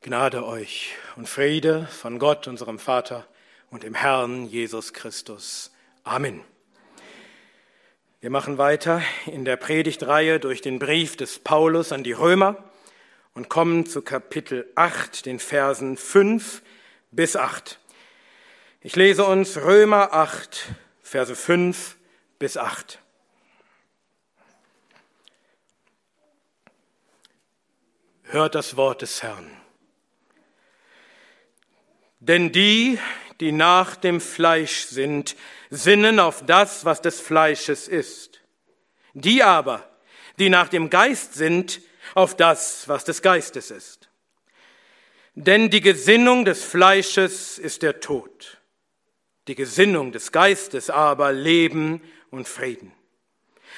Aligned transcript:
Gnade 0.00 0.46
euch 0.46 0.94
und 1.16 1.28
Friede 1.28 1.88
von 1.88 2.20
Gott, 2.20 2.46
unserem 2.46 2.78
Vater 2.78 3.26
und 3.68 3.82
dem 3.82 3.94
Herrn 3.94 4.46
Jesus 4.46 4.92
Christus. 4.92 5.72
Amen. 6.04 6.40
Wir 8.20 8.30
machen 8.30 8.58
weiter 8.58 9.02
in 9.26 9.44
der 9.44 9.56
Predigtreihe 9.56 10.38
durch 10.38 10.60
den 10.60 10.78
Brief 10.78 11.16
des 11.16 11.40
Paulus 11.40 11.90
an 11.90 12.04
die 12.04 12.12
Römer 12.12 12.62
und 13.34 13.48
kommen 13.48 13.86
zu 13.86 14.00
Kapitel 14.00 14.70
8, 14.76 15.26
den 15.26 15.40
Versen 15.40 15.96
5 15.96 16.62
bis 17.10 17.34
8. 17.34 17.80
Ich 18.80 18.94
lese 18.94 19.24
uns 19.24 19.56
Römer 19.56 20.12
8, 20.12 20.74
Verse 21.02 21.34
5 21.34 21.96
bis 22.38 22.56
8. 22.56 23.00
Hört 28.22 28.54
das 28.54 28.76
Wort 28.76 29.02
des 29.02 29.24
Herrn. 29.24 29.50
Denn 32.20 32.52
die, 32.52 32.98
die 33.40 33.52
nach 33.52 33.96
dem 33.96 34.20
Fleisch 34.20 34.86
sind, 34.86 35.36
sinnen 35.70 36.18
auf 36.18 36.44
das, 36.44 36.84
was 36.84 37.00
des 37.00 37.20
Fleisches 37.20 37.88
ist. 37.88 38.40
Die 39.14 39.42
aber, 39.42 39.88
die 40.38 40.48
nach 40.48 40.68
dem 40.68 40.90
Geist 40.90 41.34
sind, 41.34 41.80
auf 42.14 42.36
das, 42.36 42.88
was 42.88 43.04
des 43.04 43.22
Geistes 43.22 43.70
ist. 43.70 44.08
Denn 45.34 45.70
die 45.70 45.80
Gesinnung 45.80 46.44
des 46.44 46.64
Fleisches 46.64 47.58
ist 47.58 47.82
der 47.82 48.00
Tod, 48.00 48.58
die 49.46 49.54
Gesinnung 49.54 50.10
des 50.10 50.32
Geistes 50.32 50.90
aber 50.90 51.32
Leben 51.32 52.02
und 52.30 52.48
Frieden. 52.48 52.92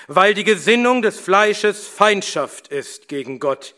Weil 0.07 0.33
die 0.33 0.45
Gesinnung 0.45 1.02
des 1.02 1.21
Fleisches 1.21 1.87
Feindschaft 1.87 2.69
ist 2.69 3.09
gegen 3.09 3.41
Gott, 3.41 3.75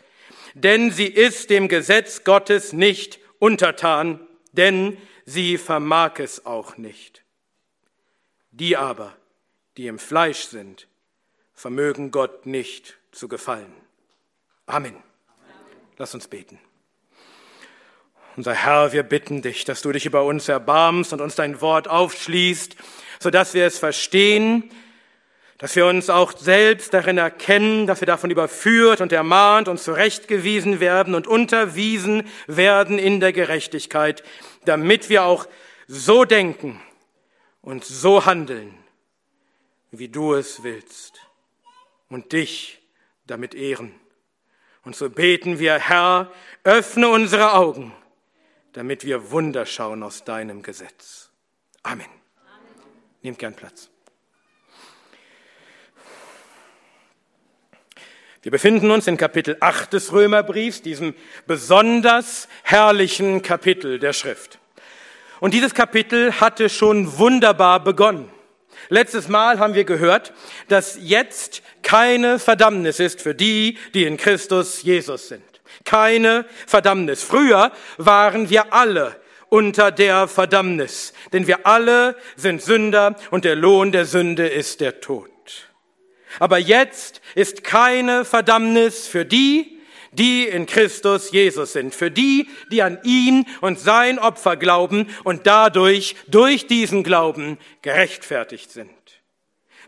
denn 0.55 0.93
sie 0.93 1.07
ist 1.07 1.51
dem 1.51 1.67
Gesetz 1.67 2.23
Gottes 2.23 2.73
nicht 2.73 3.19
untertan, 3.41 4.21
denn 4.53 4.97
sie 5.25 5.59
vermag 5.59 6.19
es 6.19 6.47
auch 6.47 6.77
nicht. 6.77 7.23
Die 8.51 8.77
aber, 8.77 9.17
die 9.77 9.87
im 9.87 9.99
Fleisch 9.99 10.45
sind, 10.45 10.87
vermögen 11.55 12.11
Gott 12.11 12.47
nicht 12.47 12.99
zu 13.13 13.29
gefallen. 13.29 13.73
Amen. 14.67 14.97
Lass 15.97 16.15
uns 16.15 16.29
beten. 16.29 16.59
Unser 18.37 18.55
Herr, 18.55 18.93
wir 18.93 19.03
bitten 19.03 19.43
dich, 19.43 19.65
dass 19.65 19.83
du 19.83 19.93
dich 19.93 20.07
über 20.07 20.25
uns 20.25 20.49
erbarmst 20.49 21.13
und 21.13 21.21
uns 21.21 21.35
dein 21.35 21.61
Wort 21.61 21.89
aufschließt, 21.89 22.77
sodass 23.21 23.53
wir 23.53 23.67
es 23.67 23.79
verstehen, 23.79 24.71
dass 25.63 25.77
wir 25.77 25.87
uns 25.87 26.11
auch 26.11 26.37
selbst 26.37 26.93
darin 26.93 27.19
erkennen, 27.19 27.87
dass 27.87 28.01
wir 28.01 28.07
davon 28.07 28.33
überführt 28.33 29.01
und 29.01 29.13
ermahnt 29.13 29.69
und 29.69 29.79
zurechtgewiesen 29.79 30.81
werden 30.81 31.15
und 31.15 31.29
unterwiesen 31.29 32.29
werden 32.49 32.99
in 32.99 33.21
der 33.21 33.33
Gerechtigkeit, 33.33 34.25
damit 34.65 35.09
wir 35.09 35.23
auch 35.23 35.47
so 35.87 36.25
denken 36.25 36.83
und 37.61 37.85
so 37.85 38.27
handeln, 38.27 38.77
wie 39.93 40.09
du 40.09 40.35
es 40.35 40.65
willst 40.65 41.21
und 42.09 42.33
dich 42.33 42.83
damit 43.29 43.55
ehren. 43.55 43.95
Und 44.85 44.97
so 44.97 45.09
beten 45.11 45.61
wir, 45.61 45.79
Herr, 45.79 46.33
öffne 46.65 47.09
unsere 47.09 47.53
Augen, 47.53 47.93
damit 48.73 49.05
wir 49.05 49.31
Wunder 49.31 49.65
schauen 49.65 50.03
aus 50.03 50.25
deinem 50.25 50.65
Gesetz. 50.65 51.31
Amen. 51.85 52.05
Amen. 52.07 52.91
Nehmt 53.23 53.39
gern 53.39 53.55
Platz. 53.55 53.92
Wir 58.43 58.51
befinden 58.51 58.91
uns 58.91 59.07
in 59.07 59.17
Kapitel 59.17 59.57
8 59.61 59.93
des 59.93 60.13
Römerbriefs, 60.13 60.83
diesem 60.83 61.15
besonders 61.47 62.49
herrlichen 62.65 63.41
Kapitel 63.43 64.01
der 64.01 64.13
Schrift. 64.13 64.59
Und 65.39 65.55
dieses 65.55 65.75
Kapitel 65.75 66.33
hatte 66.41 66.69
schon 66.69 67.19
wunderbar 67.19 67.85
begonnen. 67.85 68.29
Letztes 68.89 69.29
Mal 69.29 69.61
haben 69.61 69.75
wir 69.75 69.85
gehört, 69.85 70.33
dass 70.67 70.99
jetzt 71.01 71.63
keine 71.83 72.41
Verdammnis 72.41 72.99
ist 72.99 73.21
für 73.21 73.35
die, 73.35 73.79
die 73.95 74.05
in 74.05 74.17
Christus 74.17 74.83
Jesus 74.83 75.29
sind. 75.29 75.45
Keine 75.85 76.45
Verdammnis. 76.67 77.23
Früher 77.23 77.71
waren 77.97 78.51
wir 78.51 78.73
alle 78.75 79.21
unter 79.51 79.93
der 79.93 80.27
Verdammnis, 80.27 81.13
denn 81.33 81.47
wir 81.47 81.65
alle 81.65 82.17
sind 82.35 82.61
Sünder 82.61 83.15
und 83.31 83.45
der 83.45 83.55
Lohn 83.55 83.93
der 83.93 84.05
Sünde 84.05 84.49
ist 84.49 84.81
der 84.81 85.01
Tod. 85.01 85.32
Aber 86.39 86.59
jetzt 86.59 87.21
ist 87.35 87.65
keine 87.65 88.25
Verdammnis 88.25 89.07
für 89.07 89.25
die, 89.25 89.81
die 90.13 90.47
in 90.47 90.67
Christus 90.67 91.33
Jesus 91.33 91.73
sind, 91.73 91.95
für 91.95 92.11
die, 92.11 92.49
die 92.71 92.83
an 92.83 92.99
ihn 93.03 93.47
und 93.61 93.81
sein 93.81 94.19
Opfer 94.19 94.57
glauben 94.57 95.09
und 95.25 95.47
dadurch 95.47 96.17
durch 96.29 96.67
diesen 96.67 97.03
Glauben 97.03 97.59
gerechtfertigt 97.81 98.71
sind. 98.71 98.91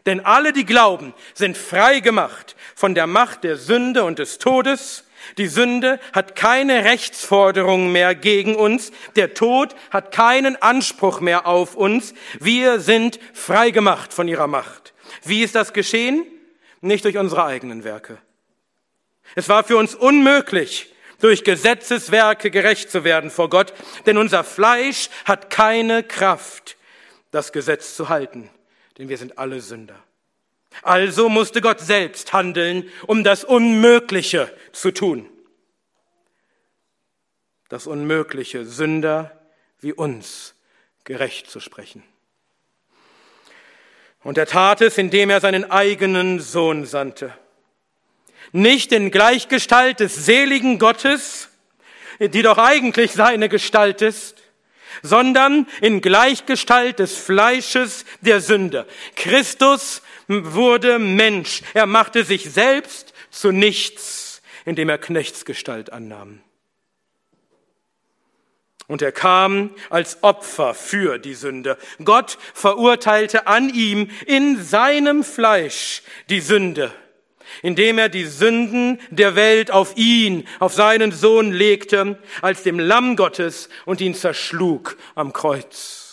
Denn 0.06 0.20
alle, 0.20 0.52
die 0.52 0.66
glauben, 0.66 1.14
sind 1.34 1.56
frei 1.56 2.00
gemacht 2.00 2.56
von 2.74 2.94
der 2.94 3.06
Macht 3.06 3.44
der 3.44 3.56
Sünde 3.56 4.04
und 4.04 4.18
des 4.18 4.38
Todes. 4.38 5.04
Die 5.38 5.46
Sünde 5.46 5.98
hat 6.12 6.36
keine 6.36 6.84
Rechtsforderung 6.84 7.90
mehr 7.92 8.14
gegen 8.14 8.54
uns. 8.54 8.92
Der 9.16 9.32
Tod 9.32 9.74
hat 9.90 10.12
keinen 10.12 10.60
Anspruch 10.60 11.20
mehr 11.20 11.46
auf 11.46 11.74
uns. 11.74 12.12
Wir 12.38 12.80
sind 12.80 13.18
frei 13.32 13.70
gemacht 13.70 14.12
von 14.12 14.28
ihrer 14.28 14.46
Macht. 14.46 14.92
Wie 15.24 15.42
ist 15.42 15.54
das 15.54 15.72
geschehen? 15.72 16.26
Nicht 16.84 17.04
durch 17.04 17.16
unsere 17.16 17.44
eigenen 17.44 17.84
Werke. 17.84 18.18
Es 19.34 19.48
war 19.48 19.64
für 19.64 19.76
uns 19.76 19.94
unmöglich, 19.94 20.92
durch 21.20 21.44
Gesetzeswerke 21.44 22.50
gerecht 22.50 22.90
zu 22.90 23.04
werden 23.04 23.30
vor 23.30 23.48
Gott, 23.48 23.72
denn 24.06 24.18
unser 24.18 24.44
Fleisch 24.44 25.08
hat 25.24 25.50
keine 25.50 26.02
Kraft, 26.02 26.76
das 27.30 27.52
Gesetz 27.52 27.96
zu 27.96 28.08
halten, 28.08 28.50
denn 28.98 29.08
wir 29.08 29.16
sind 29.16 29.38
alle 29.38 29.60
Sünder. 29.60 29.98
Also 30.82 31.28
musste 31.28 31.60
Gott 31.60 31.80
selbst 31.80 32.32
handeln, 32.32 32.90
um 33.06 33.24
das 33.24 33.44
Unmögliche 33.44 34.54
zu 34.72 34.92
tun. 34.92 35.28
Das 37.68 37.86
Unmögliche, 37.86 38.66
Sünder 38.66 39.40
wie 39.80 39.92
uns 39.92 40.54
gerecht 41.04 41.50
zu 41.50 41.60
sprechen. 41.60 42.02
Und 44.24 44.38
er 44.38 44.46
tat 44.46 44.80
es, 44.80 44.98
indem 44.98 45.30
er 45.30 45.40
seinen 45.40 45.70
eigenen 45.70 46.40
Sohn 46.40 46.86
sandte. 46.86 47.32
Nicht 48.52 48.92
in 48.92 49.10
Gleichgestalt 49.10 50.00
des 50.00 50.26
seligen 50.26 50.78
Gottes, 50.78 51.50
die 52.18 52.42
doch 52.42 52.58
eigentlich 52.58 53.12
seine 53.12 53.48
Gestalt 53.48 54.00
ist, 54.02 54.42
sondern 55.02 55.66
in 55.80 56.00
Gleichgestalt 56.00 56.98
des 56.98 57.16
Fleisches 57.16 58.04
der 58.20 58.40
Sünde. 58.40 58.86
Christus 59.16 60.02
wurde 60.28 60.98
Mensch. 60.98 61.62
Er 61.74 61.86
machte 61.86 62.24
sich 62.24 62.50
selbst 62.50 63.12
zu 63.30 63.50
nichts, 63.50 64.40
indem 64.64 64.88
er 64.88 64.98
Knechtsgestalt 64.98 65.92
annahm. 65.92 66.43
Und 68.86 69.00
er 69.00 69.12
kam 69.12 69.70
als 69.88 70.22
Opfer 70.22 70.74
für 70.74 71.18
die 71.18 71.34
Sünde. 71.34 71.78
Gott 72.04 72.36
verurteilte 72.52 73.46
an 73.46 73.70
ihm 73.70 74.10
in 74.26 74.62
seinem 74.62 75.24
Fleisch 75.24 76.02
die 76.28 76.40
Sünde, 76.40 76.92
indem 77.62 77.98
er 77.98 78.10
die 78.10 78.26
Sünden 78.26 79.00
der 79.10 79.36
Welt 79.36 79.70
auf 79.70 79.96
ihn, 79.96 80.46
auf 80.58 80.74
seinen 80.74 81.12
Sohn 81.12 81.50
legte, 81.50 82.18
als 82.42 82.62
dem 82.62 82.78
Lamm 82.78 83.16
Gottes 83.16 83.70
und 83.86 84.02
ihn 84.02 84.14
zerschlug 84.14 84.98
am 85.14 85.32
Kreuz. 85.32 86.03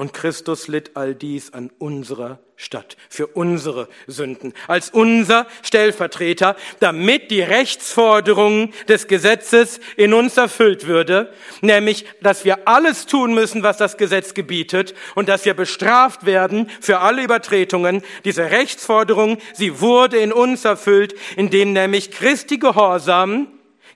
Und 0.00 0.14
Christus 0.14 0.66
litt 0.66 0.92
all 0.94 1.14
dies 1.14 1.52
an 1.52 1.70
unserer 1.78 2.38
Stadt, 2.56 2.96
für 3.10 3.26
unsere 3.26 3.86
Sünden, 4.06 4.54
als 4.66 4.88
unser 4.88 5.46
Stellvertreter, 5.62 6.56
damit 6.78 7.30
die 7.30 7.42
Rechtsforderung 7.42 8.72
des 8.88 9.08
Gesetzes 9.08 9.78
in 9.98 10.14
uns 10.14 10.38
erfüllt 10.38 10.86
würde, 10.86 11.30
nämlich, 11.60 12.06
dass 12.22 12.46
wir 12.46 12.66
alles 12.66 13.04
tun 13.04 13.34
müssen, 13.34 13.62
was 13.62 13.76
das 13.76 13.98
Gesetz 13.98 14.32
gebietet 14.32 14.94
und 15.16 15.28
dass 15.28 15.44
wir 15.44 15.52
bestraft 15.52 16.24
werden 16.24 16.70
für 16.80 17.00
alle 17.00 17.22
Übertretungen. 17.22 18.02
Diese 18.24 18.50
Rechtsforderung, 18.50 19.36
sie 19.52 19.82
wurde 19.82 20.16
in 20.16 20.32
uns 20.32 20.64
erfüllt, 20.64 21.14
indem 21.36 21.74
nämlich 21.74 22.10
Christi 22.10 22.56
Gehorsam 22.56 23.48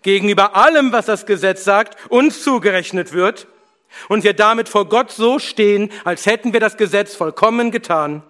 gegenüber 0.03 0.55
allem, 0.55 0.93
was 0.93 1.07
das 1.07 1.25
Gesetz 1.25 1.65
sagt, 1.65 1.97
uns 2.11 2.43
zugerechnet 2.43 3.15
wird 3.15 3.47
und 4.09 4.25
wir 4.25 4.35
damit 4.35 4.69
vor 4.69 4.89
Gott 4.89 5.11
so 5.11 5.39
stehen, 5.39 5.91
als 6.05 6.27
hätten 6.27 6.53
wir 6.53 6.61
das 6.61 6.77
Gesetz 6.77 7.15
vollkommen 7.15 7.71
getan 7.71 8.23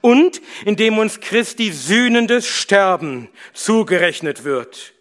und 0.00 0.40
indem 0.64 0.98
uns 0.98 1.20
Christi 1.20 1.72
sühnendes 1.72 2.46
Sterben 2.46 3.28
zugerechnet 3.52 4.44
wird. 4.44 4.94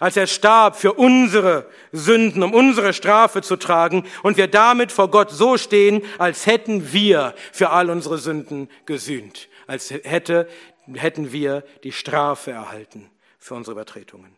Als 0.00 0.16
er 0.16 0.26
starb 0.26 0.76
für 0.76 0.94
unsere 0.94 1.68
Sünden, 1.92 2.42
um 2.42 2.54
unsere 2.54 2.92
Strafe 2.92 3.42
zu 3.42 3.56
tragen 3.56 4.04
und 4.22 4.36
wir 4.36 4.48
damit 4.48 4.90
vor 4.90 5.10
Gott 5.10 5.30
so 5.30 5.56
stehen, 5.56 6.02
als 6.18 6.46
hätten 6.46 6.92
wir 6.92 7.34
für 7.52 7.70
all 7.70 7.90
unsere 7.90 8.18
Sünden 8.18 8.68
gesühnt, 8.86 9.48
als 9.66 9.90
hätte, 9.90 10.48
hätten 10.94 11.32
wir 11.32 11.62
die 11.84 11.92
Strafe 11.92 12.50
erhalten 12.50 13.10
für 13.38 13.54
unsere 13.54 13.74
Übertretungen. 13.74 14.34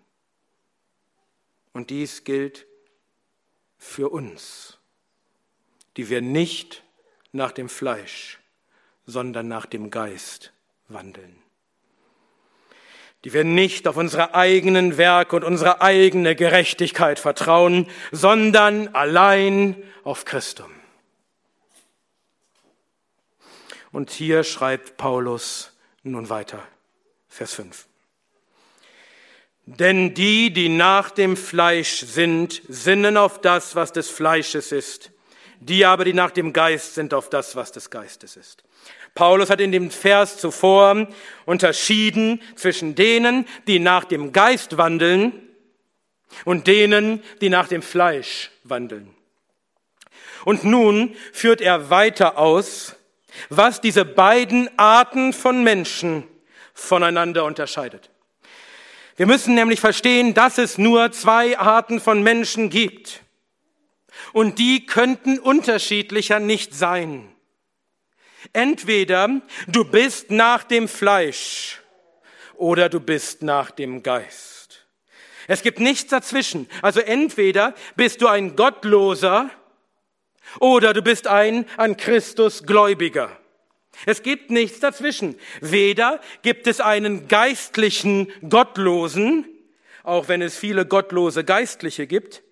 Und 1.73 1.91
dies 1.91 2.25
gilt 2.25 2.67
für 3.79 4.11
uns, 4.11 4.79
die 5.97 6.09
wir 6.09 6.21
nicht 6.21 6.83
nach 7.33 7.53
dem 7.53 7.69
Fleisch, 7.69 8.39
sondern 9.07 9.49
nach 9.49 9.67
dem 9.67 9.91
Geist 9.91 10.53
wandeln. 10.89 11.37
Die 13.25 13.33
wir 13.33 13.45
nicht 13.45 13.89
auf 13.89 13.97
unsere 13.97 14.35
eigenen 14.35 14.99
Werke 14.99 15.37
und 15.37 15.45
unsere 15.45 15.81
eigene 15.81 16.37
Gerechtigkeit 16.37 17.19
vertrauen, 17.19 17.89
sondern 18.13 18.89
allein 18.89 19.83
auf 20.03 20.25
Christum. 20.25 20.71
Und 23.93 24.11
hier 24.11 24.43
schreibt 24.43 24.97
Paulus 24.97 25.73
nun 26.03 26.29
weiter, 26.29 26.63
Vers 27.29 27.55
5. 27.55 27.87
Denn 29.67 30.13
die, 30.13 30.53
die 30.53 30.69
nach 30.69 31.11
dem 31.11 31.37
Fleisch 31.37 32.01
sind, 32.01 32.61
sinnen 32.69 33.17
auf 33.17 33.41
das, 33.41 33.75
was 33.75 33.93
des 33.93 34.11
Fleisches 34.11 34.73
ist. 34.73 35.11
Die 35.67 35.87
aber, 35.87 36.05
die 36.05 36.13
nach 36.13 36.31
dem 36.31 36.53
Geist 36.53 36.95
sind, 36.95 37.15
auf 37.15 37.31
das, 37.31 37.57
was 37.57 37.73
des 37.73 37.89
Geistes 37.89 38.37
ist. 38.37 38.65
Paulus 39.15 39.49
hat 39.49 39.63
in 39.63 39.73
dem 39.73 39.91
Vers 39.91 40.37
zuvor 40.37 41.09
unterschieden 41.47 42.43
zwischen 42.55 42.95
denen, 42.95 43.47
die 43.67 43.79
nach 43.79 44.05
dem 44.05 44.33
Geist 44.33 44.77
wandeln 44.77 45.33
und 46.45 46.67
denen, 46.67 47.23
die 47.41 47.49
nach 47.49 47.67
dem 47.67 47.81
Fleisch 47.81 48.51
wandeln. 48.63 49.15
Und 50.45 50.65
nun 50.65 51.17
führt 51.33 51.63
er 51.63 51.89
weiter 51.89 52.37
aus, 52.37 52.97
was 53.49 53.81
diese 53.81 54.05
beiden 54.05 54.69
Arten 54.79 55.33
von 55.33 55.63
Menschen 55.63 56.25
voneinander 56.75 57.45
unterscheidet. 57.45 58.11
Wir 59.17 59.27
müssen 59.27 59.55
nämlich 59.55 59.81
verstehen, 59.81 60.35
dass 60.35 60.59
es 60.59 60.77
nur 60.77 61.11
zwei 61.13 61.59
Arten 61.59 62.01
von 62.01 62.23
Menschen 62.23 62.69
gibt. 62.69 63.24
Und 64.33 64.59
die 64.59 64.87
könnten 64.87 65.39
unterschiedlicher 65.39 66.41
nicht 66.41 66.75
sein. 66.75 67.35
Entweder 68.53 69.41
du 69.67 69.85
bist 69.85 70.31
nach 70.31 70.65
dem 70.65 70.89
Fleisch 70.89 71.81
oder 72.55 72.89
du 72.89 73.01
bist 73.01 73.43
nach 73.43 73.71
dem 73.71 74.03
Geist. 74.03 74.87
Es 75.47 75.63
gibt 75.63 75.81
nichts 75.81 76.11
dazwischen. 76.11 76.69
Also 76.83 77.01
entweder 77.01 77.75
bist 77.97 78.21
du 78.23 78.29
ein 78.29 78.57
Gottloser 78.57 79.51
oder 80.61 80.93
du 80.93 81.03
bist 81.03 81.27
ein 81.27 81.67
an 81.77 81.97
Christus 81.97 82.65
Gläubiger. 82.65 83.31
Es 84.07 84.23
gibt 84.23 84.51
nichts 84.51 84.81
dazwischen. 84.81 85.37
Weder 85.61 86.21
gibt 86.43 86.67
es 86.67 86.81
einen 86.81 87.29
geistlichen 87.29 88.33
Gottlosen, 88.49 89.47
auch 90.03 90.29
wenn 90.29 90.43
es 90.43 90.59
viele 90.59 90.87
gottlose 90.87 91.45
Geistliche 91.45 92.07
gibt, 92.07 92.43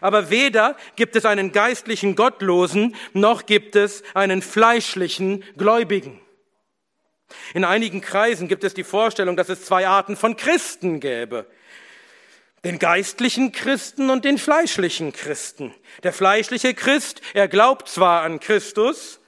aber 0.00 0.30
weder 0.30 0.76
gibt 0.96 1.16
es 1.16 1.24
einen 1.24 1.52
geistlichen 1.52 2.16
Gottlosen, 2.16 2.94
noch 3.12 3.46
gibt 3.46 3.76
es 3.76 4.02
einen 4.14 4.42
fleischlichen 4.42 5.44
Gläubigen. 5.56 6.20
In 7.54 7.64
einigen 7.64 8.00
Kreisen 8.00 8.48
gibt 8.48 8.64
es 8.64 8.74
die 8.74 8.84
Vorstellung, 8.84 9.36
dass 9.36 9.48
es 9.48 9.64
zwei 9.64 9.86
Arten 9.86 10.16
von 10.16 10.36
Christen 10.36 11.00
gäbe. 11.00 11.46
Den 12.64 12.78
geistlichen 12.78 13.52
Christen 13.52 14.10
und 14.10 14.24
den 14.24 14.36
fleischlichen 14.36 15.12
Christen. 15.12 15.74
Der 16.02 16.12
fleischliche 16.12 16.74
Christ, 16.74 17.22
er 17.32 17.48
glaubt 17.48 17.88
zwar 17.88 18.22
an 18.22 18.40
Christus, 18.40 19.20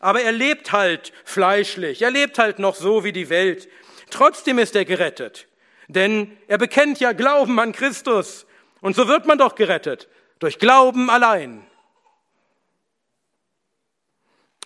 aber 0.00 0.22
er 0.22 0.32
lebt 0.32 0.72
halt 0.72 1.12
fleischlich, 1.24 2.02
er 2.02 2.10
lebt 2.10 2.38
halt 2.38 2.58
noch 2.58 2.76
so 2.76 3.04
wie 3.04 3.12
die 3.12 3.28
Welt. 3.28 3.68
Trotzdem 4.10 4.58
ist 4.58 4.74
er 4.74 4.84
gerettet, 4.84 5.48
denn 5.88 6.36
er 6.46 6.58
bekennt 6.58 7.00
ja 7.00 7.12
Glauben 7.12 7.58
an 7.58 7.72
Christus. 7.72 8.46
Und 8.80 8.94
so 8.94 9.08
wird 9.08 9.26
man 9.26 9.38
doch 9.38 9.54
gerettet, 9.54 10.08
durch 10.38 10.58
Glauben 10.58 11.10
allein. 11.10 11.66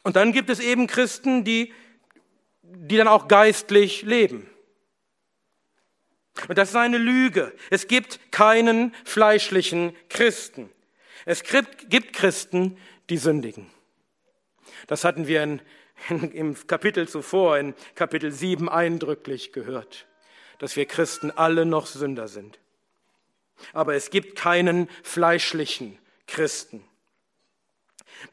Und 0.03 0.17
dann 0.17 0.33
gibt 0.33 0.51
es 0.51 0.61
eben 0.61 0.87
Christen, 0.87 1.45
die, 1.45 1.73
die 2.63 2.97
dann 2.97 3.09
auch 3.09 3.29
geistlich 3.29 4.03
leben. 4.03 4.49
Und 6.49 6.59
das 6.59 6.71
ist 6.71 6.77
eine 6.77 6.99
Lüge. 6.99 7.53
Es 7.71 7.87
gibt 7.87 8.33
keinen 8.33 8.95
fleischlichen 9.05 9.95
Christen. 10.09 10.71
Es 11.25 11.43
gibt 11.45 12.13
Christen, 12.15 12.79
die 13.11 13.19
sündigen. 13.19 13.71
Das 14.87 15.05
hatten 15.05 15.27
wir 15.27 15.43
in, 15.43 15.63
in, 16.09 16.33
im 16.33 16.67
Kapitel 16.67 17.07
zuvor, 17.07 17.59
in 17.59 17.75
Kapitel 17.95 18.33
7 18.33 18.69
eindrücklich 18.69 19.53
gehört, 19.53 20.07
dass 20.59 20.75
wir 20.75 20.87
Christen 20.87 21.31
alle 21.31 21.65
noch 21.65 21.87
Sünder 21.87 22.27
sind. 22.27 22.59
Aber 23.73 23.95
es 23.95 24.11
gibt 24.11 24.37
keinen 24.37 24.89
fleischlichen 25.03 25.99
Christen. 26.27 26.85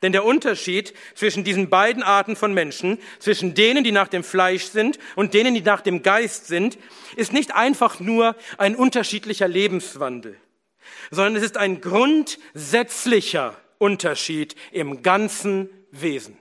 Denn 0.01 0.11
der 0.11 0.23
Unterschied 0.23 0.93
zwischen 1.15 1.43
diesen 1.43 1.69
beiden 1.69 2.03
Arten 2.03 2.35
von 2.35 2.53
Menschen, 2.53 2.99
zwischen 3.19 3.55
denen, 3.55 3.83
die 3.83 3.91
nach 3.91 4.07
dem 4.07 4.23
Fleisch 4.23 4.65
sind 4.65 4.99
und 5.15 5.33
denen, 5.33 5.55
die 5.55 5.61
nach 5.61 5.81
dem 5.81 6.03
Geist 6.03 6.47
sind, 6.47 6.77
ist 7.15 7.33
nicht 7.33 7.55
einfach 7.55 7.99
nur 7.99 8.35
ein 8.57 8.75
unterschiedlicher 8.75 9.47
Lebenswandel, 9.47 10.37
sondern 11.11 11.35
es 11.35 11.43
ist 11.43 11.57
ein 11.57 11.81
grundsätzlicher 11.81 13.57
Unterschied 13.77 14.55
im 14.71 15.01
ganzen 15.01 15.69
Wesen. 15.91 16.37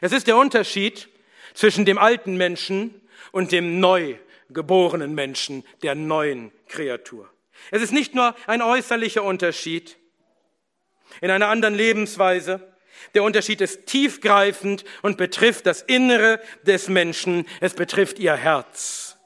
Es 0.00 0.12
ist 0.12 0.26
der 0.26 0.36
Unterschied 0.36 1.08
zwischen 1.54 1.84
dem 1.84 1.98
alten 1.98 2.36
Menschen 2.36 3.00
und 3.30 3.52
dem 3.52 3.78
neu 3.78 4.16
geborenen 4.50 5.14
Menschen, 5.14 5.64
der 5.82 5.94
neuen 5.94 6.52
Kreatur. 6.68 7.30
Es 7.70 7.82
ist 7.82 7.92
nicht 7.92 8.14
nur 8.14 8.34
ein 8.46 8.62
äußerlicher 8.62 9.22
Unterschied 9.22 9.96
in 11.20 11.30
einer 11.30 11.48
anderen 11.48 11.74
Lebensweise. 11.74 12.74
Der 13.14 13.22
Unterschied 13.22 13.60
ist 13.60 13.86
tiefgreifend 13.86 14.84
und 15.02 15.16
betrifft 15.16 15.66
das 15.66 15.82
Innere 15.82 16.40
des 16.62 16.88
Menschen. 16.88 17.46
Es 17.60 17.74
betrifft 17.74 18.18
ihr 18.18 18.34
Herz. 18.34 19.16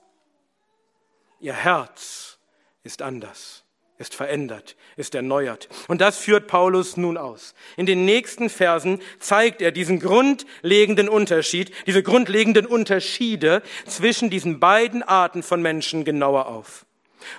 Ihr 1.40 1.54
Herz 1.54 2.38
ist 2.82 3.02
anders 3.02 3.67
ist 3.98 4.14
verändert, 4.14 4.76
ist 4.96 5.14
erneuert. 5.14 5.68
Und 5.88 6.00
das 6.00 6.18
führt 6.18 6.46
Paulus 6.46 6.96
nun 6.96 7.16
aus. 7.16 7.54
In 7.76 7.86
den 7.86 8.04
nächsten 8.04 8.48
Versen 8.48 9.00
zeigt 9.18 9.60
er 9.60 9.72
diesen 9.72 9.98
grundlegenden 9.98 11.08
Unterschied, 11.08 11.72
diese 11.86 12.02
grundlegenden 12.02 12.66
Unterschiede 12.66 13.62
zwischen 13.86 14.30
diesen 14.30 14.60
beiden 14.60 15.02
Arten 15.02 15.42
von 15.42 15.60
Menschen 15.60 16.04
genauer 16.04 16.46
auf. 16.46 16.86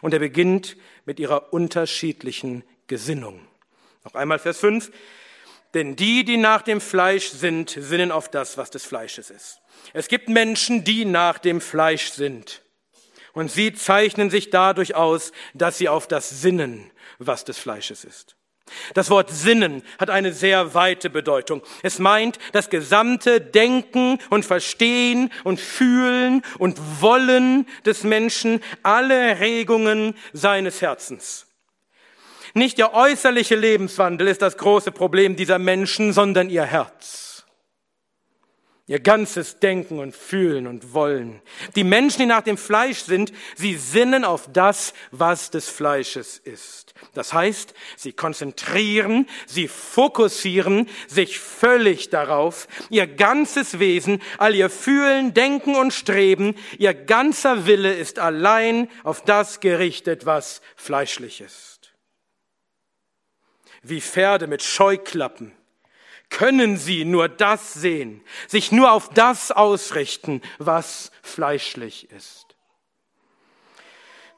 Und 0.02 0.14
er 0.14 0.20
beginnt 0.20 0.76
mit 1.06 1.20
ihrer 1.20 1.54
unterschiedlichen 1.54 2.64
Gesinnung. 2.88 3.40
Noch 4.04 4.16
einmal 4.16 4.40
Vers 4.40 4.60
5. 4.60 4.92
Denn 5.74 5.96
die, 5.96 6.26
die 6.26 6.38
nach 6.38 6.64
dem 6.64 6.82
Fleisch 6.82 7.30
sind, 7.30 7.70
sinnen 7.70 8.12
auf 8.12 8.30
das, 8.30 8.58
was 8.58 8.72
des 8.72 8.86
Fleisches 8.86 9.30
ist. 9.30 9.62
Es 9.94 10.08
gibt 10.08 10.28
Menschen, 10.28 10.84
die 10.84 11.06
nach 11.06 11.38
dem 11.38 11.62
Fleisch 11.62 12.10
sind. 12.10 12.62
Und 13.34 13.52
sie 13.52 13.74
zeichnen 13.74 14.30
sich 14.30 14.50
dadurch 14.50 14.96
aus, 14.96 15.32
dass 15.54 15.78
sie 15.78 15.90
auf 15.90 16.08
das 16.08 16.30
Sinnen, 16.42 16.92
was 17.18 17.46
des 17.46 17.58
Fleisches 17.58 18.04
ist. 18.04 18.36
Das 18.94 19.10
Wort 19.10 19.30
Sinnen 19.30 19.84
hat 19.98 20.10
eine 20.10 20.32
sehr 20.32 20.74
weite 20.74 21.10
Bedeutung. 21.10 21.64
Es 21.82 22.00
meint 22.00 22.38
das 22.52 22.70
gesamte 22.70 23.42
Denken 23.42 24.20
und 24.30 24.46
Verstehen 24.46 25.32
und 25.44 25.60
Fühlen 25.60 26.44
und 26.60 26.80
Wollen 27.02 27.68
des 27.86 28.04
Menschen, 28.04 28.62
alle 28.84 29.40
Regungen 29.40 30.16
seines 30.34 30.82
Herzens. 30.82 31.48
Nicht 32.54 32.78
der 32.78 32.94
äußerliche 32.94 33.56
Lebenswandel 33.56 34.28
ist 34.28 34.42
das 34.42 34.58
große 34.58 34.92
Problem 34.92 35.36
dieser 35.36 35.60
Menschen, 35.60 36.14
sondern 36.14 36.50
ihr 36.50 36.64
Herz 36.64 37.29
ihr 38.90 39.00
ganzes 39.00 39.60
Denken 39.60 40.00
und 40.00 40.16
Fühlen 40.16 40.66
und 40.66 40.96
Wollen. 40.96 41.44
Die 41.76 41.84
Menschen, 41.84 42.22
die 42.22 42.26
nach 42.26 42.42
dem 42.42 42.58
Fleisch 42.58 43.02
sind, 43.02 43.32
sie 43.56 43.76
sinnen 43.76 44.26
auf 44.26 44.50
das, 44.52 44.96
was 45.12 45.52
des 45.52 45.70
Fleisches 45.70 46.40
ist. 46.40 46.96
Das 47.14 47.32
heißt, 47.32 47.76
sie 47.96 48.14
konzentrieren, 48.14 49.28
sie 49.46 49.68
fokussieren 49.68 50.90
sich 51.08 51.40
völlig 51.40 52.10
darauf, 52.10 52.68
ihr 52.90 53.06
ganzes 53.06 53.78
Wesen, 53.78 54.24
all 54.40 54.56
ihr 54.56 54.72
Fühlen, 54.72 55.36
Denken 55.36 55.76
und 55.76 55.94
Streben, 55.94 56.56
ihr 56.80 56.96
ganzer 56.96 57.68
Wille 57.68 57.94
ist 57.94 58.18
allein 58.18 58.90
auf 59.04 59.24
das 59.24 59.60
gerichtet, 59.60 60.26
was 60.26 60.62
fleischlich 60.76 61.42
ist. 61.42 61.94
Wie 63.84 64.02
Pferde 64.02 64.48
mit 64.48 64.64
Scheuklappen 64.64 65.59
können 66.30 66.78
sie 66.78 67.06
nur 67.06 67.28
das 67.28 67.74
sehen, 67.74 68.22
sich 68.48 68.72
nur 68.72 68.92
auf 68.92 69.10
das 69.10 69.52
ausrichten, 69.52 70.42
was 70.58 71.12
fleischlich 71.22 72.10
ist. 72.12 72.50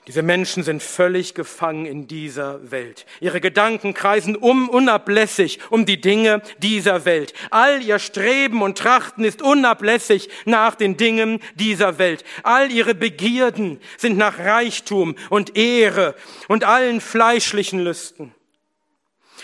Diese 0.08 0.24
Menschen 0.24 0.64
sind 0.64 0.82
völlig 0.82 1.36
gefangen 1.36 1.86
in 1.86 2.08
dieser 2.08 2.72
Welt. 2.72 3.06
Ihre 3.20 3.40
Gedanken 3.40 3.94
kreisen 3.94 4.36
um 4.36 4.68
unablässig 4.68 5.60
um 5.70 5.86
die 5.86 6.02
Dinge 6.02 6.42
dieser 6.58 7.06
Welt. 7.06 7.34
All 7.52 7.84
ihr 7.84 8.00
Streben 8.00 8.64
und 8.64 8.80
Trachten 8.80 9.24
ist 9.24 9.44
unablässig 9.44 10.30
nach 10.46 10.74
den 10.74 10.98
Dingen 10.98 11.40
dieser 11.54 12.00
Welt. 12.00 12.26
All 12.42 12.72
ihre 12.72 12.96
Begierden 12.96 13.80
sind 13.98 14.18
nach 14.18 14.40
Reichtum 14.40 15.16
und 15.30 15.56
Ehre 15.56 16.16
und 16.48 16.64
allen 16.64 17.00
fleischlichen 17.00 17.80
Lüsten. 17.80 18.34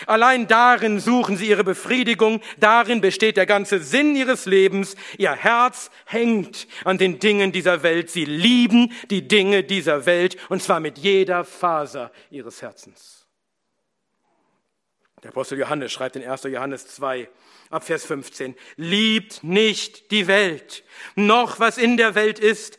Allein 0.06 0.48
darin 0.48 1.00
suchen 1.00 1.38
sie 1.38 1.48
ihre 1.48 1.64
Befriedigung, 1.64 2.42
darin 2.60 3.02
besteht 3.02 3.38
der 3.38 3.46
ganze 3.46 3.80
Sinn 3.80 4.16
ihres 4.16 4.46
Lebens. 4.46 4.96
Ihr 5.18 5.34
Herz 5.34 5.90
hängt 6.06 6.68
an 6.84 6.98
den 6.98 7.20
Dingen 7.20 7.52
dieser 7.52 7.84
Welt. 7.84 8.10
Sie 8.10 8.26
lieben 8.26 8.94
die 9.10 9.28
Dinge 9.28 9.64
dieser 9.64 10.06
Welt 10.06 10.38
und 10.50 10.62
zwar 10.62 10.80
mit 10.80 10.98
jeder 10.98 11.44
Faser 11.44 12.12
ihres 12.30 12.62
Herzens. 12.62 13.28
Der 15.24 15.32
Apostel 15.32 15.58
Johannes 15.58 15.92
schreibt 15.92 16.16
in 16.16 16.24
1. 16.24 16.44
Johannes 16.44 16.88
2 16.88 17.28
ab 17.70 17.84
Vers 17.84 18.06
15, 18.06 18.56
liebt 18.76 19.44
nicht 19.44 20.12
die 20.12 20.28
Welt, 20.28 20.84
noch 21.16 21.60
was 21.60 21.78
in 21.78 21.98
der 21.98 22.16
Welt 22.16 22.40
ist. 22.40 22.78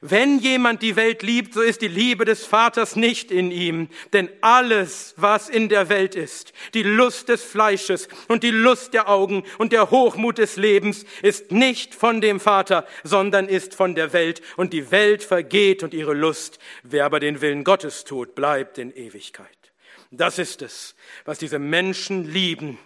Wenn 0.00 0.38
jemand 0.38 0.82
die 0.82 0.94
Welt 0.94 1.22
liebt, 1.22 1.54
so 1.54 1.60
ist 1.60 1.82
die 1.82 1.88
Liebe 1.88 2.24
des 2.24 2.46
Vaters 2.46 2.94
nicht 2.94 3.32
in 3.32 3.50
ihm. 3.50 3.88
Denn 4.12 4.28
alles, 4.40 5.14
was 5.16 5.48
in 5.48 5.68
der 5.68 5.88
Welt 5.88 6.14
ist, 6.14 6.52
die 6.74 6.84
Lust 6.84 7.28
des 7.28 7.42
Fleisches 7.42 8.08
und 8.28 8.44
die 8.44 8.50
Lust 8.50 8.94
der 8.94 9.08
Augen 9.08 9.42
und 9.58 9.72
der 9.72 9.90
Hochmut 9.90 10.38
des 10.38 10.56
Lebens, 10.56 11.04
ist 11.22 11.50
nicht 11.50 11.94
von 11.94 12.20
dem 12.20 12.38
Vater, 12.38 12.86
sondern 13.02 13.48
ist 13.48 13.74
von 13.74 13.96
der 13.96 14.12
Welt. 14.12 14.40
Und 14.56 14.72
die 14.72 14.90
Welt 14.92 15.24
vergeht 15.24 15.82
und 15.82 15.94
ihre 15.94 16.14
Lust. 16.14 16.58
Wer 16.84 17.04
aber 17.04 17.18
den 17.18 17.40
Willen 17.40 17.64
Gottes 17.64 18.04
tut, 18.04 18.36
bleibt 18.36 18.78
in 18.78 18.94
Ewigkeit. 18.94 19.48
Das 20.10 20.38
ist 20.38 20.62
es, 20.62 20.94
was 21.24 21.38
diese 21.38 21.58
Menschen 21.58 22.24
lieben 22.24 22.78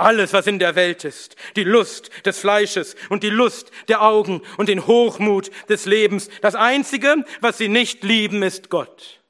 alles, 0.00 0.32
was 0.32 0.46
in 0.46 0.58
der 0.58 0.74
Welt 0.74 1.04
ist, 1.04 1.36
die 1.56 1.64
Lust 1.64 2.10
des 2.26 2.38
Fleisches 2.38 2.96
und 3.08 3.22
die 3.22 3.30
Lust 3.30 3.70
der 3.88 4.02
Augen 4.02 4.42
und 4.56 4.68
den 4.68 4.86
Hochmut 4.86 5.50
des 5.68 5.86
Lebens. 5.86 6.30
Das 6.40 6.54
Einzige, 6.54 7.24
was 7.40 7.58
sie 7.58 7.68
nicht 7.68 8.02
lieben, 8.02 8.42
ist 8.42 8.70
Gott. 8.70 9.20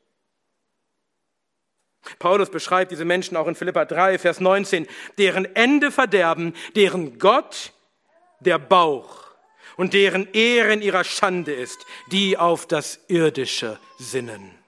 Paulus 2.19 2.51
beschreibt 2.51 2.91
diese 2.91 3.05
Menschen 3.05 3.37
auch 3.37 3.47
in 3.47 3.55
Philippa 3.55 3.85
3, 3.85 4.19
Vers 4.19 4.41
19, 4.41 4.87
deren 5.19 5.45
Ende 5.55 5.91
verderben, 5.91 6.55
deren 6.75 7.19
Gott 7.19 7.73
der 8.41 8.59
Bauch 8.59 9.25
und 9.77 9.95
deren 9.95 10.33
Ehre 10.33 10.73
in 10.73 10.83
ihrer 10.83 11.05
Schande 11.05 11.53
ist, 11.53 11.79
die 12.11 12.37
auf 12.37 12.67
das 12.67 13.01
Irdische 13.09 13.79
sinnen. 13.99 14.60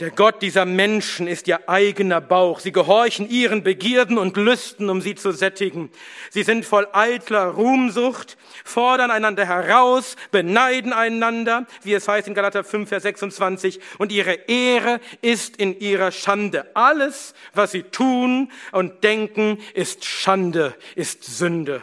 Der 0.00 0.10
Gott 0.10 0.42
dieser 0.42 0.64
Menschen 0.64 1.28
ist 1.28 1.46
ihr 1.46 1.68
eigener 1.68 2.20
Bauch. 2.20 2.58
Sie 2.58 2.72
gehorchen 2.72 3.30
ihren 3.30 3.62
Begierden 3.62 4.18
und 4.18 4.36
Lüsten, 4.36 4.90
um 4.90 5.00
sie 5.00 5.14
zu 5.14 5.30
sättigen. 5.30 5.88
Sie 6.30 6.42
sind 6.42 6.64
voll 6.64 6.88
eitler 6.92 7.44
Ruhmsucht, 7.44 8.36
fordern 8.64 9.12
einander 9.12 9.46
heraus, 9.46 10.16
beneiden 10.32 10.92
einander, 10.92 11.66
wie 11.84 11.94
es 11.94 12.08
heißt 12.08 12.26
in 12.26 12.34
Galater 12.34 12.64
5, 12.64 12.88
Vers 12.88 13.04
26, 13.04 13.78
und 13.98 14.10
ihre 14.10 14.32
Ehre 14.48 15.00
ist 15.22 15.58
in 15.58 15.78
ihrer 15.78 16.10
Schande. 16.10 16.74
Alles, 16.74 17.32
was 17.52 17.70
sie 17.70 17.84
tun 17.84 18.50
und 18.72 19.04
denken, 19.04 19.58
ist 19.74 20.04
Schande, 20.04 20.74
ist 20.96 21.22
Sünde. 21.22 21.82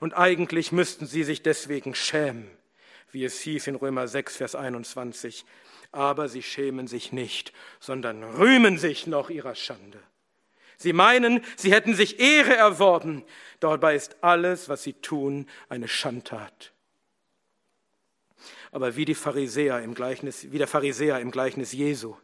Und 0.00 0.12
eigentlich 0.12 0.70
müssten 0.70 1.06
sie 1.06 1.24
sich 1.24 1.42
deswegen 1.42 1.94
schämen, 1.94 2.50
wie 3.10 3.24
es 3.24 3.40
hieß 3.40 3.68
in 3.68 3.74
Römer 3.74 4.06
6, 4.06 4.36
Vers 4.36 4.54
21 4.54 5.46
aber 5.92 6.28
sie 6.28 6.42
schämen 6.42 6.86
sich 6.86 7.12
nicht, 7.12 7.52
sondern 7.80 8.22
rühmen 8.22 8.78
sich 8.78 9.06
noch 9.06 9.30
ihrer 9.30 9.54
Schande. 9.54 10.00
Sie 10.76 10.92
meinen, 10.92 11.44
sie 11.56 11.72
hätten 11.72 11.94
sich 11.94 12.20
Ehre 12.20 12.54
erworben, 12.54 13.24
dabei 13.58 13.96
ist 13.96 14.22
alles, 14.22 14.68
was 14.68 14.82
sie 14.82 14.92
tun, 14.92 15.48
eine 15.68 15.88
Schandtat. 15.88 16.72
Aber 18.70 18.96
wie 18.96 19.04
die 19.04 19.14
Pharisäer 19.14 19.82
im 19.82 19.94
Gleichnis, 19.94 20.52
wie 20.52 20.58
der 20.58 20.68
Pharisäer 20.68 21.20
im 21.20 21.30
Gleichnis 21.30 21.72
Jesu 21.72 22.16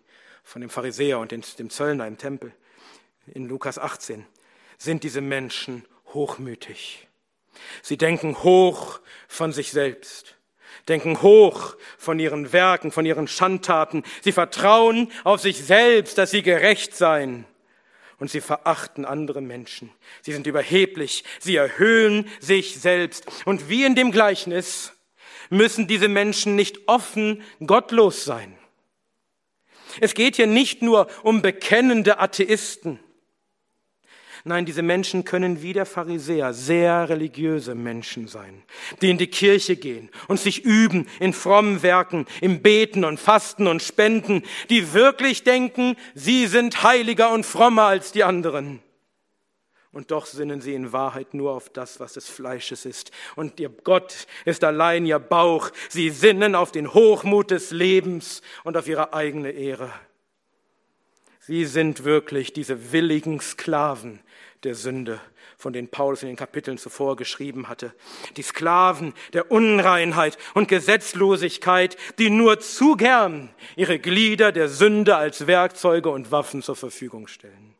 von 0.44 0.60
dem 0.60 0.70
Pharisäer 0.70 1.18
und 1.18 1.32
dem 1.32 1.70
Zöllner 1.70 2.06
im 2.06 2.18
Tempel 2.18 2.54
in 3.26 3.48
Lukas 3.48 3.78
18 3.78 4.26
sind 4.78 5.02
diese 5.02 5.20
Menschen 5.20 5.84
hochmütig. 6.12 7.08
Sie 7.82 7.96
denken 7.96 8.42
hoch 8.42 9.00
von 9.26 9.52
sich 9.52 9.70
selbst 9.72 10.36
denken 10.88 11.22
hoch 11.22 11.76
von 11.98 12.18
ihren 12.18 12.52
Werken, 12.52 12.90
von 12.90 13.06
ihren 13.06 13.28
Schandtaten. 13.28 14.04
Sie 14.22 14.32
vertrauen 14.32 15.10
auf 15.24 15.40
sich 15.40 15.62
selbst, 15.64 16.18
dass 16.18 16.30
sie 16.30 16.42
gerecht 16.42 16.96
seien. 16.96 17.44
Und 18.18 18.30
sie 18.30 18.40
verachten 18.40 19.04
andere 19.04 19.40
Menschen. 19.40 19.90
Sie 20.22 20.32
sind 20.32 20.46
überheblich. 20.46 21.24
Sie 21.40 21.56
erhöhen 21.56 22.28
sich 22.40 22.80
selbst. 22.80 23.26
Und 23.44 23.68
wie 23.68 23.84
in 23.84 23.94
dem 23.94 24.12
Gleichnis 24.12 24.92
müssen 25.50 25.86
diese 25.86 26.08
Menschen 26.08 26.56
nicht 26.56 26.88
offen 26.88 27.42
gottlos 27.66 28.24
sein. 28.24 28.56
Es 30.00 30.14
geht 30.14 30.36
hier 30.36 30.46
nicht 30.46 30.82
nur 30.82 31.08
um 31.22 31.42
bekennende 31.42 32.18
Atheisten. 32.18 32.98
Nein, 34.46 34.66
diese 34.66 34.82
Menschen 34.82 35.24
können 35.24 35.62
wie 35.62 35.72
der 35.72 35.86
Pharisäer 35.86 36.52
sehr 36.52 37.08
religiöse 37.08 37.74
Menschen 37.74 38.28
sein, 38.28 38.62
die 39.00 39.08
in 39.08 39.16
die 39.16 39.26
Kirche 39.26 39.74
gehen 39.74 40.10
und 40.28 40.38
sich 40.38 40.66
üben 40.66 41.08
in 41.18 41.32
frommen 41.32 41.82
Werken, 41.82 42.26
im 42.42 42.60
Beten 42.60 43.06
und 43.06 43.18
Fasten 43.18 43.66
und 43.66 43.82
Spenden, 43.82 44.42
die 44.68 44.92
wirklich 44.92 45.44
denken, 45.44 45.96
sie 46.14 46.46
sind 46.46 46.82
heiliger 46.82 47.32
und 47.32 47.46
frommer 47.46 47.84
als 47.84 48.12
die 48.12 48.22
anderen. 48.22 48.80
Und 49.92 50.10
doch 50.10 50.26
sinnen 50.26 50.60
sie 50.60 50.74
in 50.74 50.92
Wahrheit 50.92 51.32
nur 51.32 51.52
auf 51.52 51.70
das, 51.70 51.98
was 51.98 52.12
des 52.12 52.28
Fleisches 52.28 52.84
ist. 52.84 53.12
Und 53.36 53.58
ihr 53.60 53.70
Gott 53.70 54.26
ist 54.44 54.62
allein 54.62 55.06
ihr 55.06 55.20
Bauch. 55.20 55.70
Sie 55.88 56.10
sinnen 56.10 56.54
auf 56.54 56.70
den 56.70 56.92
Hochmut 56.92 57.50
des 57.50 57.70
Lebens 57.70 58.42
und 58.64 58.76
auf 58.76 58.88
ihre 58.88 59.14
eigene 59.14 59.52
Ehre. 59.52 59.90
Sie 61.38 61.64
sind 61.64 62.04
wirklich 62.04 62.52
diese 62.52 62.92
willigen 62.92 63.38
Sklaven 63.38 64.20
der 64.64 64.74
Sünde, 64.74 65.20
von 65.56 65.72
denen 65.72 65.88
Paulus 65.88 66.22
in 66.22 66.28
den 66.28 66.36
Kapiteln 66.36 66.78
zuvor 66.78 67.16
geschrieben 67.16 67.68
hatte. 67.68 67.94
Die 68.36 68.42
Sklaven 68.42 69.14
der 69.32 69.50
Unreinheit 69.50 70.38
und 70.54 70.68
Gesetzlosigkeit, 70.68 71.96
die 72.18 72.30
nur 72.30 72.60
zu 72.60 72.96
gern 72.96 73.50
ihre 73.76 73.98
Glieder 73.98 74.52
der 74.52 74.68
Sünde 74.68 75.16
als 75.16 75.46
Werkzeuge 75.46 76.10
und 76.10 76.30
Waffen 76.30 76.62
zur 76.62 76.76
Verfügung 76.76 77.26
stellen. 77.26 77.74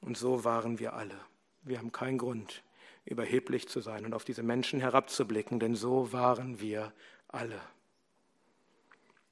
Und 0.00 0.18
so 0.18 0.44
waren 0.44 0.78
wir 0.78 0.92
alle. 0.92 1.18
Wir 1.62 1.78
haben 1.78 1.92
keinen 1.92 2.18
Grund, 2.18 2.62
überheblich 3.06 3.68
zu 3.68 3.80
sein 3.80 4.04
und 4.04 4.12
auf 4.12 4.24
diese 4.24 4.42
Menschen 4.42 4.80
herabzublicken, 4.80 5.58
denn 5.60 5.74
so 5.74 6.12
waren 6.12 6.60
wir 6.60 6.92
alle. 7.28 7.60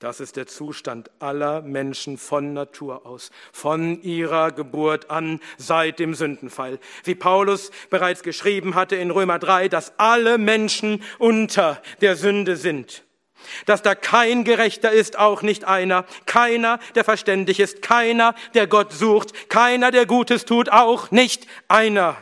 Das 0.02 0.18
ist 0.18 0.34
der 0.34 0.48
Zustand 0.48 1.12
aller 1.20 1.62
Menschen 1.62 2.18
von 2.18 2.52
Natur 2.54 3.06
aus, 3.06 3.30
von 3.52 4.02
ihrer 4.02 4.50
Geburt 4.50 5.10
an, 5.10 5.38
seit 5.58 6.00
dem 6.00 6.16
Sündenfall. 6.16 6.80
Wie 7.04 7.14
Paulus 7.14 7.70
bereits 7.88 8.24
geschrieben 8.24 8.74
hatte 8.74 8.96
in 8.96 9.12
Römer 9.12 9.38
3, 9.38 9.68
dass 9.68 9.96
alle 10.00 10.38
Menschen 10.38 11.04
unter 11.20 11.80
der 12.00 12.16
Sünde 12.16 12.56
sind. 12.56 13.04
Dass 13.66 13.82
da 13.82 13.94
kein 13.94 14.42
Gerechter 14.42 14.90
ist, 14.90 15.20
auch 15.20 15.42
nicht 15.42 15.66
einer. 15.66 16.04
Keiner, 16.26 16.80
der 16.96 17.04
verständig 17.04 17.60
ist. 17.60 17.80
Keiner, 17.80 18.34
der 18.54 18.66
Gott 18.66 18.92
sucht. 18.92 19.48
Keiner, 19.50 19.92
der 19.92 20.06
Gutes 20.06 20.44
tut, 20.44 20.68
auch 20.68 21.12
nicht 21.12 21.46
einer. 21.68 22.16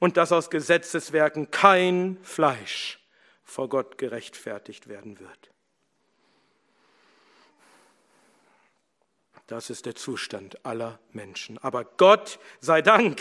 Und 0.00 0.16
dass 0.16 0.32
aus 0.32 0.50
Gesetzeswerken 0.50 1.52
kein 1.52 2.18
Fleisch 2.24 2.98
vor 3.44 3.68
Gott 3.68 3.96
gerechtfertigt 3.96 4.88
werden 4.88 5.20
wird. 5.20 5.53
Das 9.54 9.70
ist 9.70 9.86
der 9.86 9.94
Zustand 9.94 10.66
aller 10.66 10.98
Menschen. 11.12 11.58
Aber 11.58 11.84
Gott 11.84 12.40
sei 12.58 12.82
Dank 12.82 13.20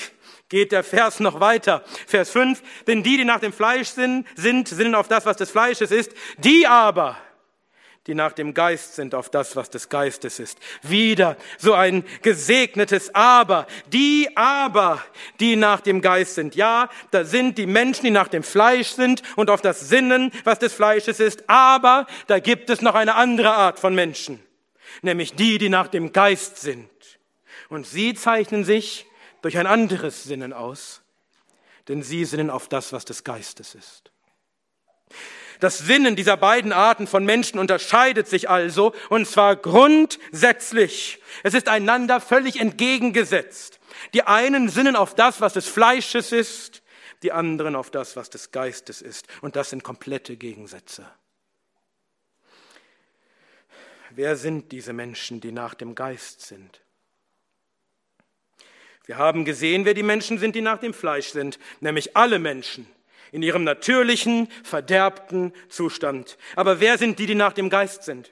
geht 0.50 0.72
der 0.72 0.84
Vers 0.84 1.20
noch 1.20 1.40
weiter. 1.40 1.84
Vers 2.08 2.32
5, 2.32 2.60
denn 2.88 3.04
die, 3.04 3.18
die 3.18 3.24
nach 3.24 3.40
dem 3.40 3.54
Fleisch 3.54 3.90
sind, 3.90 4.25
sind, 4.36 4.68
sinnen 4.68 4.96
auf 4.96 5.08
das, 5.08 5.28
was 5.28 5.38
des 5.38 5.52
Fleisches 5.52 5.92
ist. 5.92 6.12
Die 6.40 6.66
aber, 6.66 7.18
die 8.08 8.16
nach 8.16 8.34
dem 8.34 8.56
Geist 8.56 8.96
sind, 8.96 9.13
auf 9.13 9.30
das, 9.30 9.56
was 9.56 9.70
des 9.70 9.90
Geistes 9.90 10.40
ist. 10.40 10.58
Wieder 10.82 11.38
so 11.60 11.75
ein 11.75 12.04
gesegnetes 12.24 13.13
Aber. 13.13 13.68
Die 13.90 14.28
aber, 14.34 15.04
die 15.40 15.56
nach 15.56 15.82
dem 15.82 16.02
Geist 16.02 16.34
sind. 16.34 16.56
Ja, 16.56 16.90
da 17.12 17.25
sind 17.25 17.60
die 17.60 17.68
Menschen, 17.68 18.06
die 18.06 18.10
nach 18.10 18.28
dem 18.28 18.42
Fleisch 18.42 18.88
sind 18.88 19.22
und 19.36 19.52
auf 19.52 19.62
das 19.62 19.82
Sinnen, 19.82 20.32
was 20.46 20.58
des 20.58 20.74
Fleisches 20.74 21.20
ist. 21.20 21.48
Aber 21.48 22.08
da 22.25 22.40
gibt 22.40 22.72
es 22.72 22.82
noch 22.82 22.96
eine 22.96 23.13
andere 23.13 23.52
Art 23.52 23.78
von 23.78 23.94
Menschen 23.94 24.44
nämlich 25.01 25.33
die, 25.33 25.57
die 25.57 25.69
nach 25.69 25.88
dem 25.88 26.12
Geist 26.13 26.57
sind. 26.57 26.89
Und 27.69 27.88
sie 27.88 28.13
zeichnen 28.13 28.63
sich 28.63 29.05
durch 29.41 29.57
ein 29.57 29.67
anderes 29.67 30.23
Sinnen 30.23 30.53
aus, 30.53 31.01
denn 31.88 32.03
sie 32.03 32.25
sinnen 32.25 32.50
auf 32.50 32.69
das, 32.69 32.93
was 32.93 33.05
des 33.05 33.23
Geistes 33.23 33.75
ist. 33.75 34.12
Das 35.59 35.77
Sinnen 35.77 36.15
dieser 36.15 36.35
beiden 36.35 36.73
Arten 36.73 37.07
von 37.07 37.25
Menschen 37.25 37.57
unterscheidet 37.59 38.27
sich 38.27 38.50
also, 38.50 38.93
und 39.09 39.27
zwar 39.27 39.55
grundsätzlich. 39.55 41.21
Es 41.43 41.53
ist 41.53 41.69
einander 41.69 42.19
völlig 42.19 42.59
entgegengesetzt. 42.59 43.79
Die 44.13 44.23
einen 44.23 44.67
sinnen 44.69 44.95
auf 44.95 45.15
das, 45.15 45.39
was 45.39 45.53
des 45.53 45.67
Fleisches 45.67 46.31
ist, 46.31 46.83
die 47.21 47.31
anderen 47.31 47.75
auf 47.75 47.91
das, 47.91 48.15
was 48.15 48.29
des 48.29 48.51
Geistes 48.51 49.01
ist. 49.01 49.27
Und 49.41 49.55
das 49.55 49.69
sind 49.69 49.83
komplette 49.83 50.35
Gegensätze. 50.35 51.05
Wer 54.15 54.36
sind 54.36 54.72
diese 54.72 54.93
Menschen, 54.93 55.41
die 55.41 55.51
nach 55.51 55.74
dem 55.74 55.96
Geist 55.96 56.41
sind? 56.41 56.82
Wir 59.05 59.17
haben 59.17 59.43
gesehen, 59.43 59.86
wer 59.86 59.93
die 59.93 60.03
Menschen 60.03 60.38
sind, 60.38 60.55
die 60.55 60.62
nach 60.62 60.79
dem 60.79 60.93
Fleisch 60.93 61.29
sind, 61.29 61.60
nämlich 61.79 62.15
alle 62.15 62.39
Menschen 62.39 62.88
in 63.32 63.41
ihrem 63.41 63.63
natürlichen, 63.63 64.48
verderbten 64.63 65.51
Zustand. 65.67 66.38
Aber 66.55 66.79
wer 66.79 66.98
sind 67.00 67.17
die, 67.17 67.25
die 67.25 67.36
nach 67.36 67.53
dem 67.53 67.70
Geist 67.70 68.03
sind? 68.03 68.32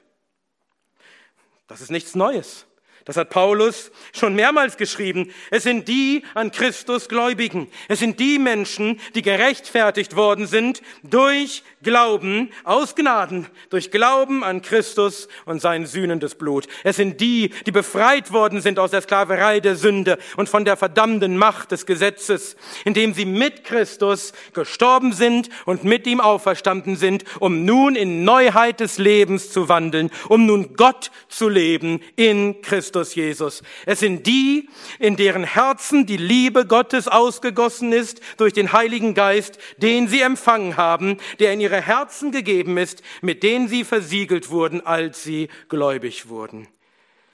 Das 1.66 1.80
ist 1.80 1.90
nichts 1.90 2.14
Neues. 2.14 2.66
Das 3.04 3.16
hat 3.16 3.30
Paulus 3.30 3.90
schon 4.12 4.34
mehrmals 4.34 4.76
geschrieben. 4.76 5.32
Es 5.50 5.64
sind 5.64 5.88
die 5.88 6.22
an 6.34 6.52
Christus 6.52 7.08
Gläubigen. 7.08 7.68
Es 7.88 7.98
sind 7.98 8.20
die 8.20 8.38
Menschen, 8.38 9.00
die 9.14 9.22
gerechtfertigt 9.22 10.14
worden 10.14 10.46
sind 10.46 10.82
durch 11.02 11.64
Glauben, 11.82 12.50
aus 12.62 12.94
Gnaden, 12.94 13.46
durch 13.70 13.90
Glauben 13.90 14.44
an 14.44 14.62
Christus 14.62 15.26
und 15.46 15.60
sein 15.60 15.86
sühnendes 15.86 16.36
Blut. 16.36 16.68
Es 16.84 16.96
sind 16.96 17.20
die, 17.20 17.50
die 17.66 17.72
befreit 17.72 18.32
worden 18.32 18.60
sind 18.60 18.78
aus 18.78 18.92
der 18.92 19.02
Sklaverei 19.02 19.58
der 19.58 19.74
Sünde 19.74 20.18
und 20.36 20.48
von 20.48 20.64
der 20.64 20.76
verdammenden 20.76 21.36
Macht 21.36 21.72
des 21.72 21.86
Gesetzes, 21.86 22.54
indem 22.84 23.14
sie 23.14 23.24
mit 23.24 23.64
Christus 23.64 24.32
gestorben 24.52 25.12
sind 25.12 25.48
und 25.66 25.82
mit 25.82 26.06
ihm 26.06 26.20
auferstanden 26.20 26.94
sind, 26.94 27.24
um 27.40 27.64
nun 27.64 27.96
in 27.96 28.22
Neuheit 28.22 28.78
des 28.78 28.98
Lebens 28.98 29.50
zu 29.50 29.68
wandeln, 29.68 30.10
um 30.28 30.46
nun 30.46 30.74
Gott 30.76 31.10
zu 31.28 31.48
leben 31.48 32.00
in 32.14 32.62
Christus. 32.62 32.91
Christus 32.92 33.14
Jesus. 33.14 33.62
Es 33.86 34.00
sind 34.00 34.26
die, 34.26 34.68
in 34.98 35.16
deren 35.16 35.44
Herzen 35.44 36.04
die 36.04 36.18
Liebe 36.18 36.66
Gottes 36.66 37.08
ausgegossen 37.08 37.90
ist 37.90 38.20
durch 38.36 38.52
den 38.52 38.74
Heiligen 38.74 39.14
Geist, 39.14 39.58
den 39.78 40.08
sie 40.08 40.20
empfangen 40.20 40.76
haben, 40.76 41.16
der 41.38 41.54
in 41.54 41.60
ihre 41.60 41.80
Herzen 41.80 42.32
gegeben 42.32 42.76
ist, 42.76 43.02
mit 43.22 43.42
denen 43.42 43.66
sie 43.66 43.84
versiegelt 43.84 44.50
wurden, 44.50 44.82
als 44.82 45.22
sie 45.22 45.48
gläubig 45.70 46.28
wurden. 46.28 46.68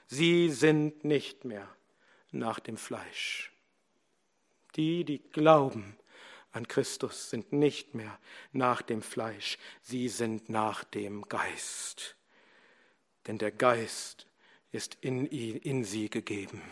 Sie 0.07 0.49
sind 0.51 1.05
nicht 1.05 1.45
mehr 1.45 1.69
nach 2.31 2.61
dem 2.61 2.77
Fleisch. 2.77 3.51
Die, 4.77 5.03
die 5.05 5.19
glauben 5.19 5.97
an 6.53 6.69
Christus, 6.69 7.31
sind 7.31 7.53
nicht 7.53 7.97
mehr 7.97 8.17
nach 8.53 8.81
dem 8.81 9.03
Fleisch, 9.03 9.59
sie 9.83 10.09
sind 10.09 10.49
nach 10.49 10.85
dem 10.85 11.23
Geist. 11.23 12.15
Denn 13.27 13.39
der 13.39 13.51
Geist 13.51 14.28
ist 14.73 14.99
in, 15.01 15.27
in 15.27 15.85
sie 15.85 16.09
gegeben. 16.09 16.63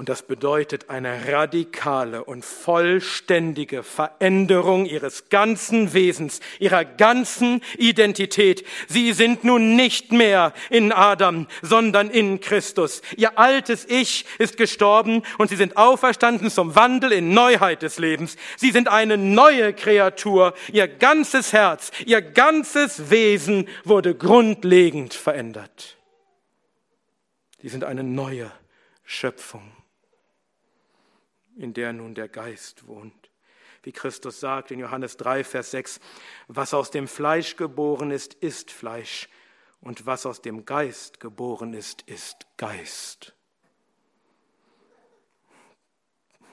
Und 0.00 0.08
das 0.08 0.22
bedeutet 0.22 0.88
eine 0.88 1.30
radikale 1.30 2.24
und 2.24 2.42
vollständige 2.42 3.82
Veränderung 3.82 4.86
ihres 4.86 5.28
ganzen 5.28 5.92
Wesens, 5.92 6.40
ihrer 6.58 6.86
ganzen 6.86 7.60
Identität. 7.76 8.64
Sie 8.88 9.12
sind 9.12 9.44
nun 9.44 9.76
nicht 9.76 10.10
mehr 10.10 10.54
in 10.70 10.90
Adam, 10.90 11.48
sondern 11.60 12.08
in 12.08 12.40
Christus. 12.40 13.02
Ihr 13.18 13.38
altes 13.38 13.84
Ich 13.90 14.24
ist 14.38 14.56
gestorben 14.56 15.22
und 15.36 15.50
sie 15.50 15.56
sind 15.56 15.76
auferstanden 15.76 16.50
zum 16.50 16.74
Wandel 16.74 17.12
in 17.12 17.34
Neuheit 17.34 17.82
des 17.82 17.98
Lebens. 17.98 18.38
Sie 18.56 18.70
sind 18.70 18.88
eine 18.88 19.18
neue 19.18 19.74
Kreatur. 19.74 20.54
Ihr 20.72 20.88
ganzes 20.88 21.52
Herz, 21.52 21.90
ihr 22.06 22.22
ganzes 22.22 23.10
Wesen 23.10 23.68
wurde 23.84 24.14
grundlegend 24.14 25.12
verändert. 25.12 25.98
Sie 27.60 27.68
sind 27.68 27.84
eine 27.84 28.02
neue 28.02 28.50
Schöpfung 29.04 29.70
in 31.60 31.74
der 31.74 31.92
nun 31.92 32.14
der 32.14 32.28
Geist 32.28 32.86
wohnt. 32.86 33.30
Wie 33.82 33.92
Christus 33.92 34.40
sagt 34.40 34.70
in 34.70 34.80
Johannes 34.80 35.16
3, 35.16 35.44
Vers 35.44 35.70
6, 35.70 36.00
was 36.48 36.74
aus 36.74 36.90
dem 36.90 37.06
Fleisch 37.06 37.56
geboren 37.56 38.10
ist, 38.10 38.34
ist 38.34 38.70
Fleisch, 38.70 39.28
und 39.80 40.04
was 40.04 40.26
aus 40.26 40.42
dem 40.42 40.64
Geist 40.66 41.20
geboren 41.20 41.72
ist, 41.72 42.02
ist 42.02 42.46
Geist. 42.56 43.34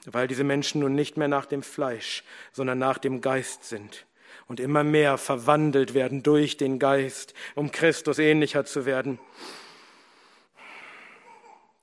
Weil 0.06 0.28
diese 0.28 0.44
Menschen 0.44 0.80
nun 0.80 0.94
nicht 0.94 1.18
mehr 1.18 1.28
nach 1.28 1.44
dem 1.44 1.62
Fleisch, 1.62 2.24
sondern 2.52 2.78
nach 2.78 2.96
dem 2.96 3.20
Geist 3.20 3.64
sind 3.64 4.06
und 4.46 4.60
immer 4.60 4.84
mehr 4.84 5.18
verwandelt 5.18 5.92
werden 5.92 6.22
durch 6.22 6.56
den 6.56 6.78
Geist, 6.78 7.34
um 7.54 7.70
Christus 7.72 8.18
ähnlicher 8.18 8.64
zu 8.64 8.86
werden. 8.86 9.18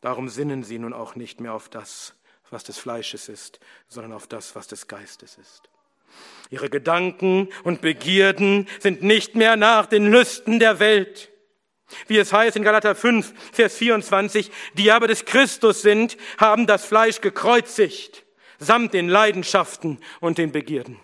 Darum 0.02 0.30
sinnen 0.30 0.64
sie 0.64 0.80
nun 0.80 0.94
auch 0.94 1.16
nicht 1.16 1.40
mehr 1.40 1.54
auf 1.54 1.70
das, 1.70 2.16
was 2.56 2.64
des 2.64 2.78
Fleisches 2.78 3.28
ist, 3.28 3.60
sondern 3.90 4.14
auf 4.14 4.28
das, 4.28 4.56
was 4.56 4.66
des 4.68 4.88
Geistes 4.88 5.38
ist. 5.38 5.64
Ihre 6.50 6.70
Gedanken 6.70 7.50
und 7.66 7.82
Begierden 7.82 8.70
sind 8.80 9.04
nicht 9.04 9.36
mehr 9.36 9.58
nach 9.58 9.88
den 9.88 10.10
Lüsten 10.10 10.58
der 10.60 10.80
Welt. 10.80 11.32
Wie 12.08 12.18
es 12.18 12.32
heißt 12.32 12.56
in 12.56 12.64
Galater 12.64 12.96
5, 12.96 13.34
Vers 13.52 13.76
24, 13.76 14.52
die 14.76 14.90
aber 14.90 15.08
des 15.08 15.26
Christus 15.26 15.82
sind, 15.82 16.16
haben 16.38 16.66
das 16.66 16.86
Fleisch 16.86 17.20
gekreuzigt, 17.20 18.24
samt 18.58 18.94
den 18.94 19.10
Leidenschaften 19.10 20.00
und 20.22 20.38
den 20.38 20.54
Begierden. 20.54 20.98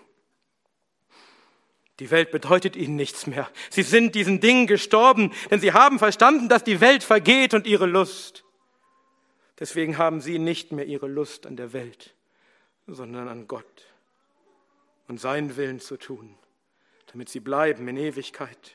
Die 1.98 2.10
Welt 2.10 2.30
bedeutet 2.30 2.76
ihnen 2.76 2.96
nichts 2.96 3.26
mehr. 3.26 3.50
Sie 3.68 3.82
sind 3.82 4.14
diesen 4.14 4.40
Dingen 4.40 4.66
gestorben, 4.66 5.34
denn 5.50 5.60
sie 5.60 5.74
haben 5.74 5.98
verstanden, 5.98 6.48
dass 6.48 6.64
die 6.64 6.80
Welt 6.80 7.04
vergeht 7.04 7.52
und 7.52 7.66
ihre 7.66 7.86
Lust. 7.86 8.42
Deswegen 9.62 9.96
haben 9.96 10.20
sie 10.20 10.40
nicht 10.40 10.72
mehr 10.72 10.86
ihre 10.86 11.06
Lust 11.06 11.46
an 11.46 11.54
der 11.54 11.72
Welt, 11.72 12.16
sondern 12.88 13.28
an 13.28 13.46
Gott 13.46 13.84
und 15.06 15.20
seinen 15.20 15.56
Willen 15.56 15.78
zu 15.78 15.96
tun, 15.96 16.34
damit 17.12 17.28
sie 17.28 17.38
bleiben 17.38 17.86
in 17.86 17.96
Ewigkeit. 17.96 18.74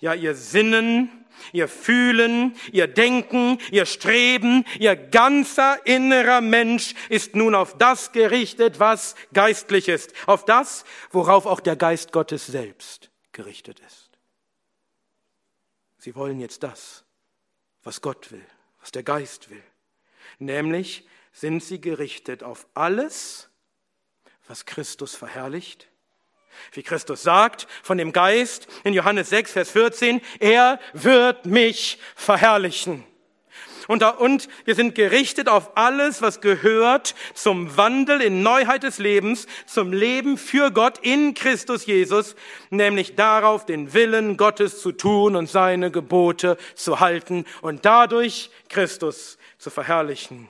Ja, 0.00 0.14
ihr 0.14 0.34
Sinnen, 0.34 1.24
ihr 1.52 1.68
Fühlen, 1.68 2.56
ihr 2.72 2.88
Denken, 2.88 3.58
ihr 3.70 3.86
Streben, 3.86 4.64
ihr 4.80 4.96
ganzer 4.96 5.86
innerer 5.86 6.40
Mensch 6.40 6.96
ist 7.08 7.36
nun 7.36 7.54
auf 7.54 7.78
das 7.78 8.10
gerichtet, 8.10 8.80
was 8.80 9.14
geistlich 9.32 9.86
ist, 9.86 10.12
auf 10.26 10.44
das, 10.44 10.84
worauf 11.12 11.46
auch 11.46 11.60
der 11.60 11.76
Geist 11.76 12.10
Gottes 12.10 12.48
selbst 12.48 13.12
gerichtet 13.30 13.78
ist. 13.86 14.10
Sie 15.98 16.16
wollen 16.16 16.40
jetzt 16.40 16.64
das, 16.64 17.04
was 17.84 18.00
Gott 18.00 18.32
will 18.32 18.44
was 18.88 18.92
der 18.92 19.02
Geist 19.02 19.50
will. 19.50 19.62
Nämlich 20.38 21.06
sind 21.30 21.62
sie 21.62 21.78
gerichtet 21.78 22.42
auf 22.42 22.66
alles, 22.72 23.50
was 24.46 24.64
Christus 24.64 25.14
verherrlicht. 25.14 25.88
Wie 26.72 26.82
Christus 26.82 27.22
sagt 27.22 27.68
von 27.82 27.98
dem 27.98 28.12
Geist 28.12 28.66
in 28.84 28.94
Johannes 28.94 29.28
6, 29.28 29.52
Vers 29.52 29.70
14, 29.72 30.22
er 30.40 30.80
wird 30.94 31.44
mich 31.44 31.98
verherrlichen. 32.16 33.04
Und, 33.88 34.04
und 34.04 34.48
wir 34.66 34.74
sind 34.74 34.94
gerichtet 34.94 35.48
auf 35.48 35.76
alles, 35.76 36.20
was 36.20 36.40
gehört 36.40 37.14
zum 37.34 37.76
Wandel 37.78 38.20
in 38.20 38.42
Neuheit 38.42 38.82
des 38.82 38.98
Lebens, 38.98 39.46
zum 39.66 39.92
Leben 39.92 40.36
für 40.36 40.70
Gott 40.70 40.98
in 40.98 41.32
Christus 41.32 41.86
Jesus, 41.86 42.36
nämlich 42.68 43.16
darauf, 43.16 43.64
den 43.64 43.94
Willen 43.94 44.36
Gottes 44.36 44.82
zu 44.82 44.92
tun 44.92 45.34
und 45.34 45.48
seine 45.48 45.90
Gebote 45.90 46.58
zu 46.74 47.00
halten 47.00 47.46
und 47.62 47.86
dadurch 47.86 48.50
Christus 48.68 49.38
zu 49.56 49.70
verherrlichen 49.70 50.48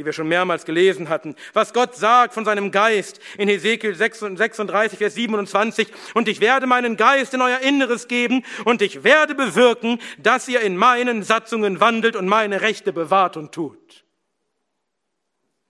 wie 0.00 0.06
wir 0.06 0.14
schon 0.14 0.28
mehrmals 0.28 0.64
gelesen 0.64 1.10
hatten, 1.10 1.36
was 1.52 1.74
Gott 1.74 1.94
sagt 1.94 2.32
von 2.32 2.46
seinem 2.46 2.70
Geist 2.70 3.20
in 3.36 3.50
Hesekiel 3.50 3.94
36, 3.94 4.98
Vers 4.98 5.14
27, 5.14 5.88
und 6.14 6.26
ich 6.26 6.40
werde 6.40 6.66
meinen 6.66 6.96
Geist 6.96 7.34
in 7.34 7.42
euer 7.42 7.58
Inneres 7.58 8.08
geben 8.08 8.42
und 8.64 8.80
ich 8.80 9.04
werde 9.04 9.34
bewirken, 9.34 10.00
dass 10.16 10.48
ihr 10.48 10.62
in 10.62 10.74
meinen 10.74 11.22
Satzungen 11.22 11.80
wandelt 11.80 12.16
und 12.16 12.28
meine 12.28 12.62
Rechte 12.62 12.94
bewahrt 12.94 13.36
und 13.36 13.52
tut. 13.52 14.06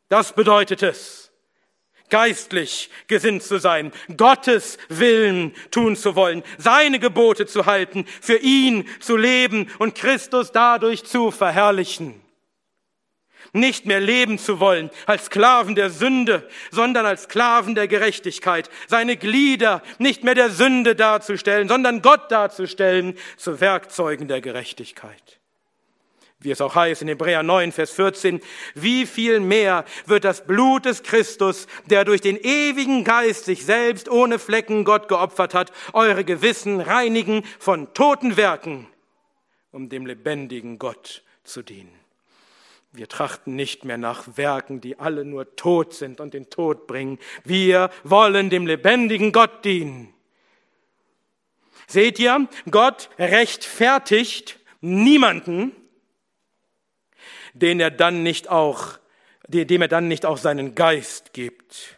Das 0.09 0.33
bedeutet 0.33 0.85
es, 0.85 1.33
geistlich 2.09 2.89
gesinnt 3.09 3.43
zu 3.43 3.59
sein, 3.59 3.91
Gottes 4.17 4.79
Willen 4.89 5.57
tun 5.73 5.97
zu 5.97 6.15
wollen, 6.15 6.45
seine 6.57 7.01
Gebote 7.01 7.47
zu 7.47 7.67
halten, 7.67 8.07
für 8.21 8.37
ihn 8.37 8.87
zu 9.01 9.17
leben 9.17 9.69
und 9.81 9.97
Christus 9.97 10.53
dadurch 10.53 11.03
zu 11.03 11.33
verherrlichen 11.33 12.23
nicht 13.53 13.87
mehr 13.87 14.01
leben 14.01 14.39
zu 14.39 14.61
wollen 14.61 14.91
als 15.07 15.27
Sklaven 15.27 15.75
der 15.75 15.91
Sünde, 15.91 16.49
sondern 16.71 17.07
als 17.07 17.25
Sklaven 17.25 17.75
der 17.75 17.89
Gerechtigkeit, 17.89 18.71
seine 18.89 19.17
Glieder 19.17 19.83
nicht 19.99 20.25
mehr 20.25 20.35
der 20.35 20.51
Sünde 20.51 20.95
darzustellen, 20.95 21.69
sondern 21.69 22.03
Gott 22.03 22.31
darzustellen 22.31 23.17
zu 23.37 23.61
Werkzeugen 23.61 24.29
der 24.29 24.41
Gerechtigkeit. 24.41 25.41
wie 26.43 26.51
es 26.51 26.63
auch 26.63 26.75
heißt 26.75 27.03
in 27.03 27.09
Hebräer 27.09 27.43
9, 27.43 27.71
Vers 27.71 27.91
14, 27.91 28.41
wie 28.75 29.05
viel 29.05 29.41
mehr 29.41 29.85
wird 30.07 30.25
das 30.25 30.47
Blut 30.47 30.87
des 30.87 31.03
Christus, 31.03 31.67
der 31.87 32.07
durch 32.07 32.23
den 32.23 32.39
ewigen 32.39 33.05
Geist 33.05 33.45
sich 33.45 33.67
selbst 33.67 34.09
ohne 34.09 34.39
Flecken 34.39 34.85
Gott 34.85 35.09
geopfert 35.09 35.53
hat, 35.53 35.71
eure 35.93 36.25
Gewissen 36.25 36.81
reinigen 36.81 37.45
von 37.59 37.93
toten 37.93 38.39
Werken, 38.39 38.87
um 39.71 39.91
dem 39.91 40.07
lebendigen 40.07 40.79
Gott 40.79 41.23
zu 41.45 41.63
dienen. 41.63 42.01
Wir 42.93 43.09
trachten 43.09 43.55
nicht 43.55 43.85
mehr 43.85 43.99
nach 43.99 44.37
Werken, 44.37 44.81
die 44.81 44.99
alle 44.99 45.25
nur 45.25 45.55
tot 45.55 45.95
sind 45.95 46.21
und 46.21 46.35
den 46.35 46.51
Tod 46.51 46.87
bringen. 46.87 47.19
Wir 47.45 47.91
wollen 48.03 48.51
dem 48.51 48.67
lebendigen 48.67 49.31
Gott 49.31 49.65
dienen. 49.65 50.13
Seht 51.87 52.19
ihr, 52.19 52.49
Gott 52.71 53.11
rechtfertigt 53.19 54.59
niemanden, 54.81 55.73
den 57.55 57.81
er 57.81 57.91
dann 57.91 58.23
nicht 58.23 58.49
auch, 58.49 58.99
dem 59.49 59.83
er 59.83 59.89
dann 59.89 60.09
nicht 60.09 60.27
auch 60.27 60.39
seinen 60.39 60.75
Geist 60.75 61.33
gibt, 61.33 61.97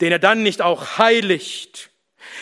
den 0.00 0.12
er 0.12 0.18
dann 0.18 0.42
nicht 0.42 0.62
auch 0.62 0.98
heiligt, 0.98 1.90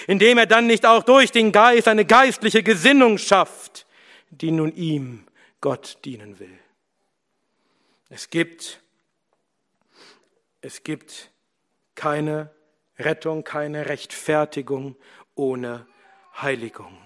indem 0.06 0.38
er 0.38 0.46
dann 0.46 0.66
nicht 0.66 0.86
auch 0.86 1.02
durch 1.02 1.32
den 1.32 1.52
Geist 1.52 1.88
eine 1.88 2.04
geistliche 2.04 2.62
Gesinnung 2.62 3.18
schafft, 3.18 3.86
die 4.30 4.50
nun 4.50 4.74
ihm, 4.74 5.26
Gott, 5.60 5.98
dienen 6.04 6.38
will. 6.38 6.61
Es 8.14 8.28
gibt, 8.28 8.82
es 10.60 10.82
gibt 10.82 11.30
keine 11.94 12.50
Rettung, 12.98 13.42
keine 13.42 13.88
Rechtfertigung 13.88 14.96
ohne 15.34 15.86
Heiligung. 16.36 16.98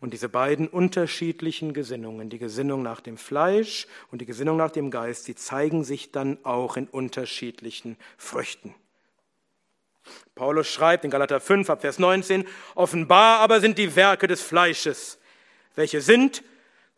Und 0.00 0.12
diese 0.12 0.28
beiden 0.28 0.68
unterschiedlichen 0.68 1.72
Gesinnungen, 1.72 2.28
die 2.28 2.38
Gesinnung 2.38 2.82
nach 2.82 3.00
dem 3.00 3.16
Fleisch 3.16 3.86
und 4.10 4.20
die 4.20 4.26
Gesinnung 4.26 4.58
nach 4.58 4.70
dem 4.70 4.90
Geist, 4.90 5.24
sie 5.24 5.34
zeigen 5.34 5.82
sich 5.82 6.12
dann 6.12 6.36
auch 6.44 6.76
in 6.76 6.88
unterschiedlichen 6.88 7.96
Früchten. 8.18 8.74
Paulus 10.34 10.68
schreibt 10.68 11.06
in 11.06 11.10
Galater 11.10 11.40
5 11.40 11.70
ab 11.70 11.80
Vers 11.80 11.98
19, 11.98 12.46
offenbar 12.74 13.38
aber 13.38 13.62
sind 13.62 13.78
die 13.78 13.96
Werke 13.96 14.26
des 14.26 14.42
Fleisches, 14.42 15.18
welche 15.74 16.00
sind 16.00 16.42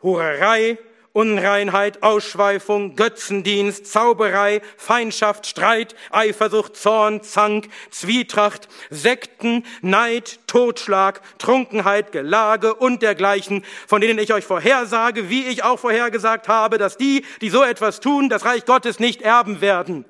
Hurerei, 0.03 0.79
Unreinheit, 1.15 2.03
Ausschweifung, 2.03 2.97
Götzendienst, 2.97 3.87
Zauberei, 3.87 4.61
Feindschaft, 4.77 5.47
Streit, 5.47 5.95
Eifersucht, 6.11 6.77
Zorn, 6.77 7.23
Zank, 7.23 7.69
Zwietracht, 7.91 8.69
Sekten, 8.91 9.65
Neid, 9.81 10.41
Totschlag, 10.49 11.23
Trunkenheit, 11.39 12.11
Gelage 12.11 12.75
und 12.75 13.01
dergleichen, 13.01 13.65
von 13.87 14.01
denen 14.01 14.19
ich 14.19 14.33
euch 14.33 14.45
vorhersage, 14.45 15.31
wie 15.31 15.47
ich 15.47 15.63
auch 15.63 15.79
vorhergesagt 15.79 16.49
habe, 16.49 16.79
dass 16.79 16.97
die, 16.97 17.25
die 17.41 17.51
so 17.51 17.63
etwas 17.63 18.01
tun, 18.01 18.29
das 18.29 18.45
Reich 18.45 18.65
Gottes 18.65 18.99
nicht 18.99 19.23
erben 19.23 19.61
werden, 19.61 20.05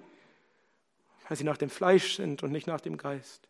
weil 1.28 1.36
sie 1.36 1.44
nach 1.44 1.58
dem 1.58 1.68
Fleisch 1.68 2.16
sind 2.16 2.42
und 2.42 2.50
nicht 2.50 2.66
nach 2.66 2.80
dem 2.80 2.96
Geist. 2.96 3.46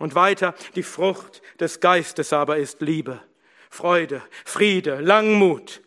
Und 0.00 0.14
weiter, 0.14 0.54
die 0.76 0.82
Frucht 0.82 1.42
des 1.60 1.80
Geistes 1.80 2.32
aber 2.32 2.56
ist 2.56 2.80
Liebe. 2.80 3.20
Freude, 3.70 4.22
Friede, 4.44 5.00
Langmut, 5.00 5.80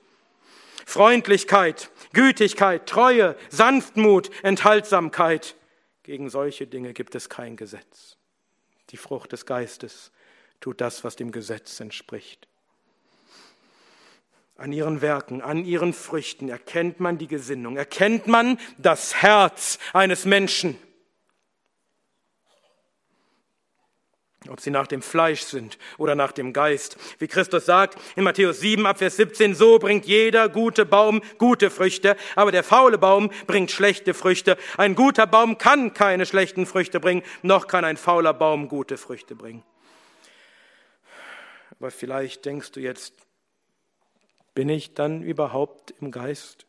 Freundlichkeit, 0.85 1.91
Gütigkeit, 2.13 2.87
Treue, 2.87 3.35
Sanftmut, 3.49 4.31
Enthaltsamkeit. 4.43 5.55
Gegen 6.03 6.29
solche 6.29 6.65
Dinge 6.65 6.93
gibt 6.93 7.13
es 7.15 7.29
kein 7.29 7.55
Gesetz. 7.55 8.17
Die 8.89 8.97
Frucht 8.97 9.31
des 9.31 9.45
Geistes 9.45 10.11
tut 10.59 10.81
das, 10.81 11.03
was 11.03 11.15
dem 11.15 11.31
Gesetz 11.31 11.79
entspricht. 11.79 12.47
An 14.55 14.71
ihren 14.71 15.01
Werken, 15.01 15.41
an 15.41 15.65
ihren 15.65 15.93
Früchten 15.93 16.47
erkennt 16.47 16.99
man 16.99 17.17
die 17.17 17.27
Gesinnung, 17.27 17.75
erkennt 17.75 18.27
man 18.27 18.59
das 18.77 19.15
Herz 19.21 19.79
eines 19.93 20.25
Menschen. 20.25 20.77
Ob 24.49 24.59
sie 24.59 24.71
nach 24.71 24.87
dem 24.87 25.01
Fleisch 25.01 25.41
sind 25.41 25.77
oder 25.97 26.15
nach 26.15 26.31
dem 26.31 26.53
Geist. 26.53 26.97
Wie 27.19 27.27
Christus 27.27 27.65
sagt 27.65 27.97
in 28.15 28.23
Matthäus 28.23 28.59
7 28.59 28.85
Abvers 28.85 29.15
17, 29.17 29.55
so 29.55 29.79
bringt 29.79 30.05
jeder 30.05 30.49
gute 30.49 30.85
Baum 30.85 31.21
gute 31.37 31.69
Früchte, 31.69 32.17
aber 32.35 32.51
der 32.51 32.63
faule 32.63 32.97
Baum 32.97 33.31
bringt 33.47 33.71
schlechte 33.71 34.13
Früchte. 34.13 34.57
Ein 34.77 34.95
guter 34.95 35.27
Baum 35.27 35.57
kann 35.57 35.93
keine 35.93 36.25
schlechten 36.25 36.65
Früchte 36.65 36.99
bringen, 36.99 37.23
noch 37.41 37.67
kann 37.67 37.85
ein 37.85 37.97
fauler 37.97 38.33
Baum 38.33 38.67
gute 38.67 38.97
Früchte 38.97 39.35
bringen. 39.35 39.63
Aber 41.79 41.91
vielleicht 41.91 42.45
denkst 42.45 42.71
du 42.71 42.79
jetzt, 42.79 43.13
bin 44.53 44.69
ich 44.69 44.93
dann 44.93 45.23
überhaupt 45.23 45.93
im 45.99 46.11
Geist? 46.11 46.65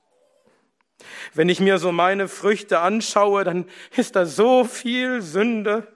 Wenn 1.35 1.49
ich 1.49 1.61
mir 1.61 1.79
so 1.79 1.93
meine 1.93 2.29
Früchte 2.29 2.81
anschaue, 2.81 3.45
dann 3.45 3.67
ist 3.97 4.17
da 4.17 4.27
so 4.27 4.65
viel 4.65 5.23
Sünde 5.23 5.94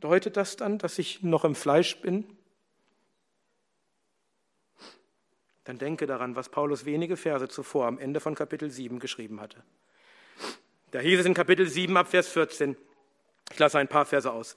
Bedeutet 0.00 0.36
das 0.36 0.54
dann, 0.54 0.78
dass 0.78 0.96
ich 1.00 1.24
noch 1.24 1.44
im 1.44 1.56
Fleisch 1.56 2.00
bin? 2.00 2.24
Dann 5.64 5.76
denke 5.76 6.06
daran, 6.06 6.36
was 6.36 6.50
Paulus 6.50 6.84
wenige 6.84 7.16
Verse 7.16 7.48
zuvor 7.48 7.86
am 7.86 7.98
Ende 7.98 8.20
von 8.20 8.36
Kapitel 8.36 8.70
7 8.70 9.00
geschrieben 9.00 9.40
hatte. 9.40 9.60
Da 10.92 11.00
hieß 11.00 11.18
es 11.18 11.26
in 11.26 11.34
Kapitel 11.34 11.66
7 11.66 11.96
ab 11.96 12.06
Vers 12.06 12.28
14, 12.28 12.76
ich 13.50 13.58
lasse 13.58 13.80
ein 13.80 13.88
paar 13.88 14.06
Verse 14.06 14.30
aus. 14.30 14.54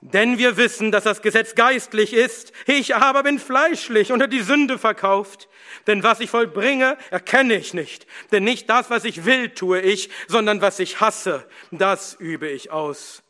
Denn 0.00 0.38
wir 0.38 0.56
wissen, 0.56 0.90
dass 0.90 1.04
das 1.04 1.22
Gesetz 1.22 1.54
geistlich 1.54 2.12
ist, 2.12 2.52
ich 2.66 2.96
aber 2.96 3.22
bin 3.22 3.38
fleischlich 3.38 4.10
unter 4.10 4.26
die 4.26 4.42
Sünde 4.42 4.78
verkauft. 4.78 5.48
Denn 5.86 6.02
was 6.02 6.18
ich 6.18 6.30
vollbringe, 6.30 6.98
erkenne 7.10 7.54
ich 7.54 7.74
nicht. 7.74 8.08
Denn 8.32 8.42
nicht 8.42 8.68
das, 8.68 8.90
was 8.90 9.04
ich 9.04 9.24
will, 9.24 9.50
tue 9.50 9.80
ich, 9.80 10.10
sondern 10.26 10.60
was 10.60 10.80
ich 10.80 11.00
hasse, 11.00 11.46
das 11.70 12.14
übe 12.14 12.48
ich 12.48 12.72
aus. 12.72 13.23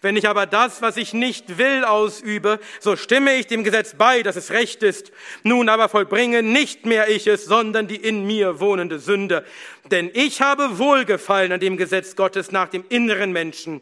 Wenn 0.00 0.16
ich 0.16 0.28
aber 0.28 0.46
das, 0.46 0.82
was 0.82 0.96
ich 0.96 1.14
nicht 1.14 1.58
will, 1.58 1.84
ausübe, 1.84 2.60
so 2.80 2.96
stimme 2.96 3.34
ich 3.36 3.46
dem 3.46 3.64
Gesetz 3.64 3.94
bei, 3.94 4.22
dass 4.22 4.36
es 4.36 4.50
recht 4.50 4.82
ist. 4.82 5.12
Nun 5.42 5.68
aber 5.68 5.88
vollbringe 5.88 6.42
nicht 6.42 6.86
mehr 6.86 7.08
ich 7.08 7.26
es, 7.26 7.44
sondern 7.44 7.88
die 7.88 7.96
in 7.96 8.26
mir 8.26 8.60
wohnende 8.60 8.98
Sünde. 8.98 9.44
Denn 9.90 10.10
ich 10.12 10.40
habe 10.40 10.78
Wohlgefallen 10.78 11.52
an 11.52 11.60
dem 11.60 11.76
Gesetz 11.76 12.16
Gottes 12.16 12.52
nach 12.52 12.68
dem 12.68 12.84
inneren 12.88 13.32
Menschen. 13.32 13.80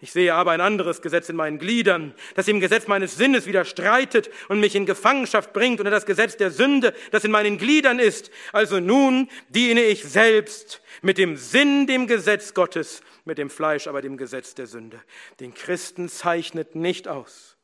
Ich 0.00 0.12
sehe 0.12 0.32
aber 0.32 0.52
ein 0.52 0.60
anderes 0.60 1.02
Gesetz 1.02 1.28
in 1.28 1.34
meinen 1.34 1.58
Gliedern, 1.58 2.14
das 2.36 2.46
dem 2.46 2.60
Gesetz 2.60 2.86
meines 2.86 3.16
Sinnes 3.16 3.46
widerstreitet 3.46 4.30
und 4.48 4.60
mich 4.60 4.76
in 4.76 4.86
Gefangenschaft 4.86 5.52
bringt 5.52 5.80
unter 5.80 5.90
das 5.90 6.06
Gesetz 6.06 6.36
der 6.36 6.52
Sünde, 6.52 6.94
das 7.10 7.24
in 7.24 7.32
meinen 7.32 7.58
Gliedern 7.58 7.98
ist. 7.98 8.30
Also 8.52 8.78
nun 8.78 9.28
diene 9.48 9.82
ich 9.82 10.04
selbst 10.04 10.82
mit 11.02 11.18
dem 11.18 11.36
Sinn 11.36 11.88
dem 11.88 12.06
Gesetz 12.06 12.54
Gottes 12.54 13.02
mit 13.28 13.38
dem 13.38 13.50
Fleisch, 13.50 13.86
aber 13.86 14.02
dem 14.02 14.16
Gesetz 14.16 14.56
der 14.56 14.66
Sünde. 14.66 15.00
Den 15.38 15.54
Christen 15.54 16.08
zeichnet 16.08 16.74
nicht 16.74 17.06
aus, 17.06 17.56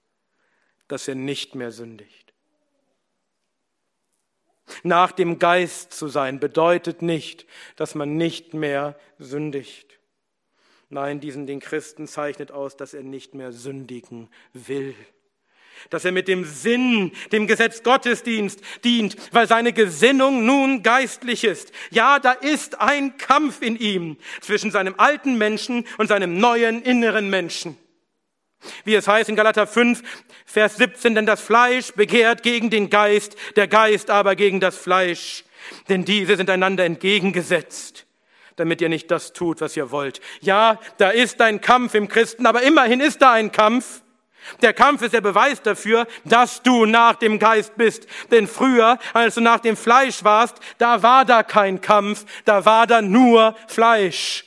dass 0.87 1.09
er 1.09 1.17
nicht 1.17 1.57
mehr 1.57 1.73
sündigt. 1.73 2.33
Nach 4.83 5.11
dem 5.11 5.39
Geist 5.41 5.93
zu 5.93 6.07
sein 6.07 6.39
bedeutet 6.39 7.03
nicht, 7.03 7.47
dass 7.77 7.97
man 7.97 8.17
nicht 8.17 8.55
mehr 8.55 8.97
sündigt. 9.19 9.99
Nein, 10.89 11.19
diesen 11.19 11.47
den 11.47 11.61
Christen 11.61 12.07
zeichnet 12.07 12.53
aus, 12.53 12.77
dass 12.77 12.95
er 12.95 13.03
nicht 13.03 13.35
mehr 13.35 13.53
sündigen 13.53 14.29
will 14.53 14.95
dass 15.91 16.05
er 16.05 16.13
mit 16.13 16.29
dem 16.29 16.45
Sinn, 16.45 17.13
dem 17.33 17.47
Gesetz 17.47 17.83
Gottesdienst 17.83 18.61
dient, 18.85 19.17
weil 19.33 19.47
seine 19.47 19.73
Gesinnung 19.73 20.45
nun 20.45 20.83
geistlich 20.83 21.45
ist. 21.45 21.73
Ja, 21.91 22.19
da 22.19 22.33
ist 22.33 22.81
ein 22.81 23.17
Kampf 23.17 23.63
in 23.63 23.77
ihm 23.77 24.17
zwischen 24.41 24.71
seinem 24.71 24.95
alten 24.99 25.39
Menschen 25.39 25.87
und 25.99 26.09
seinem 26.09 26.39
neuen 26.39 26.83
inneren 26.83 27.31
Menschen. 27.31 27.77
Wie 28.85 28.95
es 28.95 29.09
heißt 29.09 29.29
in 29.29 29.37
Galater 29.37 29.67
5, 29.67 30.03
Vers 30.47 30.77
17, 30.77 31.15
denn 31.15 31.27
das 31.27 31.41
Fleisch 31.41 31.93
begehrt 31.93 32.43
gegen 32.43 32.71
den 32.71 32.91
Geist, 32.91 33.37
der 33.57 33.69
Geist 33.69 34.11
aber 34.11 34.37
gegen 34.37 34.61
das 34.61 34.77
Fleisch. 34.77 35.45
Denn 35.89 36.05
diese 36.05 36.37
sind 36.37 36.51
einander 36.51 36.85
entgegengesetzt, 36.85 38.07
damit 38.57 38.81
ihr 38.81 38.89
nicht 38.89 39.11
das 39.11 39.33
tut, 39.33 39.61
was 39.61 39.77
ihr 39.77 39.91
wollt. 39.91 40.21
Ja, 40.41 40.81
da 40.99 41.11
ist 41.11 41.41
ein 41.41 41.61
Kampf 41.61 41.95
im 41.95 42.09
Christen, 42.09 42.47
aber 42.47 42.63
immerhin 42.63 43.01
ist 43.01 43.23
da 43.23 43.33
ein 43.33 43.53
Kampf. 43.53 44.03
Der 44.63 44.73
Kampf 44.73 45.03
ist 45.03 45.15
der 45.15 45.21
Beweis 45.21 45.63
dafür, 45.63 46.07
dass 46.25 46.63
du 46.63 46.87
nach 46.87 47.17
dem 47.17 47.39
Geist 47.39 47.77
bist. 47.77 48.07
Denn 48.31 48.47
früher, 48.47 48.99
als 49.13 49.35
du 49.37 49.41
nach 49.41 49.61
dem 49.61 49.77
Fleisch 49.77 50.25
warst, 50.25 50.59
da 50.79 51.03
war 51.03 51.25
da 51.25 51.43
kein 51.43 51.81
Kampf, 51.81 52.25
da 52.45 52.65
war 52.65 52.87
da 52.87 53.03
nur 53.03 53.55
Fleisch. 53.69 54.45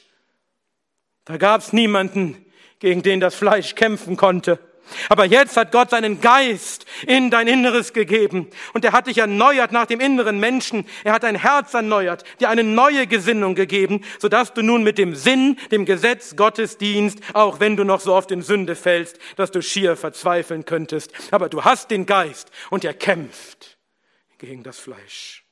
Da 1.25 1.37
gab's 1.37 1.73
niemanden, 1.73 2.45
gegen 2.79 3.03
den 3.03 3.19
das 3.19 3.35
Fleisch 3.35 3.75
kämpfen 3.75 4.17
konnte. 4.17 4.59
Aber 5.09 5.25
jetzt 5.25 5.57
hat 5.57 5.71
Gott 5.71 5.89
seinen 5.89 6.21
Geist 6.21 6.85
in 7.05 7.29
dein 7.29 7.47
Inneres 7.47 7.93
gegeben 7.93 8.47
und 8.73 8.85
er 8.85 8.91
hat 8.91 9.07
dich 9.07 9.17
erneuert 9.17 9.71
nach 9.71 9.85
dem 9.85 9.99
inneren 9.99 10.39
Menschen. 10.39 10.85
Er 11.03 11.13
hat 11.13 11.23
dein 11.23 11.35
Herz 11.35 11.73
erneuert, 11.73 12.23
dir 12.39 12.49
eine 12.49 12.63
neue 12.63 13.07
Gesinnung 13.07 13.55
gegeben, 13.55 14.03
sodass 14.19 14.53
du 14.53 14.61
nun 14.61 14.83
mit 14.83 14.97
dem 14.97 15.15
Sinn, 15.15 15.57
dem 15.71 15.85
Gesetz 15.85 16.35
Gottes 16.35 16.77
dienst, 16.77 17.19
auch 17.33 17.59
wenn 17.59 17.75
du 17.75 17.83
noch 17.83 17.99
so 17.99 18.13
oft 18.13 18.31
in 18.31 18.41
Sünde 18.41 18.75
fällst, 18.75 19.17
dass 19.35 19.51
du 19.51 19.61
schier 19.61 19.95
verzweifeln 19.95 20.65
könntest. 20.65 21.11
Aber 21.31 21.49
du 21.49 21.63
hast 21.63 21.91
den 21.91 22.05
Geist 22.05 22.51
und 22.69 22.85
er 22.85 22.93
kämpft 22.93 23.77
gegen 24.37 24.63
das 24.63 24.79
Fleisch. 24.79 25.46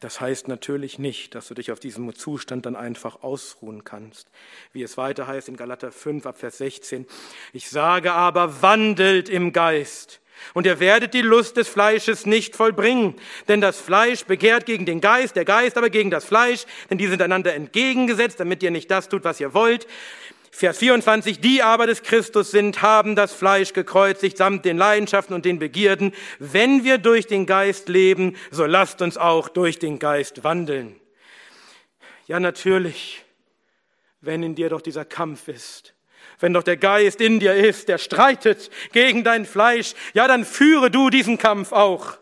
Das 0.00 0.20
heißt 0.20 0.46
natürlich 0.46 0.98
nicht, 0.98 1.34
dass 1.34 1.48
du 1.48 1.54
dich 1.54 1.72
auf 1.72 1.80
diesem 1.80 2.14
Zustand 2.14 2.66
dann 2.66 2.76
einfach 2.76 3.22
ausruhen 3.22 3.82
kannst. 3.82 4.28
Wie 4.72 4.82
es 4.82 4.96
weiter 4.96 5.26
heißt 5.26 5.48
in 5.48 5.56
Galater 5.56 5.90
5 5.90 6.24
ab 6.24 6.38
Vers 6.38 6.58
16. 6.58 7.06
Ich 7.52 7.68
sage 7.68 8.12
aber, 8.12 8.62
wandelt 8.62 9.28
im 9.28 9.52
Geist. 9.52 10.20
Und 10.54 10.66
ihr 10.66 10.78
werdet 10.78 11.14
die 11.14 11.22
Lust 11.22 11.56
des 11.56 11.68
Fleisches 11.68 12.26
nicht 12.26 12.54
vollbringen, 12.54 13.16
denn 13.48 13.60
das 13.60 13.80
Fleisch 13.80 14.24
begehrt 14.24 14.66
gegen 14.66 14.86
den 14.86 15.00
Geist, 15.00 15.34
der 15.34 15.44
Geist 15.44 15.76
aber 15.76 15.90
gegen 15.90 16.10
das 16.10 16.24
Fleisch, 16.24 16.64
denn 16.88 16.98
die 16.98 17.08
sind 17.08 17.20
einander 17.20 17.54
entgegengesetzt, 17.54 18.38
damit 18.38 18.62
ihr 18.62 18.70
nicht 18.70 18.88
das 18.90 19.08
tut, 19.08 19.24
was 19.24 19.40
ihr 19.40 19.52
wollt. 19.52 19.88
Vers 20.50 20.78
24, 20.78 21.40
die 21.40 21.62
aber 21.62 21.86
des 21.86 22.02
Christus 22.02 22.50
sind, 22.50 22.82
haben 22.82 23.14
das 23.14 23.32
Fleisch 23.32 23.72
gekreuzigt 23.72 24.36
samt 24.36 24.64
den 24.64 24.78
Leidenschaften 24.78 25.34
und 25.34 25.44
den 25.44 25.58
Begierden. 25.58 26.12
Wenn 26.38 26.84
wir 26.84 26.98
durch 26.98 27.26
den 27.26 27.46
Geist 27.46 27.88
leben, 27.88 28.36
so 28.50 28.64
lasst 28.64 29.02
uns 29.02 29.16
auch 29.16 29.48
durch 29.48 29.78
den 29.78 29.98
Geist 29.98 30.44
wandeln. 30.44 30.98
Ja, 32.26 32.40
natürlich, 32.40 33.24
wenn 34.20 34.42
in 34.42 34.54
dir 34.54 34.68
doch 34.68 34.80
dieser 34.80 35.04
Kampf 35.04 35.48
ist, 35.48 35.94
wenn 36.40 36.52
doch 36.52 36.62
der 36.62 36.76
Geist 36.76 37.20
in 37.20 37.40
dir 37.40 37.54
ist, 37.54 37.88
der 37.88 37.98
streitet 37.98 38.70
gegen 38.92 39.24
dein 39.24 39.44
Fleisch, 39.44 39.94
ja, 40.14 40.28
dann 40.28 40.44
führe 40.44 40.90
du 40.90 41.10
diesen 41.10 41.38
Kampf 41.38 41.72
auch. 41.72 42.18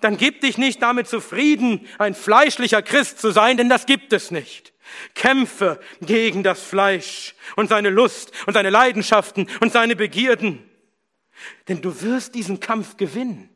Dann 0.00 0.16
gib 0.16 0.40
dich 0.40 0.58
nicht 0.58 0.82
damit 0.82 1.08
zufrieden, 1.08 1.86
ein 1.98 2.14
fleischlicher 2.14 2.82
Christ 2.82 3.18
zu 3.18 3.30
sein, 3.30 3.56
denn 3.56 3.68
das 3.68 3.86
gibt 3.86 4.12
es 4.12 4.30
nicht. 4.30 4.72
Kämpfe 5.14 5.80
gegen 6.00 6.42
das 6.42 6.62
Fleisch 6.62 7.34
und 7.56 7.68
seine 7.68 7.90
Lust 7.90 8.32
und 8.46 8.54
seine 8.54 8.70
Leidenschaften 8.70 9.48
und 9.60 9.72
seine 9.72 9.96
Begierden. 9.96 10.68
Denn 11.68 11.80
du 11.80 12.02
wirst 12.02 12.34
diesen 12.34 12.60
Kampf 12.60 12.96
gewinnen. 12.96 13.48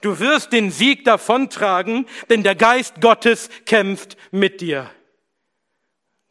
Du 0.00 0.18
wirst 0.18 0.52
den 0.52 0.70
Sieg 0.70 1.04
davontragen, 1.04 2.06
denn 2.28 2.42
der 2.42 2.54
Geist 2.54 3.00
Gottes 3.00 3.48
kämpft 3.64 4.16
mit 4.30 4.60
dir. 4.60 4.90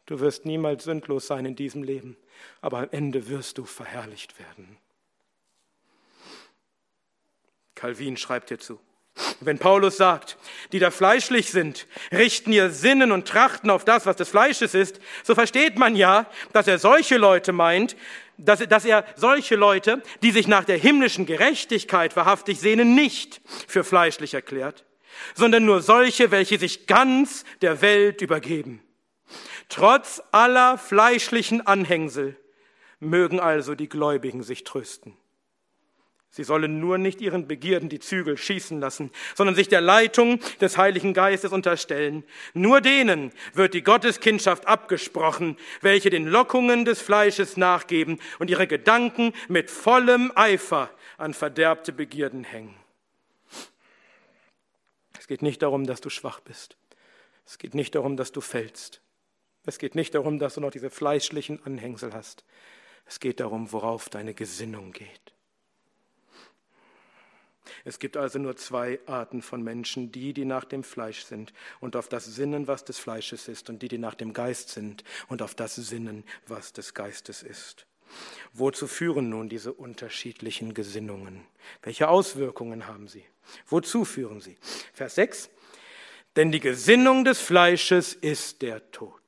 Du 0.06 0.20
wirst 0.20 0.46
niemals 0.46 0.84
sündlos 0.84 1.26
sein 1.26 1.46
in 1.46 1.56
diesem 1.56 1.82
Leben, 1.82 2.16
aber 2.60 2.78
am 2.78 2.88
Ende 2.92 3.28
wirst 3.28 3.58
du 3.58 3.64
verherrlicht 3.64 4.38
werden. 4.38 4.78
Calvin 7.74 8.16
schreibt 8.16 8.48
hierzu. 8.48 8.80
Wenn 9.40 9.58
Paulus 9.58 9.96
sagt, 9.96 10.38
die 10.72 10.78
da 10.78 10.90
fleischlich 10.90 11.50
sind, 11.50 11.86
richten 12.10 12.52
ihr 12.52 12.70
Sinnen 12.70 13.12
und 13.12 13.28
trachten 13.28 13.70
auf 13.70 13.84
das, 13.84 14.06
was 14.06 14.16
des 14.16 14.28
Fleisches 14.28 14.74
ist, 14.74 14.98
so 15.24 15.34
versteht 15.34 15.78
man 15.78 15.94
ja, 15.94 16.26
dass 16.52 16.68
er 16.68 16.78
solche 16.78 17.18
Leute 17.18 17.52
meint, 17.52 17.96
dass, 18.38 18.60
dass 18.60 18.84
er 18.84 19.04
solche 19.16 19.56
Leute, 19.56 20.02
die 20.22 20.30
sich 20.30 20.48
nach 20.48 20.64
der 20.64 20.78
himmlischen 20.78 21.26
Gerechtigkeit 21.26 22.16
wahrhaftig 22.16 22.60
sehnen, 22.60 22.94
nicht 22.94 23.40
für 23.66 23.84
fleischlich 23.84 24.34
erklärt, 24.34 24.84
sondern 25.34 25.64
nur 25.64 25.82
solche, 25.82 26.30
welche 26.30 26.58
sich 26.58 26.86
ganz 26.86 27.44
der 27.62 27.80
Welt 27.82 28.22
übergeben. 28.22 28.82
Trotz 29.68 30.22
aller 30.32 30.78
fleischlichen 30.78 31.66
Anhängsel 31.66 32.36
mögen 33.00 33.40
also 33.40 33.74
die 33.74 33.88
Gläubigen 33.88 34.42
sich 34.42 34.64
trösten. 34.64 35.16
Sie 36.30 36.44
sollen 36.44 36.80
nur 36.80 36.98
nicht 36.98 37.20
ihren 37.20 37.48
Begierden 37.48 37.88
die 37.88 37.98
Zügel 37.98 38.36
schießen 38.36 38.78
lassen, 38.78 39.10
sondern 39.34 39.54
sich 39.54 39.68
der 39.68 39.80
Leitung 39.80 40.38
des 40.60 40.76
Heiligen 40.76 41.14
Geistes 41.14 41.52
unterstellen. 41.52 42.24
Nur 42.52 42.80
denen 42.80 43.32
wird 43.54 43.72
die 43.72 43.82
Gotteskindschaft 43.82 44.66
abgesprochen, 44.66 45.56
welche 45.80 46.10
den 46.10 46.26
Lockungen 46.26 46.84
des 46.84 47.00
Fleisches 47.00 47.56
nachgeben 47.56 48.18
und 48.38 48.50
ihre 48.50 48.66
Gedanken 48.66 49.32
mit 49.48 49.70
vollem 49.70 50.30
Eifer 50.34 50.90
an 51.16 51.32
verderbte 51.32 51.92
Begierden 51.92 52.44
hängen. 52.44 52.74
Es 55.18 55.26
geht 55.26 55.42
nicht 55.42 55.62
darum, 55.62 55.86
dass 55.86 56.00
du 56.00 56.10
schwach 56.10 56.40
bist. 56.40 56.76
Es 57.46 57.58
geht 57.58 57.74
nicht 57.74 57.94
darum, 57.94 58.16
dass 58.16 58.32
du 58.32 58.40
fällst. 58.40 59.00
Es 59.64 59.78
geht 59.78 59.94
nicht 59.94 60.14
darum, 60.14 60.38
dass 60.38 60.54
du 60.54 60.60
noch 60.60 60.70
diese 60.70 60.90
fleischlichen 60.90 61.64
Anhängsel 61.64 62.12
hast. 62.12 62.44
Es 63.06 63.20
geht 63.20 63.40
darum, 63.40 63.72
worauf 63.72 64.08
deine 64.08 64.34
Gesinnung 64.34 64.92
geht. 64.92 65.35
Es 67.84 67.98
gibt 67.98 68.16
also 68.16 68.38
nur 68.38 68.56
zwei 68.56 69.00
Arten 69.06 69.42
von 69.42 69.62
Menschen, 69.62 70.12
die, 70.12 70.32
die 70.32 70.44
nach 70.44 70.64
dem 70.64 70.84
Fleisch 70.84 71.24
sind 71.24 71.52
und 71.80 71.96
auf 71.96 72.08
das 72.08 72.24
Sinnen, 72.24 72.66
was 72.66 72.84
des 72.84 72.98
Fleisches 72.98 73.48
ist, 73.48 73.68
und 73.70 73.82
die, 73.82 73.88
die 73.88 73.98
nach 73.98 74.14
dem 74.14 74.32
Geist 74.32 74.70
sind 74.70 75.04
und 75.28 75.42
auf 75.42 75.54
das 75.54 75.76
Sinnen, 75.76 76.24
was 76.46 76.72
des 76.72 76.94
Geistes 76.94 77.42
ist. 77.42 77.86
Wozu 78.52 78.86
führen 78.86 79.28
nun 79.28 79.48
diese 79.48 79.72
unterschiedlichen 79.72 80.74
Gesinnungen? 80.74 81.44
Welche 81.82 82.08
Auswirkungen 82.08 82.86
haben 82.86 83.08
sie? 83.08 83.24
Wozu 83.66 84.04
führen 84.04 84.40
sie? 84.40 84.56
Vers 84.92 85.16
6. 85.16 85.50
Denn 86.36 86.52
die 86.52 86.60
Gesinnung 86.60 87.24
des 87.24 87.40
Fleisches 87.40 88.14
ist 88.14 88.62
der 88.62 88.90
Tod. 88.90 89.20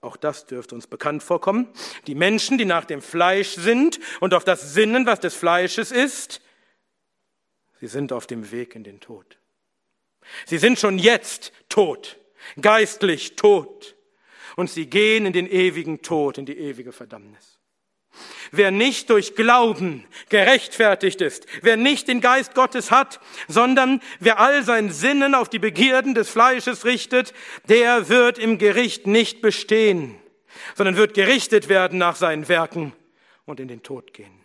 Auch 0.00 0.16
das 0.16 0.46
dürfte 0.46 0.74
uns 0.74 0.86
bekannt 0.86 1.22
vorkommen. 1.22 1.68
Die 2.06 2.14
Menschen, 2.14 2.58
die 2.58 2.66
nach 2.66 2.84
dem 2.84 3.00
Fleisch 3.00 3.54
sind 3.54 3.98
und 4.20 4.34
auf 4.34 4.44
das 4.44 4.74
Sinnen, 4.74 5.06
was 5.06 5.20
des 5.20 5.34
Fleisches 5.34 5.90
ist, 5.90 6.42
Sie 7.84 7.88
sind 7.88 8.14
auf 8.14 8.26
dem 8.26 8.50
Weg 8.50 8.74
in 8.76 8.82
den 8.82 8.98
Tod. 8.98 9.36
Sie 10.46 10.56
sind 10.56 10.78
schon 10.78 10.98
jetzt 10.98 11.52
tot, 11.68 12.16
geistlich 12.58 13.36
tot. 13.36 13.94
Und 14.56 14.70
sie 14.70 14.86
gehen 14.86 15.26
in 15.26 15.34
den 15.34 15.46
ewigen 15.46 16.00
Tod, 16.00 16.38
in 16.38 16.46
die 16.46 16.56
ewige 16.56 16.92
Verdammnis. 16.92 17.58
Wer 18.52 18.70
nicht 18.70 19.10
durch 19.10 19.34
Glauben 19.34 20.06
gerechtfertigt 20.30 21.20
ist, 21.20 21.44
wer 21.60 21.76
nicht 21.76 22.08
den 22.08 22.22
Geist 22.22 22.54
Gottes 22.54 22.90
hat, 22.90 23.20
sondern 23.48 24.00
wer 24.18 24.38
all 24.38 24.64
sein 24.64 24.90
Sinnen 24.90 25.34
auf 25.34 25.50
die 25.50 25.58
Begierden 25.58 26.14
des 26.14 26.30
Fleisches 26.30 26.86
richtet, 26.86 27.34
der 27.68 28.08
wird 28.08 28.38
im 28.38 28.56
Gericht 28.56 29.06
nicht 29.06 29.42
bestehen, 29.42 30.18
sondern 30.74 30.96
wird 30.96 31.12
gerichtet 31.12 31.68
werden 31.68 31.98
nach 31.98 32.16
seinen 32.16 32.48
Werken 32.48 32.94
und 33.44 33.60
in 33.60 33.68
den 33.68 33.82
Tod 33.82 34.14
gehen. 34.14 34.42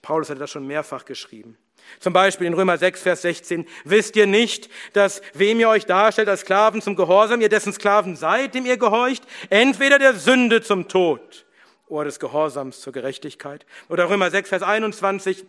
Paulus 0.00 0.30
hat 0.30 0.40
das 0.40 0.50
schon 0.50 0.66
mehrfach 0.66 1.04
geschrieben. 1.04 1.58
Zum 2.00 2.12
Beispiel 2.12 2.46
in 2.46 2.54
Römer 2.54 2.78
6, 2.78 3.02
Vers 3.02 3.22
16, 3.22 3.66
wisst 3.84 4.16
ihr 4.16 4.26
nicht, 4.26 4.68
dass 4.92 5.22
wem 5.34 5.60
ihr 5.60 5.68
euch 5.68 5.86
darstellt 5.86 6.28
als 6.28 6.40
Sklaven 6.40 6.82
zum 6.82 6.96
Gehorsam, 6.96 7.40
ihr 7.40 7.48
dessen 7.48 7.72
Sklaven 7.72 8.16
seid, 8.16 8.54
dem 8.54 8.66
ihr 8.66 8.76
gehorcht, 8.76 9.24
entweder 9.50 9.98
der 9.98 10.14
Sünde 10.14 10.62
zum 10.62 10.88
Tod 10.88 11.46
oder 11.86 12.06
des 12.06 12.18
Gehorsams 12.18 12.80
zur 12.80 12.92
Gerechtigkeit. 12.92 13.66
Oder 13.88 14.08
Römer 14.08 14.30
6, 14.30 14.48
Vers 14.48 14.62
21, 14.62 15.44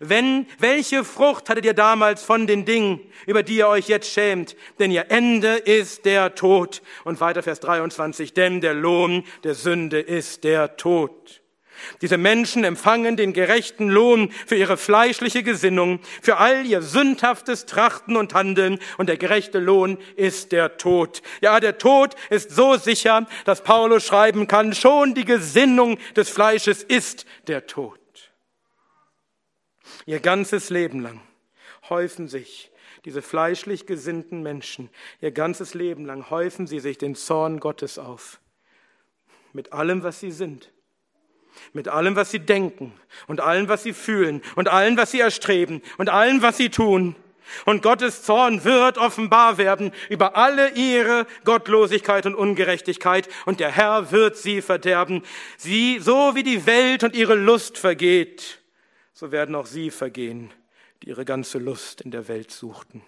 wenn, 0.00 0.46
welche 0.58 1.04
Frucht 1.04 1.48
hattet 1.48 1.64
ihr 1.64 1.74
damals 1.74 2.22
von 2.22 2.46
den 2.46 2.64
Dingen, 2.64 3.00
über 3.26 3.42
die 3.42 3.56
ihr 3.56 3.68
euch 3.68 3.88
jetzt 3.88 4.10
schämt? 4.10 4.56
Denn 4.78 4.90
ihr 4.90 5.10
Ende 5.10 5.56
ist 5.56 6.04
der 6.04 6.34
Tod. 6.34 6.82
Und 7.04 7.20
weiter 7.20 7.42
Vers 7.42 7.60
23, 7.60 8.32
denn 8.32 8.60
der 8.60 8.74
Lohn 8.74 9.24
der 9.42 9.54
Sünde 9.54 9.98
ist 10.00 10.44
der 10.44 10.76
Tod. 10.76 11.42
Diese 12.00 12.18
Menschen 12.18 12.64
empfangen 12.64 13.16
den 13.16 13.32
gerechten 13.32 13.88
Lohn 13.88 14.30
für 14.46 14.56
ihre 14.56 14.76
fleischliche 14.76 15.42
Gesinnung, 15.42 16.00
für 16.22 16.38
all 16.38 16.66
ihr 16.66 16.82
sündhaftes 16.82 17.66
Trachten 17.66 18.16
und 18.16 18.34
Handeln, 18.34 18.78
und 18.96 19.08
der 19.08 19.16
gerechte 19.16 19.58
Lohn 19.58 19.98
ist 20.16 20.52
der 20.52 20.76
Tod. 20.76 21.22
Ja, 21.40 21.60
der 21.60 21.78
Tod 21.78 22.14
ist 22.30 22.50
so 22.50 22.76
sicher, 22.76 23.26
dass 23.44 23.62
Paulus 23.62 24.06
schreiben 24.06 24.46
kann, 24.46 24.74
schon 24.74 25.14
die 25.14 25.24
Gesinnung 25.24 25.98
des 26.16 26.28
Fleisches 26.28 26.82
ist 26.82 27.26
der 27.46 27.66
Tod. 27.66 27.98
Ihr 30.06 30.20
ganzes 30.20 30.70
Leben 30.70 31.00
lang 31.00 31.20
häufen 31.88 32.28
sich 32.28 32.70
diese 33.04 33.22
fleischlich 33.22 33.86
gesinnten 33.86 34.42
Menschen, 34.42 34.90
ihr 35.20 35.30
ganzes 35.30 35.74
Leben 35.74 36.04
lang 36.04 36.30
häufen 36.30 36.66
sie 36.66 36.80
sich 36.80 36.98
den 36.98 37.14
Zorn 37.14 37.60
Gottes 37.60 37.98
auf. 37.98 38.40
Mit 39.52 39.72
allem, 39.72 40.02
was 40.02 40.20
sie 40.20 40.30
sind 40.30 40.70
mit 41.72 41.88
allem, 41.88 42.16
was 42.16 42.30
sie 42.30 42.40
denken 42.40 42.92
und 43.26 43.40
allem, 43.40 43.68
was 43.68 43.82
sie 43.82 43.92
fühlen 43.92 44.42
und 44.56 44.68
allem, 44.68 44.96
was 44.96 45.10
sie 45.10 45.20
erstreben 45.20 45.82
und 45.96 46.08
allem, 46.08 46.42
was 46.42 46.56
sie 46.56 46.70
tun. 46.70 47.14
Und 47.64 47.82
Gottes 47.82 48.22
Zorn 48.22 48.64
wird 48.64 48.98
offenbar 48.98 49.58
werden 49.58 49.92
über 50.08 50.36
alle 50.36 50.70
ihre 50.72 51.26
Gottlosigkeit 51.44 52.26
und 52.26 52.34
Ungerechtigkeit 52.34 53.28
und 53.46 53.60
der 53.60 53.70
Herr 53.70 54.12
wird 54.12 54.36
sie 54.36 54.60
verderben. 54.60 55.22
Sie, 55.56 55.98
so 55.98 56.34
wie 56.34 56.42
die 56.42 56.66
Welt 56.66 57.04
und 57.04 57.14
ihre 57.14 57.34
Lust 57.34 57.78
vergeht, 57.78 58.60
so 59.12 59.32
werden 59.32 59.54
auch 59.54 59.66
sie 59.66 59.90
vergehen, 59.90 60.50
die 61.02 61.08
ihre 61.08 61.24
ganze 61.24 61.58
Lust 61.58 62.00
in 62.00 62.10
der 62.10 62.28
Welt 62.28 62.50
suchten. 62.50 63.02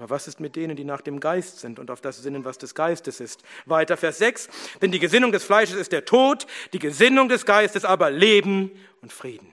Aber 0.00 0.08
was 0.08 0.26
ist 0.26 0.40
mit 0.40 0.56
denen, 0.56 0.76
die 0.76 0.84
nach 0.84 1.02
dem 1.02 1.20
Geist 1.20 1.60
sind 1.60 1.78
und 1.78 1.90
auf 1.90 2.00
das 2.00 2.22
sinnen, 2.22 2.46
was 2.46 2.56
des 2.56 2.74
Geistes 2.74 3.20
ist? 3.20 3.42
Weiter 3.66 3.98
Vers 3.98 4.16
6. 4.16 4.48
Denn 4.80 4.90
die 4.90 4.98
Gesinnung 4.98 5.30
des 5.30 5.44
Fleisches 5.44 5.76
ist 5.76 5.92
der 5.92 6.06
Tod, 6.06 6.46
die 6.72 6.78
Gesinnung 6.78 7.28
des 7.28 7.44
Geistes 7.44 7.84
aber 7.84 8.10
Leben 8.10 8.70
und 9.02 9.12
Frieden. 9.12 9.46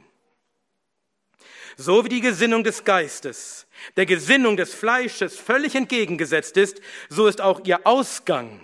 So 1.75 2.05
wie 2.05 2.10
die 2.10 2.21
Gesinnung 2.21 2.63
des 2.63 2.86
Geistes 2.86 3.67
der 3.97 4.05
Gesinnung 4.05 4.55
des 4.55 4.73
Fleisches 4.73 5.38
völlig 5.38 5.75
entgegengesetzt 5.75 6.55
ist, 6.55 6.79
so 7.10 7.27
ist 7.27 7.41
auch 7.41 7.65
ihr 7.65 7.86
Ausgang, 7.86 8.62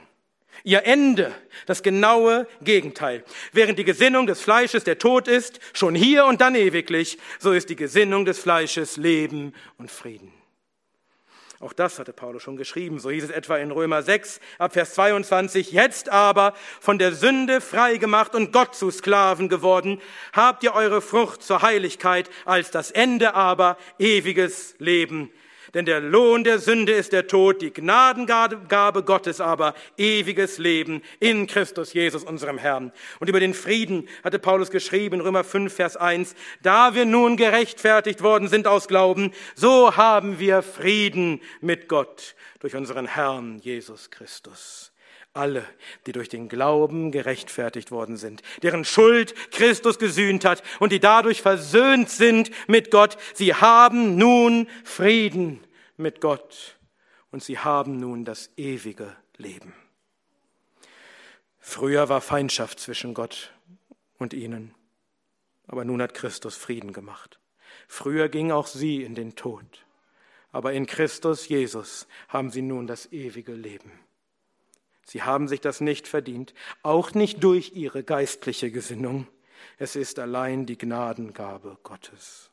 ihr 0.63 0.85
Ende 0.85 1.35
das 1.65 1.83
genaue 1.83 2.47
Gegenteil. 2.61 3.25
Während 3.51 3.77
die 3.77 3.83
Gesinnung 3.83 4.25
des 4.25 4.39
Fleisches 4.39 4.85
der 4.85 4.99
Tod 4.99 5.27
ist, 5.27 5.59
schon 5.73 5.95
hier 5.95 6.25
und 6.27 6.39
dann 6.39 6.55
ewiglich, 6.55 7.17
so 7.39 7.51
ist 7.51 7.69
die 7.69 7.75
Gesinnung 7.75 8.23
des 8.23 8.39
Fleisches 8.39 8.95
Leben 8.95 9.53
und 9.77 9.91
Frieden. 9.91 10.31
Auch 11.63 11.71
das 11.71 11.97
hatte 11.97 12.12
Paulus 12.12 12.43
schon 12.43 12.58
geschrieben. 12.58 12.99
So 12.99 13.10
hieß 13.10 13.23
es 13.23 13.30
etwa 13.30 13.56
in 13.56 13.71
Römer 13.71 14.04
6 14.04 14.41
ab 14.58 14.73
Vers 14.73 14.95
22. 14.95 15.71
Jetzt 15.71 16.10
aber 16.10 16.54
von 16.82 16.97
der 16.97 17.13
Sünde 17.13 17.62
frei 17.62 17.95
gemacht 17.95 18.36
und 18.36 18.52
Gott 18.52 18.76
zu 18.76 18.91
Sklaven 18.91 19.47
geworden, 19.47 20.02
habt 20.34 20.65
ihr 20.65 20.76
eure 20.76 21.02
Frucht 21.02 21.41
zur 21.41 21.62
Heiligkeit 21.62 22.30
als 22.43 22.69
das 22.69 22.91
Ende 22.91 23.34
aber 23.34 23.78
ewiges 23.97 24.76
Leben 24.80 25.32
denn 25.73 25.86
der 25.86 25.99
Lohn 25.99 26.43
der 26.43 26.59
Sünde 26.59 26.93
ist 26.93 27.13
der 27.13 27.27
Tod, 27.27 27.62
die 27.62 27.73
Gnadengabe 27.73 29.03
Gottes 29.03 29.41
aber 29.41 29.73
ewiges 29.97 30.57
Leben 30.57 31.01
in 31.19 31.47
Christus 31.47 31.93
Jesus, 31.93 32.23
unserem 32.23 32.57
Herrn. 32.57 32.91
Und 33.19 33.29
über 33.29 33.39
den 33.39 33.53
Frieden 33.53 34.07
hatte 34.23 34.39
Paulus 34.39 34.69
geschrieben, 34.69 35.21
Römer 35.21 35.43
5, 35.43 35.73
Vers 35.73 35.97
1, 35.97 36.36
da 36.62 36.95
wir 36.95 37.05
nun 37.05 37.38
gerechtfertigt 37.38 38.21
worden 38.21 38.47
sind 38.47 38.67
aus 38.67 38.88
Glauben, 38.88 39.31
so 39.55 39.97
haben 39.97 40.39
wir 40.39 40.62
Frieden 40.62 41.41
mit 41.62 41.88
Gott 41.88 42.36
durch 42.59 42.75
unseren 42.75 43.07
Herrn 43.07 43.59
Jesus 43.59 44.12
Christus 44.12 44.92
alle, 45.33 45.67
die 46.05 46.11
durch 46.11 46.29
den 46.29 46.47
Glauben 46.47 47.11
gerechtfertigt 47.11 47.91
worden 47.91 48.17
sind, 48.17 48.43
deren 48.61 48.85
Schuld 48.85 49.33
Christus 49.51 49.97
gesühnt 49.97 50.45
hat 50.45 50.63
und 50.79 50.91
die 50.91 50.99
dadurch 50.99 51.41
versöhnt 51.41 52.09
sind 52.09 52.51
mit 52.67 52.91
Gott, 52.91 53.17
sie 53.33 53.55
haben 53.55 54.15
nun 54.17 54.67
Frieden 54.83 55.65
mit 55.97 56.21
Gott 56.21 56.77
und 57.31 57.43
sie 57.43 57.57
haben 57.57 57.97
nun 57.97 58.25
das 58.25 58.51
ewige 58.57 59.15
Leben. 59.37 59.73
Früher 61.59 62.09
war 62.09 62.21
Feindschaft 62.21 62.79
zwischen 62.79 63.13
Gott 63.13 63.53
und 64.19 64.33
ihnen, 64.33 64.75
aber 65.65 65.83
nun 65.83 66.01
hat 66.01 66.13
Christus 66.13 66.55
Frieden 66.55 66.93
gemacht. 66.93 67.39
Früher 67.87 68.29
ging 68.29 68.51
auch 68.51 68.67
sie 68.67 69.01
in 69.01 69.15
den 69.15 69.35
Tod, 69.35 69.85
aber 70.51 70.73
in 70.73 70.85
Christus 70.85 71.47
Jesus 71.47 72.07
haben 72.27 72.51
sie 72.51 72.61
nun 72.61 72.85
das 72.85 73.11
ewige 73.11 73.53
Leben. 73.53 74.02
Sie 75.05 75.23
haben 75.23 75.47
sich 75.47 75.61
das 75.61 75.81
nicht 75.81 76.07
verdient, 76.07 76.53
auch 76.81 77.13
nicht 77.13 77.43
durch 77.43 77.73
ihre 77.75 78.03
geistliche 78.03 78.71
Gesinnung. 78.71 79.27
Es 79.77 79.95
ist 79.95 80.19
allein 80.19 80.65
die 80.65 80.77
Gnadengabe 80.77 81.77
Gottes. 81.83 82.49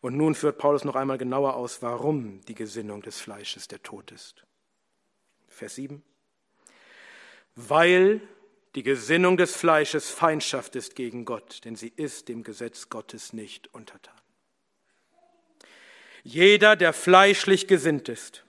Und 0.00 0.16
nun 0.16 0.34
führt 0.34 0.58
Paulus 0.58 0.84
noch 0.84 0.94
einmal 0.94 1.18
genauer 1.18 1.54
aus, 1.54 1.82
warum 1.82 2.40
die 2.42 2.54
Gesinnung 2.54 3.02
des 3.02 3.20
Fleisches 3.20 3.68
der 3.68 3.82
Tod 3.82 4.12
ist. 4.12 4.44
Vers 5.48 5.74
7. 5.74 6.02
Weil 7.56 8.20
die 8.74 8.84
Gesinnung 8.84 9.36
des 9.36 9.56
Fleisches 9.56 10.10
Feindschaft 10.10 10.76
ist 10.76 10.94
gegen 10.94 11.24
Gott, 11.24 11.64
denn 11.64 11.74
sie 11.74 11.92
ist 11.96 12.28
dem 12.28 12.44
Gesetz 12.44 12.90
Gottes 12.90 13.32
nicht 13.32 13.74
untertan. 13.74 14.14
Jeder, 16.22 16.76
der 16.76 16.92
fleischlich 16.92 17.66
gesinnt 17.66 18.08
ist, 18.08 18.44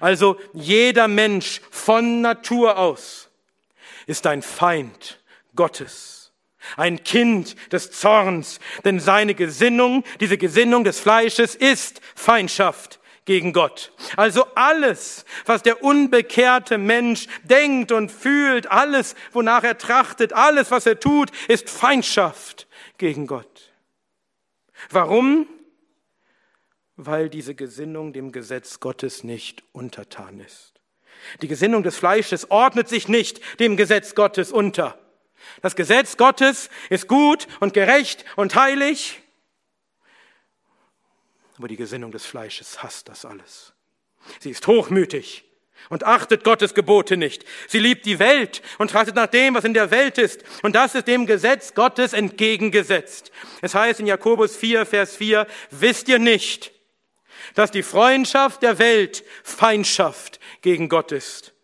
also 0.00 0.38
jeder 0.52 1.08
Mensch 1.08 1.60
von 1.70 2.20
Natur 2.20 2.78
aus 2.78 3.30
ist 4.06 4.26
ein 4.26 4.42
Feind 4.42 5.20
Gottes, 5.54 6.32
ein 6.76 7.02
Kind 7.04 7.56
des 7.72 7.90
Zorns, 7.90 8.60
denn 8.84 9.00
seine 9.00 9.34
Gesinnung, 9.34 10.04
diese 10.20 10.38
Gesinnung 10.38 10.84
des 10.84 11.00
Fleisches 11.00 11.54
ist 11.54 12.00
Feindschaft 12.14 13.00
gegen 13.24 13.52
Gott. 13.52 13.92
Also 14.16 14.46
alles, 14.54 15.24
was 15.44 15.62
der 15.62 15.82
unbekehrte 15.82 16.78
Mensch 16.78 17.26
denkt 17.42 17.92
und 17.92 18.10
fühlt, 18.10 18.70
alles, 18.70 19.16
wonach 19.32 19.64
er 19.64 19.78
trachtet, 19.78 20.32
alles, 20.32 20.70
was 20.70 20.86
er 20.86 20.98
tut, 21.00 21.30
ist 21.48 21.68
Feindschaft 21.68 22.66
gegen 22.98 23.26
Gott. 23.26 23.72
Warum? 24.90 25.48
Weil 26.96 27.28
diese 27.28 27.54
Gesinnung 27.54 28.12
dem 28.12 28.32
Gesetz 28.32 28.80
Gottes 28.80 29.24
nicht 29.24 29.62
untertan 29.72 30.40
ist. 30.40 30.74
Die 31.42 31.48
Gesinnung 31.48 31.82
des 31.82 31.96
Fleisches 31.96 32.50
ordnet 32.50 32.88
sich 32.88 33.08
nicht 33.08 33.40
dem 33.60 33.76
Gesetz 33.76 34.14
Gottes 34.14 34.52
unter. 34.52 34.98
Das 35.62 35.76
Gesetz 35.76 36.16
Gottes 36.16 36.70
ist 36.90 37.08
gut 37.08 37.46
und 37.60 37.74
gerecht 37.74 38.24
und 38.36 38.54
heilig, 38.54 39.20
aber 41.58 41.68
die 41.68 41.76
Gesinnung 41.76 42.12
des 42.12 42.26
Fleisches 42.26 42.82
hasst 42.82 43.08
das 43.08 43.24
alles. 43.24 43.72
Sie 44.40 44.50
ist 44.50 44.66
hochmütig 44.66 45.44
und 45.88 46.04
achtet 46.04 46.44
Gottes 46.44 46.74
Gebote 46.74 47.16
nicht. 47.16 47.44
Sie 47.68 47.78
liebt 47.78 48.04
die 48.06 48.18
Welt 48.18 48.62
und 48.78 48.90
trachtet 48.90 49.14
nach 49.14 49.28
dem, 49.28 49.54
was 49.54 49.64
in 49.64 49.72
der 49.72 49.90
Welt 49.90 50.18
ist. 50.18 50.44
Und 50.62 50.74
das 50.74 50.94
ist 50.94 51.06
dem 51.06 51.26
Gesetz 51.26 51.74
Gottes 51.74 52.12
entgegengesetzt. 52.12 53.30
Es 53.62 53.74
heißt 53.74 54.00
in 54.00 54.06
Jakobus 54.06 54.56
4, 54.56 54.84
Vers 54.84 55.16
4, 55.16 55.46
wisst 55.70 56.08
ihr 56.08 56.18
nicht, 56.18 56.72
dass 57.54 57.70
die 57.70 57.82
Freundschaft 57.82 58.62
der 58.62 58.78
Welt 58.78 59.24
Feindschaft 59.42 60.40
gegen 60.62 60.88
Gott 60.88 61.12
ist. 61.12 61.54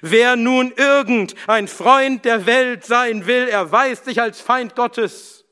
Wer 0.00 0.36
nun 0.36 0.72
irgendein 0.76 1.68
Freund 1.68 2.24
der 2.24 2.46
Welt 2.46 2.84
sein 2.84 3.26
will, 3.26 3.48
erweist 3.48 4.04
sich 4.04 4.20
als 4.20 4.40
Feind 4.40 4.76
Gottes. 4.76 5.44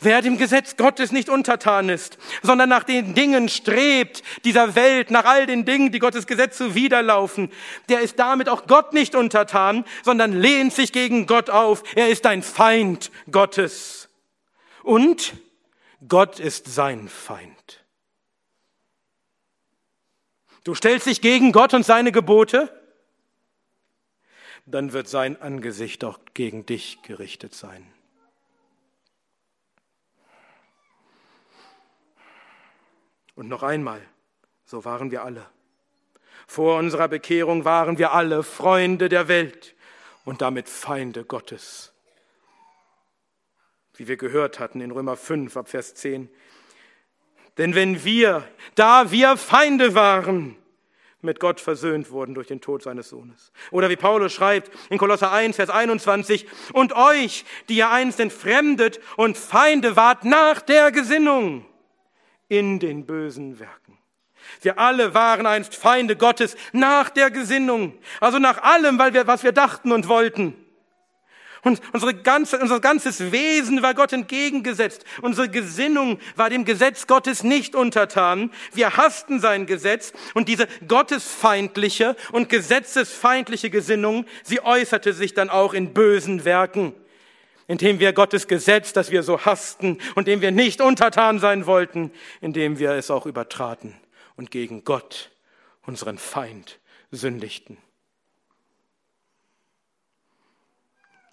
Wer 0.00 0.22
dem 0.22 0.38
Gesetz 0.38 0.76
Gottes 0.76 1.12
nicht 1.12 1.28
untertan 1.28 1.88
ist, 1.88 2.18
sondern 2.42 2.68
nach 2.68 2.84
den 2.84 3.14
Dingen 3.14 3.48
strebt 3.48 4.22
dieser 4.44 4.76
Welt, 4.76 5.10
nach 5.10 5.24
all 5.24 5.46
den 5.46 5.64
Dingen, 5.64 5.90
die 5.90 5.98
Gottes 5.98 6.26
Gesetz 6.26 6.56
zuwiderlaufen, 6.56 7.50
der 7.88 8.00
ist 8.00 8.18
damit 8.18 8.48
auch 8.48 8.66
Gott 8.66 8.92
nicht 8.92 9.14
untertan, 9.14 9.84
sondern 10.04 10.32
lehnt 10.32 10.72
sich 10.72 10.92
gegen 10.92 11.26
Gott 11.26 11.50
auf. 11.50 11.82
Er 11.96 12.08
ist 12.08 12.26
ein 12.26 12.42
Feind 12.42 13.10
Gottes. 13.30 14.08
Und 14.82 15.34
Gott 16.06 16.38
ist 16.38 16.72
sein 16.72 17.08
Feind. 17.08 17.57
Du 20.64 20.74
stellst 20.74 21.06
dich 21.06 21.20
gegen 21.20 21.52
Gott 21.52 21.74
und 21.74 21.84
seine 21.84 22.12
Gebote, 22.12 22.72
dann 24.66 24.92
wird 24.92 25.08
sein 25.08 25.40
Angesicht 25.40 26.04
auch 26.04 26.18
gegen 26.34 26.66
dich 26.66 27.00
gerichtet 27.02 27.54
sein. 27.54 27.90
Und 33.34 33.48
noch 33.48 33.62
einmal, 33.62 34.00
so 34.64 34.84
waren 34.84 35.10
wir 35.10 35.22
alle. 35.22 35.46
Vor 36.46 36.78
unserer 36.78 37.08
Bekehrung 37.08 37.64
waren 37.64 37.98
wir 37.98 38.12
alle 38.12 38.42
Freunde 38.42 39.08
der 39.08 39.28
Welt 39.28 39.76
und 40.24 40.42
damit 40.42 40.68
Feinde 40.68 41.24
Gottes. 41.24 41.92
Wie 43.94 44.08
wir 44.08 44.16
gehört 44.16 44.58
hatten 44.58 44.80
in 44.80 44.90
Römer 44.90 45.16
5 45.16 45.56
ab 45.56 45.68
Vers 45.68 45.94
10. 45.94 46.28
Denn 47.58 47.74
wenn 47.74 48.04
wir, 48.04 48.48
da 48.74 49.10
wir 49.10 49.36
Feinde 49.36 49.94
waren, 49.94 50.56
mit 51.20 51.40
Gott 51.40 51.60
versöhnt 51.60 52.10
wurden 52.12 52.34
durch 52.34 52.46
den 52.46 52.60
Tod 52.60 52.82
seines 52.82 53.08
Sohnes. 53.08 53.52
Oder 53.72 53.90
wie 53.90 53.96
Paulus 53.96 54.32
schreibt 54.32 54.70
in 54.88 54.98
Kolosser 54.98 55.32
1, 55.32 55.56
Vers 55.56 55.68
21, 55.68 56.46
und 56.72 56.92
euch, 56.92 57.44
die 57.68 57.76
ihr 57.76 57.90
einst 57.90 58.20
entfremdet 58.20 59.00
und 59.16 59.36
Feinde 59.36 59.96
wart 59.96 60.24
nach 60.24 60.60
der 60.60 60.92
Gesinnung 60.92 61.66
in 62.48 62.78
den 62.78 63.04
bösen 63.04 63.58
Werken. 63.58 63.98
Wir 64.62 64.78
alle 64.78 65.12
waren 65.12 65.44
einst 65.44 65.74
Feinde 65.74 66.16
Gottes 66.16 66.56
nach 66.72 67.10
der 67.10 67.30
Gesinnung, 67.30 67.98
also 68.20 68.38
nach 68.38 68.62
allem, 68.62 68.98
weil 68.98 69.12
wir, 69.12 69.26
was 69.26 69.42
wir 69.42 69.52
dachten 69.52 69.92
und 69.92 70.08
wollten. 70.08 70.54
Und 71.62 71.80
unsere 71.92 72.14
ganze, 72.14 72.58
unser 72.58 72.80
ganzes 72.80 73.32
Wesen 73.32 73.82
war 73.82 73.94
Gott 73.94 74.12
entgegengesetzt. 74.12 75.04
Unsere 75.22 75.48
Gesinnung 75.48 76.18
war 76.36 76.50
dem 76.50 76.64
Gesetz 76.64 77.06
Gottes 77.06 77.42
nicht 77.42 77.74
untertan. 77.74 78.50
Wir 78.72 78.96
hassten 78.96 79.40
sein 79.40 79.66
Gesetz 79.66 80.12
und 80.34 80.48
diese 80.48 80.68
gottesfeindliche 80.86 82.16
und 82.32 82.48
gesetzesfeindliche 82.48 83.70
Gesinnung, 83.70 84.24
sie 84.44 84.60
äußerte 84.60 85.12
sich 85.12 85.34
dann 85.34 85.50
auch 85.50 85.74
in 85.74 85.92
bösen 85.94 86.44
Werken, 86.44 86.94
indem 87.66 87.98
wir 87.98 88.12
Gottes 88.12 88.46
Gesetz, 88.46 88.92
das 88.92 89.10
wir 89.10 89.22
so 89.22 89.44
hassten 89.44 89.98
und 90.14 90.28
dem 90.28 90.40
wir 90.40 90.52
nicht 90.52 90.80
untertan 90.80 91.38
sein 91.38 91.66
wollten, 91.66 92.12
indem 92.40 92.78
wir 92.78 92.92
es 92.92 93.10
auch 93.10 93.26
übertraten 93.26 93.94
und 94.36 94.50
gegen 94.50 94.84
Gott, 94.84 95.30
unseren 95.82 96.18
Feind, 96.18 96.78
sündigten. 97.10 97.78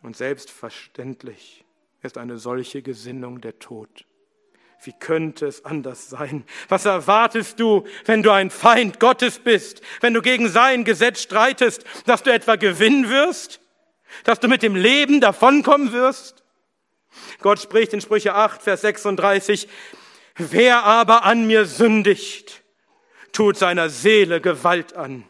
Und 0.05 0.15
selbstverständlich 0.15 1.65
ist 2.03 2.19
eine 2.19 2.37
solche 2.37 2.83
Gesinnung 2.83 3.41
der 3.41 3.57
Tod. 3.57 4.05
Wie 4.83 4.93
könnte 4.93 5.47
es 5.47 5.65
anders 5.65 6.11
sein? 6.11 6.45
Was 6.69 6.85
erwartest 6.85 7.59
du, 7.59 7.87
wenn 8.05 8.21
du 8.21 8.29
ein 8.29 8.51
Feind 8.51 8.99
Gottes 8.99 9.39
bist, 9.39 9.81
wenn 10.01 10.13
du 10.13 10.21
gegen 10.21 10.47
sein 10.47 10.83
Gesetz 10.83 11.23
streitest, 11.23 11.85
dass 12.05 12.21
du 12.21 12.31
etwa 12.31 12.55
gewinnen 12.55 13.09
wirst? 13.09 13.61
Dass 14.25 14.39
du 14.39 14.47
mit 14.47 14.61
dem 14.61 14.75
Leben 14.75 15.21
davonkommen 15.21 15.91
wirst? 15.91 16.43
Gott 17.41 17.59
spricht 17.59 17.91
in 17.91 17.99
Sprüche 17.99 18.35
8, 18.35 18.61
Vers 18.61 18.81
36, 18.81 19.67
wer 20.35 20.83
aber 20.83 21.23
an 21.23 21.47
mir 21.47 21.65
sündigt, 21.65 22.61
tut 23.31 23.57
seiner 23.57 23.89
Seele 23.89 24.39
Gewalt 24.39 24.93
an. 24.95 25.27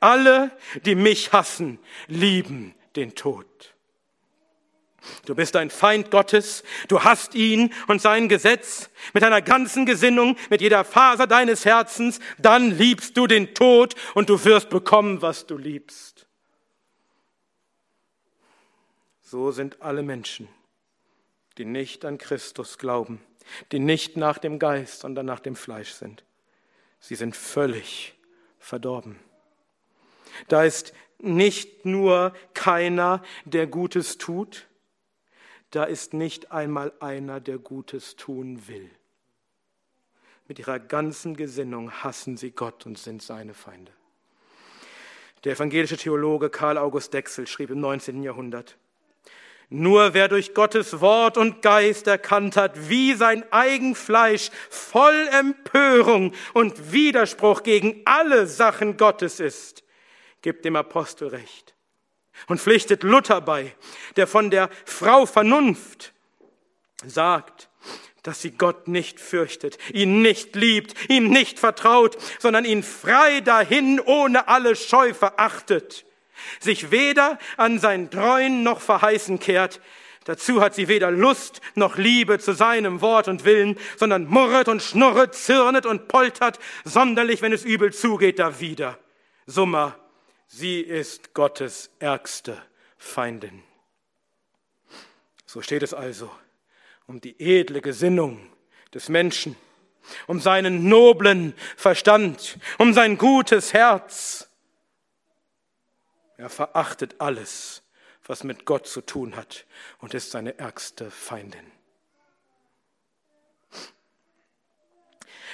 Alle, 0.00 0.50
die 0.84 0.96
mich 0.96 1.32
hassen, 1.32 1.78
lieben 2.08 2.74
den 2.96 3.14
Tod. 3.14 3.75
Du 5.24 5.34
bist 5.34 5.56
ein 5.56 5.70
Feind 5.70 6.10
Gottes, 6.10 6.62
du 6.88 7.04
hast 7.04 7.34
ihn 7.34 7.72
und 7.86 8.00
sein 8.00 8.28
Gesetz 8.28 8.90
mit 9.12 9.22
deiner 9.22 9.42
ganzen 9.42 9.86
Gesinnung, 9.86 10.36
mit 10.50 10.60
jeder 10.60 10.84
Faser 10.84 11.26
deines 11.26 11.64
Herzens, 11.64 12.20
dann 12.38 12.70
liebst 12.70 13.16
du 13.16 13.26
den 13.26 13.54
Tod 13.54 13.94
und 14.14 14.28
du 14.28 14.44
wirst 14.44 14.70
bekommen, 14.70 15.22
was 15.22 15.46
du 15.46 15.56
liebst. 15.56 16.26
So 19.22 19.50
sind 19.50 19.82
alle 19.82 20.02
Menschen, 20.02 20.48
die 21.58 21.64
nicht 21.64 22.04
an 22.04 22.18
Christus 22.18 22.78
glauben, 22.78 23.20
die 23.72 23.80
nicht 23.80 24.16
nach 24.16 24.38
dem 24.38 24.58
Geist, 24.58 25.00
sondern 25.00 25.26
nach 25.26 25.40
dem 25.40 25.56
Fleisch 25.56 25.92
sind. 25.92 26.24
Sie 27.00 27.16
sind 27.16 27.36
völlig 27.36 28.14
verdorben. 28.58 29.18
Da 30.48 30.64
ist 30.64 30.92
nicht 31.18 31.84
nur 31.84 32.34
keiner, 32.54 33.22
der 33.44 33.66
Gutes 33.66 34.18
tut, 34.18 34.66
da 35.70 35.84
ist 35.84 36.14
nicht 36.14 36.52
einmal 36.52 36.92
einer, 37.00 37.40
der 37.40 37.58
Gutes 37.58 38.16
tun 38.16 38.66
will. 38.68 38.90
Mit 40.48 40.58
ihrer 40.58 40.78
ganzen 40.78 41.36
Gesinnung 41.36 41.90
hassen 41.90 42.36
sie 42.36 42.52
Gott 42.52 42.86
und 42.86 42.98
sind 42.98 43.22
seine 43.22 43.54
Feinde. 43.54 43.92
Der 45.44 45.54
evangelische 45.54 45.96
Theologe 45.96 46.50
Karl 46.50 46.78
August 46.78 47.12
Dexel 47.14 47.46
schrieb 47.46 47.70
im 47.70 47.80
19. 47.80 48.22
Jahrhundert, 48.22 48.76
nur 49.68 50.14
wer 50.14 50.28
durch 50.28 50.54
Gottes 50.54 51.00
Wort 51.00 51.36
und 51.36 51.60
Geist 51.60 52.06
erkannt 52.06 52.56
hat, 52.56 52.88
wie 52.88 53.14
sein 53.14 53.44
Eigenfleisch 53.52 54.50
voll 54.70 55.28
Empörung 55.32 56.32
und 56.54 56.92
Widerspruch 56.92 57.64
gegen 57.64 58.02
alle 58.04 58.46
Sachen 58.46 58.96
Gottes 58.96 59.40
ist, 59.40 59.82
gibt 60.40 60.64
dem 60.64 60.76
Apostel 60.76 61.28
recht 61.28 61.75
und 62.46 62.60
pflichtet 62.60 63.02
Luther 63.02 63.40
bei, 63.40 63.74
der 64.16 64.26
von 64.26 64.50
der 64.50 64.70
Frau 64.84 65.26
Vernunft 65.26 66.12
sagt, 67.04 67.68
dass 68.22 68.42
sie 68.42 68.52
Gott 68.52 68.88
nicht 68.88 69.20
fürchtet, 69.20 69.78
ihn 69.92 70.20
nicht 70.20 70.56
liebt, 70.56 70.94
ihm 71.08 71.28
nicht 71.28 71.58
vertraut, 71.58 72.16
sondern 72.38 72.64
ihn 72.64 72.82
frei 72.82 73.40
dahin 73.40 74.00
ohne 74.00 74.48
alle 74.48 74.74
Scheu 74.74 75.14
verachtet 75.14 76.06
sich 76.60 76.90
weder 76.90 77.38
an 77.56 77.78
sein 77.78 78.10
Treuen 78.10 78.62
noch 78.62 78.80
Verheißen 78.80 79.38
kehrt. 79.38 79.80
Dazu 80.24 80.60
hat 80.60 80.74
sie 80.74 80.88
weder 80.88 81.10
Lust 81.10 81.60
noch 81.74 81.96
Liebe 81.96 82.38
zu 82.38 82.52
seinem 82.52 83.00
Wort 83.00 83.28
und 83.28 83.44
Willen, 83.44 83.78
sondern 83.96 84.26
murret 84.26 84.68
und 84.68 84.82
schnurret, 84.82 85.34
zürnet 85.34 85.86
und 85.86 86.08
poltert, 86.08 86.58
sonderlich, 86.84 87.42
wenn 87.42 87.52
es 87.52 87.64
übel 87.64 87.92
zugeht, 87.92 88.40
da 88.40 88.58
wieder. 88.58 88.98
Summa, 89.46 89.96
sie 90.46 90.80
ist 90.80 91.34
Gottes 91.34 91.90
ärgste 91.98 92.60
Feindin. 92.96 93.62
So 95.46 95.62
steht 95.62 95.82
es 95.82 95.94
also 95.94 96.30
um 97.06 97.20
die 97.20 97.40
edle 97.40 97.80
Gesinnung 97.80 98.50
des 98.92 99.08
Menschen, 99.08 99.56
um 100.26 100.40
seinen 100.40 100.88
noblen 100.88 101.54
Verstand, 101.76 102.58
um 102.78 102.92
sein 102.92 103.16
gutes 103.18 103.72
Herz, 103.72 104.48
er 106.36 106.50
verachtet 106.50 107.16
alles, 107.18 107.82
was 108.24 108.44
mit 108.44 108.66
Gott 108.66 108.86
zu 108.86 109.00
tun 109.00 109.36
hat 109.36 109.66
und 109.98 110.14
ist 110.14 110.30
seine 110.30 110.58
ärgste 110.58 111.10
Feindin. 111.10 111.72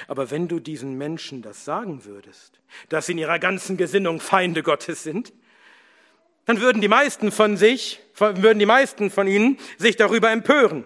Aber 0.08 0.30
wenn 0.30 0.48
du 0.48 0.60
diesen 0.60 0.98
Menschen 0.98 1.42
das 1.42 1.64
sagen 1.64 2.04
würdest, 2.04 2.60
dass 2.88 3.06
sie 3.06 3.12
in 3.12 3.18
ihrer 3.18 3.38
ganzen 3.38 3.76
Gesinnung 3.76 4.20
Feinde 4.20 4.62
Gottes 4.62 5.02
sind, 5.02 5.32
dann 6.44 6.60
würden 6.60 6.82
die 6.82 6.88
meisten 6.88 7.30
von 7.30 7.56
sich, 7.56 8.00
würden 8.16 8.58
die 8.58 8.66
meisten 8.66 9.10
von 9.10 9.26
ihnen 9.26 9.58
sich 9.78 9.96
darüber 9.96 10.30
empören. 10.30 10.84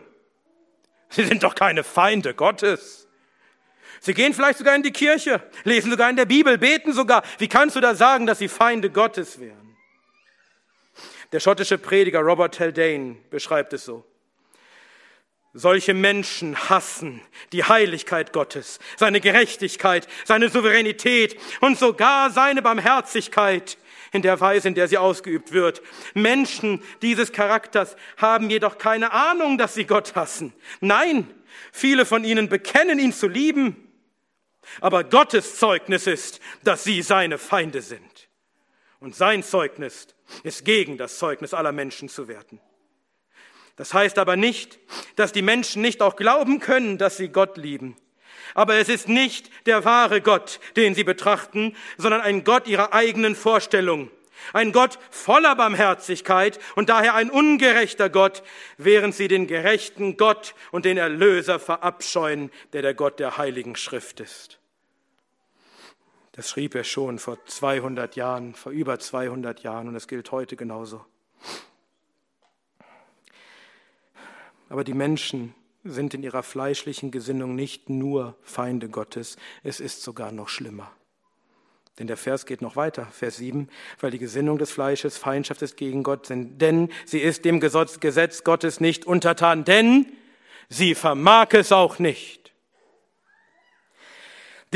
Sie 1.08 1.24
sind 1.24 1.42
doch 1.42 1.54
keine 1.54 1.84
Feinde 1.84 2.34
Gottes. 2.34 3.08
Sie 4.00 4.12
gehen 4.12 4.34
vielleicht 4.34 4.58
sogar 4.58 4.74
in 4.76 4.82
die 4.82 4.92
Kirche, 4.92 5.42
lesen 5.64 5.90
sogar 5.90 6.10
in 6.10 6.16
der 6.16 6.26
Bibel, 6.26 6.58
beten 6.58 6.92
sogar. 6.92 7.22
Wie 7.38 7.48
kannst 7.48 7.76
du 7.76 7.80
da 7.80 7.94
sagen, 7.94 8.26
dass 8.26 8.38
sie 8.38 8.48
Feinde 8.48 8.90
Gottes 8.90 9.40
wären? 9.40 9.76
Der 11.32 11.40
schottische 11.40 11.78
Prediger 11.78 12.20
Robert 12.20 12.60
Haldane 12.60 13.16
beschreibt 13.30 13.72
es 13.72 13.84
so. 13.84 14.04
Solche 15.58 15.94
Menschen 15.94 16.68
hassen 16.68 17.22
die 17.52 17.64
Heiligkeit 17.64 18.34
Gottes, 18.34 18.78
seine 18.98 19.22
Gerechtigkeit, 19.22 20.06
seine 20.26 20.50
Souveränität 20.50 21.40
und 21.62 21.78
sogar 21.78 22.30
seine 22.30 22.60
Barmherzigkeit 22.60 23.78
in 24.12 24.20
der 24.20 24.38
Weise, 24.38 24.68
in 24.68 24.74
der 24.74 24.86
sie 24.86 24.98
ausgeübt 24.98 25.52
wird. 25.52 25.80
Menschen 26.12 26.82
dieses 27.00 27.32
Charakters 27.32 27.96
haben 28.18 28.50
jedoch 28.50 28.76
keine 28.76 29.12
Ahnung, 29.12 29.56
dass 29.56 29.72
sie 29.72 29.86
Gott 29.86 30.14
hassen. 30.14 30.52
Nein, 30.80 31.26
viele 31.72 32.04
von 32.04 32.22
ihnen 32.22 32.50
bekennen 32.50 32.98
ihn 32.98 33.14
zu 33.14 33.26
lieben, 33.26 33.90
aber 34.82 35.04
Gottes 35.04 35.58
Zeugnis 35.58 36.06
ist, 36.06 36.38
dass 36.64 36.84
sie 36.84 37.00
seine 37.00 37.38
Feinde 37.38 37.80
sind. 37.80 38.28
Und 39.00 39.16
sein 39.16 39.42
Zeugnis 39.42 40.08
ist 40.42 40.66
gegen 40.66 40.98
das 40.98 41.18
Zeugnis 41.18 41.54
aller 41.54 41.72
Menschen 41.72 42.10
zu 42.10 42.28
werten. 42.28 42.60
Das 43.76 43.92
heißt 43.92 44.18
aber 44.18 44.36
nicht, 44.36 44.78
dass 45.16 45.32
die 45.32 45.42
Menschen 45.42 45.82
nicht 45.82 46.02
auch 46.02 46.16
glauben 46.16 46.60
können, 46.60 46.98
dass 46.98 47.18
sie 47.18 47.28
Gott 47.28 47.56
lieben. 47.56 47.96
Aber 48.54 48.76
es 48.76 48.88
ist 48.88 49.08
nicht 49.08 49.50
der 49.66 49.84
wahre 49.84 50.22
Gott, 50.22 50.60
den 50.76 50.94
sie 50.94 51.04
betrachten, 51.04 51.76
sondern 51.98 52.22
ein 52.22 52.42
Gott 52.42 52.66
ihrer 52.66 52.94
eigenen 52.94 53.34
Vorstellung. 53.34 54.10
Ein 54.52 54.72
Gott 54.72 54.98
voller 55.10 55.56
Barmherzigkeit 55.56 56.58
und 56.74 56.88
daher 56.88 57.14
ein 57.14 57.30
ungerechter 57.30 58.08
Gott, 58.08 58.42
während 58.78 59.14
sie 59.14 59.28
den 59.28 59.46
gerechten 59.46 60.16
Gott 60.16 60.54
und 60.70 60.84
den 60.84 60.96
Erlöser 60.96 61.58
verabscheuen, 61.58 62.50
der 62.72 62.82
der 62.82 62.94
Gott 62.94 63.18
der 63.18 63.38
Heiligen 63.38 63.76
Schrift 63.76 64.20
ist. 64.20 64.58
Das 66.32 66.50
schrieb 66.50 66.74
er 66.74 66.84
schon 66.84 67.18
vor 67.18 67.38
200 67.46 68.14
Jahren, 68.14 68.54
vor 68.54 68.72
über 68.72 68.98
200 68.98 69.60
Jahren 69.60 69.88
und 69.88 69.96
es 69.96 70.06
gilt 70.06 70.30
heute 70.32 70.54
genauso. 70.56 71.04
Aber 74.68 74.84
die 74.84 74.94
Menschen 74.94 75.54
sind 75.84 76.14
in 76.14 76.22
ihrer 76.22 76.42
fleischlichen 76.42 77.10
Gesinnung 77.10 77.54
nicht 77.54 77.88
nur 77.88 78.36
Feinde 78.42 78.88
Gottes, 78.88 79.36
es 79.62 79.80
ist 79.80 80.02
sogar 80.02 80.32
noch 80.32 80.48
schlimmer. 80.48 80.90
Denn 81.98 82.08
der 82.08 82.16
Vers 82.16 82.44
geht 82.44 82.60
noch 82.60 82.76
weiter, 82.76 83.06
Vers 83.06 83.36
7, 83.36 83.68
weil 84.00 84.10
die 84.10 84.18
Gesinnung 84.18 84.58
des 84.58 84.70
Fleisches 84.70 85.16
Feindschaft 85.16 85.62
ist 85.62 85.76
gegen 85.76 86.02
Gott 86.02 86.28
denn 86.28 86.90
sie 87.06 87.20
ist 87.20 87.44
dem 87.44 87.60
Gesetz 87.60 88.44
Gottes 88.44 88.80
nicht 88.80 89.06
untertan, 89.06 89.64
denn 89.64 90.06
sie 90.68 90.94
vermag 90.94 91.48
es 91.52 91.72
auch 91.72 91.98
nicht. 91.98 92.45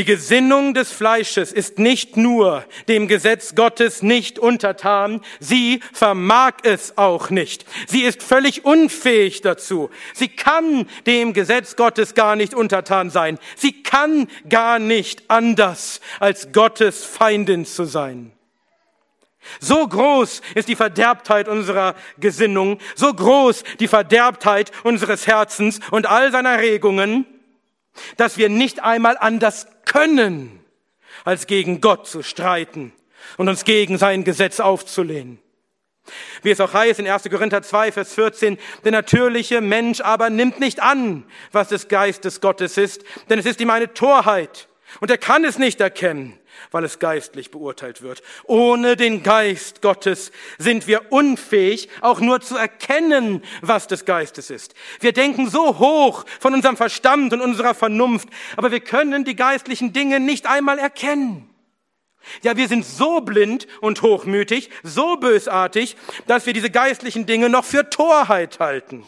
Die 0.00 0.06
Gesinnung 0.06 0.72
des 0.72 0.90
Fleisches 0.90 1.52
ist 1.52 1.78
nicht 1.78 2.16
nur 2.16 2.64
dem 2.88 3.06
Gesetz 3.06 3.54
Gottes 3.54 4.00
nicht 4.00 4.38
untertan, 4.38 5.20
sie 5.40 5.80
vermag 5.92 6.54
es 6.62 6.96
auch 6.96 7.28
nicht. 7.28 7.66
Sie 7.86 8.04
ist 8.04 8.22
völlig 8.22 8.64
unfähig 8.64 9.42
dazu. 9.42 9.90
Sie 10.14 10.28
kann 10.28 10.88
dem 11.04 11.34
Gesetz 11.34 11.76
Gottes 11.76 12.14
gar 12.14 12.34
nicht 12.34 12.54
untertan 12.54 13.10
sein. 13.10 13.38
Sie 13.56 13.82
kann 13.82 14.28
gar 14.48 14.78
nicht 14.78 15.24
anders, 15.28 16.00
als 16.18 16.50
Gottes 16.50 17.04
Feindin 17.04 17.66
zu 17.66 17.84
sein. 17.84 18.32
So 19.58 19.86
groß 19.86 20.40
ist 20.54 20.68
die 20.70 20.76
Verderbtheit 20.76 21.46
unserer 21.46 21.94
Gesinnung, 22.18 22.78
so 22.94 23.12
groß 23.12 23.64
die 23.80 23.88
Verderbtheit 23.88 24.72
unseres 24.82 25.26
Herzens 25.26 25.78
und 25.90 26.06
all 26.06 26.32
seiner 26.32 26.58
Regungen, 26.58 27.26
dass 28.16 28.36
wir 28.36 28.48
nicht 28.48 28.82
einmal 28.82 29.16
anders 29.18 29.66
können, 29.84 30.60
als 31.24 31.46
gegen 31.46 31.80
Gott 31.80 32.06
zu 32.06 32.22
streiten 32.22 32.92
und 33.36 33.48
uns 33.48 33.64
gegen 33.64 33.98
sein 33.98 34.24
Gesetz 34.24 34.60
aufzulehnen. 34.60 35.38
Wie 36.42 36.50
es 36.50 36.60
auch 36.60 36.72
heißt 36.72 36.98
in 36.98 37.08
1. 37.08 37.24
Korinther 37.30 37.62
2, 37.62 37.92
Vers 37.92 38.14
14, 38.14 38.58
der 38.84 38.92
natürliche 38.92 39.60
Mensch 39.60 40.00
aber 40.00 40.30
nimmt 40.30 40.58
nicht 40.58 40.80
an, 40.80 41.24
was 41.52 41.68
des 41.68 41.88
Geistes 41.88 42.40
Gottes 42.40 42.76
ist, 42.78 43.04
denn 43.28 43.38
es 43.38 43.46
ist 43.46 43.60
ihm 43.60 43.70
eine 43.70 43.92
Torheit. 43.92 44.68
Und 45.00 45.10
er 45.10 45.18
kann 45.18 45.44
es 45.44 45.58
nicht 45.58 45.80
erkennen, 45.80 46.39
weil 46.70 46.84
es 46.84 46.98
geistlich 46.98 47.50
beurteilt 47.50 48.02
wird. 48.02 48.22
Ohne 48.44 48.96
den 48.96 49.22
Geist 49.22 49.82
Gottes 49.82 50.32
sind 50.58 50.86
wir 50.86 51.12
unfähig, 51.12 51.88
auch 52.00 52.20
nur 52.20 52.40
zu 52.40 52.56
erkennen, 52.56 53.42
was 53.60 53.86
des 53.86 54.04
Geistes 54.04 54.50
ist. 54.50 54.74
Wir 55.00 55.12
denken 55.12 55.48
so 55.48 55.78
hoch 55.78 56.24
von 56.38 56.54
unserem 56.54 56.76
Verstand 56.76 57.32
und 57.32 57.40
unserer 57.40 57.74
Vernunft, 57.74 58.28
aber 58.56 58.70
wir 58.70 58.80
können 58.80 59.24
die 59.24 59.36
geistlichen 59.36 59.92
Dinge 59.92 60.20
nicht 60.20 60.46
einmal 60.46 60.78
erkennen. 60.78 61.50
Ja, 62.42 62.56
wir 62.56 62.68
sind 62.68 62.84
so 62.84 63.20
blind 63.20 63.66
und 63.80 64.02
hochmütig, 64.02 64.70
so 64.82 65.16
bösartig, 65.16 65.96
dass 66.26 66.46
wir 66.46 66.52
diese 66.52 66.70
geistlichen 66.70 67.26
Dinge 67.26 67.48
noch 67.48 67.64
für 67.64 67.88
Torheit 67.88 68.58
halten 68.60 69.06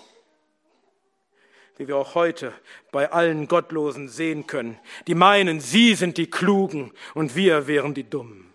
wie 1.76 1.88
wir 1.88 1.96
auch 1.96 2.14
heute 2.14 2.52
bei 2.90 3.10
allen 3.10 3.48
Gottlosen 3.48 4.08
sehen 4.08 4.46
können, 4.46 4.78
die 5.06 5.14
meinen, 5.14 5.60
sie 5.60 5.94
sind 5.94 6.16
die 6.16 6.30
Klugen 6.30 6.92
und 7.14 7.34
wir 7.34 7.66
wären 7.66 7.94
die 7.94 8.08
Dummen. 8.08 8.52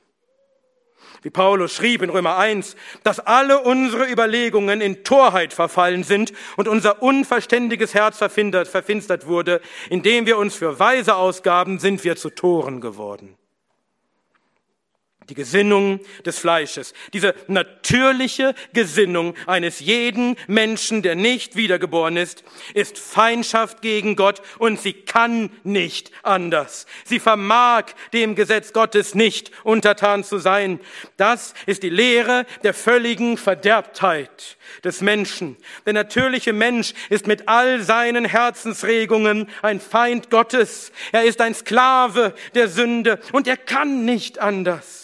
Wie 1.24 1.30
Paulus 1.32 1.74
schrieb 1.74 2.04
in 2.04 2.10
Römer 2.10 2.38
1, 2.38 2.76
dass 3.04 3.20
alle 3.20 3.62
unsere 3.62 4.10
Überlegungen 4.10 4.82
in 4.82 5.04
Torheit 5.04 5.52
verfallen 5.52 6.04
sind 6.04 6.32
und 6.58 6.68
unser 6.68 7.02
unverständiges 7.02 7.94
Herz 7.94 8.18
verfinstert 8.18 9.26
wurde, 9.26 9.62
indem 9.90 10.26
wir 10.26 10.38
uns 10.38 10.56
für 10.56 10.80
Weise 10.80 11.16
ausgaben, 11.16 11.80
sind 11.80 12.04
wir 12.04 12.16
zu 12.16 12.30
Toren 12.30 12.82
geworden 12.82 13.38
die 15.30 15.34
Gesinnung 15.34 16.00
des 16.26 16.40
Fleisches, 16.40 16.94
diese 17.14 17.36
natürliche 17.48 18.56
Gesinnung 18.74 19.36
eines 19.46 19.80
jeden 19.80 20.38
Menschen, 20.48 21.02
der 21.02 21.16
nicht 21.16 21.56
wiedergeboren 21.56 22.18
ist, 22.18 22.44
ist 22.74 22.98
Feindschaft 22.98 23.82
gegen 23.82 24.16
Gott 24.16 24.42
und 24.58 24.80
sie 24.80 24.94
kann 24.94 25.50
nicht 25.64 26.12
anders. 26.24 26.86
Sie 27.04 27.20
vermag 27.20 27.86
dem 28.14 28.36
Gesetz 28.36 28.72
Gottes 28.72 29.16
nicht 29.16 29.52
untertan 29.64 30.24
zu 30.24 30.38
sein. 30.38 30.80
Das 31.18 31.54
ist 31.66 31.84
die 31.84 31.90
Lehre 31.90 32.46
der 32.64 32.74
völligen 32.74 33.38
Verderbtheit 33.38 34.58
des 34.84 35.02
Menschen. 35.02 35.58
Der 35.86 35.94
natürliche 35.94 36.54
Mensch 36.54 36.94
ist 37.10 37.28
mit 37.28 37.48
all 37.48 37.82
seinen 37.82 38.26
Herzensregungen 38.26 39.50
ein 39.62 39.80
Feind 39.80 40.30
Gottes. 40.30 40.92
Er 41.12 41.26
ist 41.26 41.42
ein 41.42 41.54
Sklave 41.54 42.34
der 42.56 42.68
Sünde 42.68 43.20
und 43.32 43.48
er 43.48 43.58
kann 43.58 44.06
nicht 44.06 44.40
anders. 44.40 44.97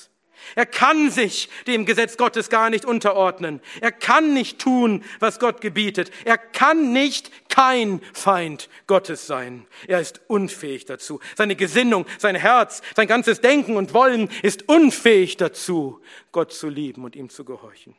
Er 0.56 0.66
kann 0.66 1.10
sich 1.10 1.50
dem 1.68 1.86
Gesetz 1.86 2.18
Gottes 2.18 2.50
gar 2.50 2.70
nicht 2.70 2.86
unterordnen. 2.86 3.62
Er 3.82 3.92
kann 3.92 4.34
nicht 4.34 4.60
tun, 4.60 5.04
was 5.20 5.40
Gott 5.40 5.62
gebietet. 5.62 6.12
Er 6.26 6.38
kann 6.38 6.94
nicht 6.94 7.32
kein 7.50 8.02
Feind 8.14 8.70
Gottes 8.88 9.28
sein. 9.28 9.66
Er 9.88 10.00
ist 10.00 10.22
unfähig 10.28 10.86
dazu. 10.86 11.20
Seine 11.36 11.56
Gesinnung, 11.56 12.06
sein 12.18 12.36
Herz, 12.36 12.82
sein 12.96 13.08
ganzes 13.08 13.42
Denken 13.42 13.78
und 13.78 13.94
Wollen 13.94 14.30
ist 14.42 14.68
unfähig 14.70 15.38
dazu, 15.38 16.02
Gott 16.32 16.54
zu 16.54 16.70
lieben 16.70 17.04
und 17.04 17.16
ihm 17.16 17.30
zu 17.30 17.46
gehorchen. 17.46 17.96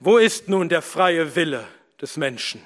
Wo 0.00 0.18
ist 0.18 0.48
nun 0.48 0.68
der 0.68 0.82
freie 0.82 1.34
Wille 1.34 1.66
des 2.00 2.16
Menschen? 2.16 2.64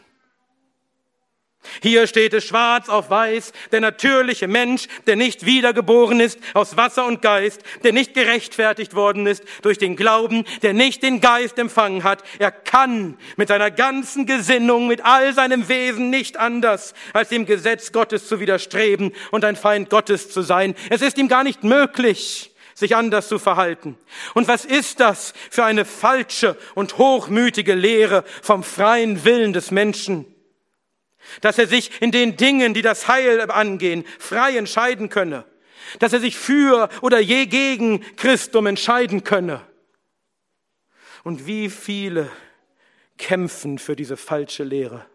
Hier 1.80 2.06
steht 2.06 2.34
es 2.34 2.44
schwarz 2.44 2.88
auf 2.88 3.10
weiß, 3.10 3.52
der 3.70 3.80
natürliche 3.80 4.48
Mensch, 4.48 4.88
der 5.06 5.16
nicht 5.16 5.46
wiedergeboren 5.46 6.20
ist 6.20 6.38
aus 6.54 6.76
Wasser 6.76 7.06
und 7.06 7.22
Geist, 7.22 7.62
der 7.84 7.92
nicht 7.92 8.14
gerechtfertigt 8.14 8.94
worden 8.94 9.26
ist 9.26 9.44
durch 9.62 9.78
den 9.78 9.96
Glauben, 9.96 10.44
der 10.62 10.72
nicht 10.72 11.02
den 11.02 11.20
Geist 11.20 11.58
empfangen 11.58 12.04
hat, 12.04 12.22
er 12.38 12.50
kann 12.50 13.16
mit 13.36 13.48
seiner 13.48 13.70
ganzen 13.70 14.26
Gesinnung, 14.26 14.88
mit 14.88 15.04
all 15.04 15.34
seinem 15.34 15.68
Wesen 15.68 16.10
nicht 16.10 16.36
anders, 16.36 16.94
als 17.12 17.28
dem 17.28 17.46
Gesetz 17.46 17.92
Gottes 17.92 18.26
zu 18.28 18.40
widerstreben 18.40 19.12
und 19.30 19.44
ein 19.44 19.56
Feind 19.56 19.90
Gottes 19.90 20.30
zu 20.30 20.42
sein. 20.42 20.74
Es 20.90 21.02
ist 21.02 21.18
ihm 21.18 21.28
gar 21.28 21.44
nicht 21.44 21.64
möglich 21.64 22.52
sich 22.74 22.96
anders 22.96 23.28
zu 23.28 23.38
verhalten. 23.38 23.96
Und 24.34 24.48
was 24.48 24.64
ist 24.64 25.00
das 25.00 25.34
für 25.50 25.64
eine 25.64 25.84
falsche 25.84 26.56
und 26.74 26.98
hochmütige 26.98 27.74
Lehre 27.74 28.24
vom 28.42 28.62
freien 28.62 29.24
Willen 29.24 29.52
des 29.52 29.70
Menschen? 29.70 30.26
Dass 31.40 31.58
er 31.58 31.66
sich 31.66 32.00
in 32.00 32.12
den 32.12 32.36
Dingen, 32.36 32.74
die 32.74 32.82
das 32.82 33.08
Heil 33.08 33.50
angehen, 33.50 34.04
frei 34.18 34.56
entscheiden 34.56 35.08
könne, 35.08 35.44
dass 35.98 36.12
er 36.12 36.20
sich 36.20 36.36
für 36.36 36.88
oder 37.00 37.18
je 37.18 37.46
gegen 37.46 38.04
Christum 38.16 38.66
entscheiden 38.66 39.24
könne. 39.24 39.60
Und 41.24 41.46
wie 41.46 41.70
viele 41.70 42.30
kämpfen 43.18 43.78
für 43.78 43.96
diese 43.96 44.16
falsche 44.16 44.64
Lehre? 44.64 45.06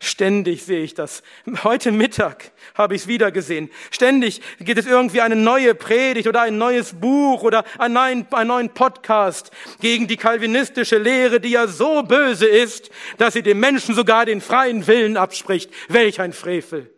Ständig 0.00 0.64
sehe 0.64 0.82
ich 0.82 0.94
das. 0.94 1.22
Heute 1.64 1.92
Mittag 1.92 2.52
habe 2.74 2.94
ich 2.94 3.02
es 3.02 3.08
wieder 3.08 3.30
gesehen. 3.30 3.70
Ständig 3.90 4.40
geht 4.58 4.78
es 4.78 4.86
irgendwie 4.86 5.20
eine 5.20 5.36
neue 5.36 5.74
Predigt 5.74 6.26
oder 6.26 6.42
ein 6.42 6.58
neues 6.58 6.94
Buch 6.94 7.42
oder 7.42 7.64
einen 7.78 8.26
neuen, 8.30 8.70
Podcast 8.70 9.50
gegen 9.80 10.06
die 10.06 10.16
kalvinistische 10.16 10.98
Lehre, 10.98 11.40
die 11.40 11.50
ja 11.50 11.66
so 11.66 12.02
böse 12.02 12.46
ist, 12.46 12.90
dass 13.18 13.34
sie 13.34 13.42
dem 13.42 13.60
Menschen 13.60 13.94
sogar 13.94 14.26
den 14.26 14.40
freien 14.40 14.86
Willen 14.86 15.16
abspricht. 15.16 15.70
Welch 15.88 16.20
ein 16.20 16.32
Frevel. 16.32 16.90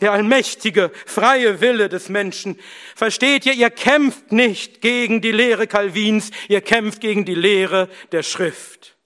Der 0.00 0.12
allmächtige, 0.12 0.92
freie 1.06 1.60
Wille 1.60 1.88
des 1.88 2.08
Menschen. 2.08 2.58
Versteht 2.94 3.46
ihr, 3.46 3.54
ihr 3.54 3.70
kämpft 3.70 4.30
nicht 4.30 4.80
gegen 4.80 5.20
die 5.20 5.32
Lehre 5.32 5.66
Calvins, 5.66 6.30
ihr 6.48 6.60
kämpft 6.60 7.00
gegen 7.00 7.24
die 7.24 7.34
Lehre 7.34 7.88
der 8.12 8.22
Schrift. 8.22 8.97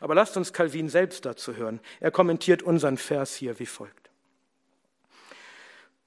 Aber 0.00 0.14
lasst 0.14 0.36
uns 0.36 0.52
Calvin 0.52 0.88
selbst 0.88 1.24
dazu 1.24 1.56
hören. 1.56 1.80
Er 2.00 2.10
kommentiert 2.10 2.62
unseren 2.62 2.96
Vers 2.96 3.34
hier 3.34 3.58
wie 3.58 3.66
folgt. 3.66 4.10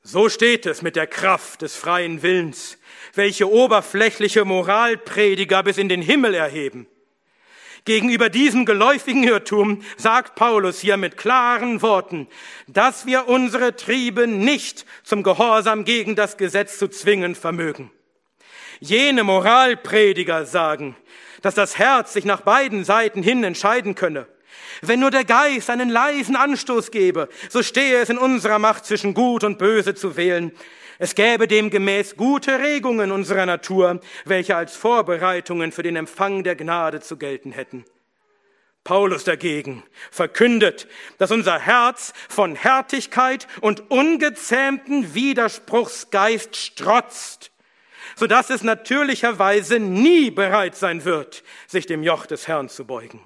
So 0.04 0.30
steht 0.30 0.66
es 0.66 0.82
mit 0.82 0.96
der 0.96 1.06
Kraft 1.06 1.62
des 1.62 1.76
freien 1.76 2.24
Willens, 2.24 2.80
welche 3.14 3.50
oberflächliche 3.50 4.46
Moralprediger 4.46 5.62
bis 5.62 5.78
in 5.78 5.90
den 5.90 6.02
Himmel 6.02 6.34
erheben. 6.34 6.88
Gegenüber 7.86 8.30
diesem 8.30 8.66
geläufigen 8.66 9.24
Irrtum 9.24 9.84
sagt 9.98 10.36
Paulus 10.36 10.80
hier 10.80 10.98
mit 10.98 11.18
klaren 11.18 11.82
Worten, 11.82 12.28
dass 12.68 13.06
wir 13.06 13.28
unsere 13.28 13.76
Triebe 13.76 14.28
nicht 14.28 14.86
zum 15.04 15.24
Gehorsam 15.24 15.84
gegen 15.84 16.16
das 16.16 16.38
Gesetz 16.38 16.78
zu 16.78 16.88
zwingen 16.88 17.34
vermögen. 17.34 17.92
Jene 18.80 19.24
Moralprediger 19.24 20.46
sagen, 20.46 20.96
dass 21.42 21.56
das 21.56 21.78
Herz 21.78 22.14
sich 22.14 22.26
nach 22.26 22.42
beiden 22.42 22.84
Seiten 22.84 23.24
hin 23.24 23.44
entscheiden 23.44 23.96
könne. 23.96 24.28
Wenn 24.82 25.00
nur 25.00 25.12
der 25.12 25.26
Geist 25.26 25.70
einen 25.70 25.90
leisen 25.90 26.36
Anstoß 26.36 26.92
gebe, 26.92 27.30
so 27.50 27.64
stehe 27.64 28.00
es 28.00 28.10
in 28.10 28.18
unserer 28.18 28.60
Macht, 28.60 28.86
zwischen 28.86 29.14
Gut 29.14 29.44
und 29.44 29.58
Böse 29.58 29.96
zu 29.96 30.18
wählen. 30.18 30.52
Es 30.98 31.16
gäbe 31.16 31.48
demgemäß 31.48 32.16
gute 32.16 32.60
Regungen 32.60 33.12
unserer 33.12 33.46
Natur, 33.46 34.02
welche 34.26 34.56
als 34.56 34.76
Vorbereitungen 34.76 35.72
für 35.72 35.84
den 35.84 35.96
Empfang 35.96 36.44
der 36.44 36.56
Gnade 36.56 37.00
zu 37.00 37.18
gelten 37.18 37.52
hätten. 37.52 37.86
Paulus 38.84 39.24
dagegen 39.24 39.84
verkündet, 40.10 40.88
dass 41.20 41.32
unser 41.32 41.60
Herz 41.60 42.14
von 42.30 42.56
Härtigkeit 42.56 43.48
und 43.62 43.92
ungezähmten 43.92 45.14
Widerspruchsgeist 45.14 46.56
strotzt 46.56 47.51
so 48.16 48.28
dass 48.28 48.50
es 48.50 48.64
natürlicherweise 48.64 49.80
nie 49.80 50.32
bereit 50.32 50.76
sein 50.76 51.06
wird, 51.06 51.44
sich 51.68 51.86
dem 51.86 52.04
Joch 52.04 52.26
des 52.26 52.48
Herrn 52.48 52.70
zu 52.70 52.86
beugen. 52.86 53.26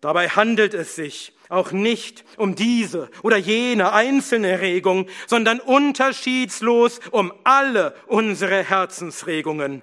Dabei 0.00 0.28
handelt 0.28 0.74
es 0.74 0.94
sich 0.94 1.32
auch 1.48 1.72
nicht 1.72 2.24
um 2.36 2.54
diese 2.54 3.10
oder 3.22 3.36
jene 3.36 3.92
einzelne 3.92 4.60
Regung, 4.60 5.08
sondern 5.26 5.60
unterschiedslos 5.60 7.00
um 7.10 7.32
alle 7.44 7.96
unsere 8.06 8.62
Herzensregungen. 8.62 9.82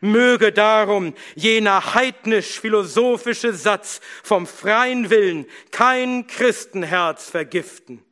Möge 0.00 0.52
darum 0.52 1.14
jener 1.34 1.94
heidnisch-philosophische 1.94 3.52
Satz 3.52 4.00
vom 4.22 4.46
freien 4.46 5.10
Willen 5.10 5.46
kein 5.70 6.26
Christenherz 6.26 7.30
vergiften. 7.30 8.02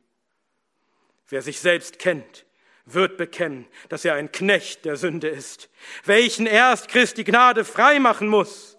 Wer 1.29 1.41
sich 1.41 1.59
selbst 1.59 1.99
kennt, 1.99 2.45
wird 2.85 3.17
bekennen, 3.17 3.65
dass 3.89 4.05
er 4.05 4.15
ein 4.15 4.31
Knecht 4.31 4.85
der 4.85 4.97
Sünde 4.97 5.29
ist, 5.29 5.69
welchen 6.05 6.45
erst 6.45 6.89
Christi 6.89 7.23
Gnade 7.23 7.65
frei 7.65 7.99
machen 7.99 8.27
muss. 8.27 8.77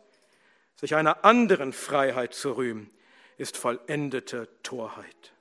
Sich 0.77 0.95
einer 0.95 1.25
anderen 1.25 1.73
Freiheit 1.73 2.35
zu 2.35 2.53
rühmen, 2.53 2.91
ist 3.39 3.57
vollendete 3.57 4.49
Torheit. 4.63 5.33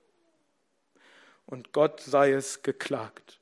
Und 1.46 1.74
Gott 1.74 2.00
sei 2.00 2.32
es 2.32 2.64
geklagt, 2.64 3.40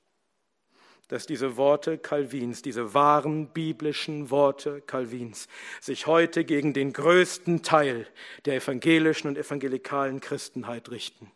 dass 1.08 1.26
diese 1.26 1.58
Worte 1.58 1.98
Calvins, 1.98 2.62
diese 2.62 2.94
wahren 2.94 3.48
biblischen 3.48 4.30
Worte 4.30 4.82
Calvins, 4.82 5.48
sich 5.82 6.08
heute 6.08 6.46
gegen 6.46 6.74
den 6.74 6.94
größten 6.94 7.64
Teil 7.64 8.08
der 8.46 8.56
evangelischen 8.56 9.28
und 9.28 9.38
evangelikalen 9.38 10.22
Christenheit 10.22 10.90
richten 10.90 11.30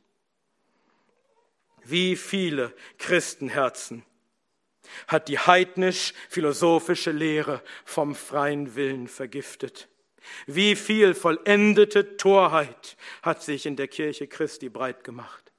wie 1.86 2.16
viele 2.16 2.74
Christenherzen 2.98 4.04
hat 5.08 5.28
die 5.28 5.40
heidnisch-philosophische 5.40 7.12
Lehre 7.12 7.62
vom 7.86 8.16
freien 8.16 8.76
Willen 8.76 9.08
vergiftet. 9.08 9.90
Wie 10.48 10.76
viel 10.76 11.14
vollendete 11.14 12.18
Torheit 12.18 12.98
hat 13.22 13.44
sich 13.44 13.66
in 13.66 13.76
der 13.76 13.88
Kirche 13.88 14.28
Christi 14.28 14.70
breit 14.70 15.04
gemacht. 15.04 15.52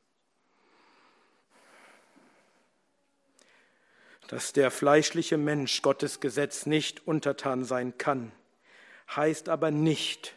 Dass 4.28 4.52
der 4.52 4.72
fleischliche 4.72 5.36
Mensch 5.36 5.82
Gottes 5.82 6.18
Gesetz 6.18 6.66
nicht 6.66 7.06
untertan 7.06 7.64
sein 7.64 7.96
kann, 7.96 8.32
heißt 9.14 9.48
aber 9.48 9.70
nicht, 9.70 10.35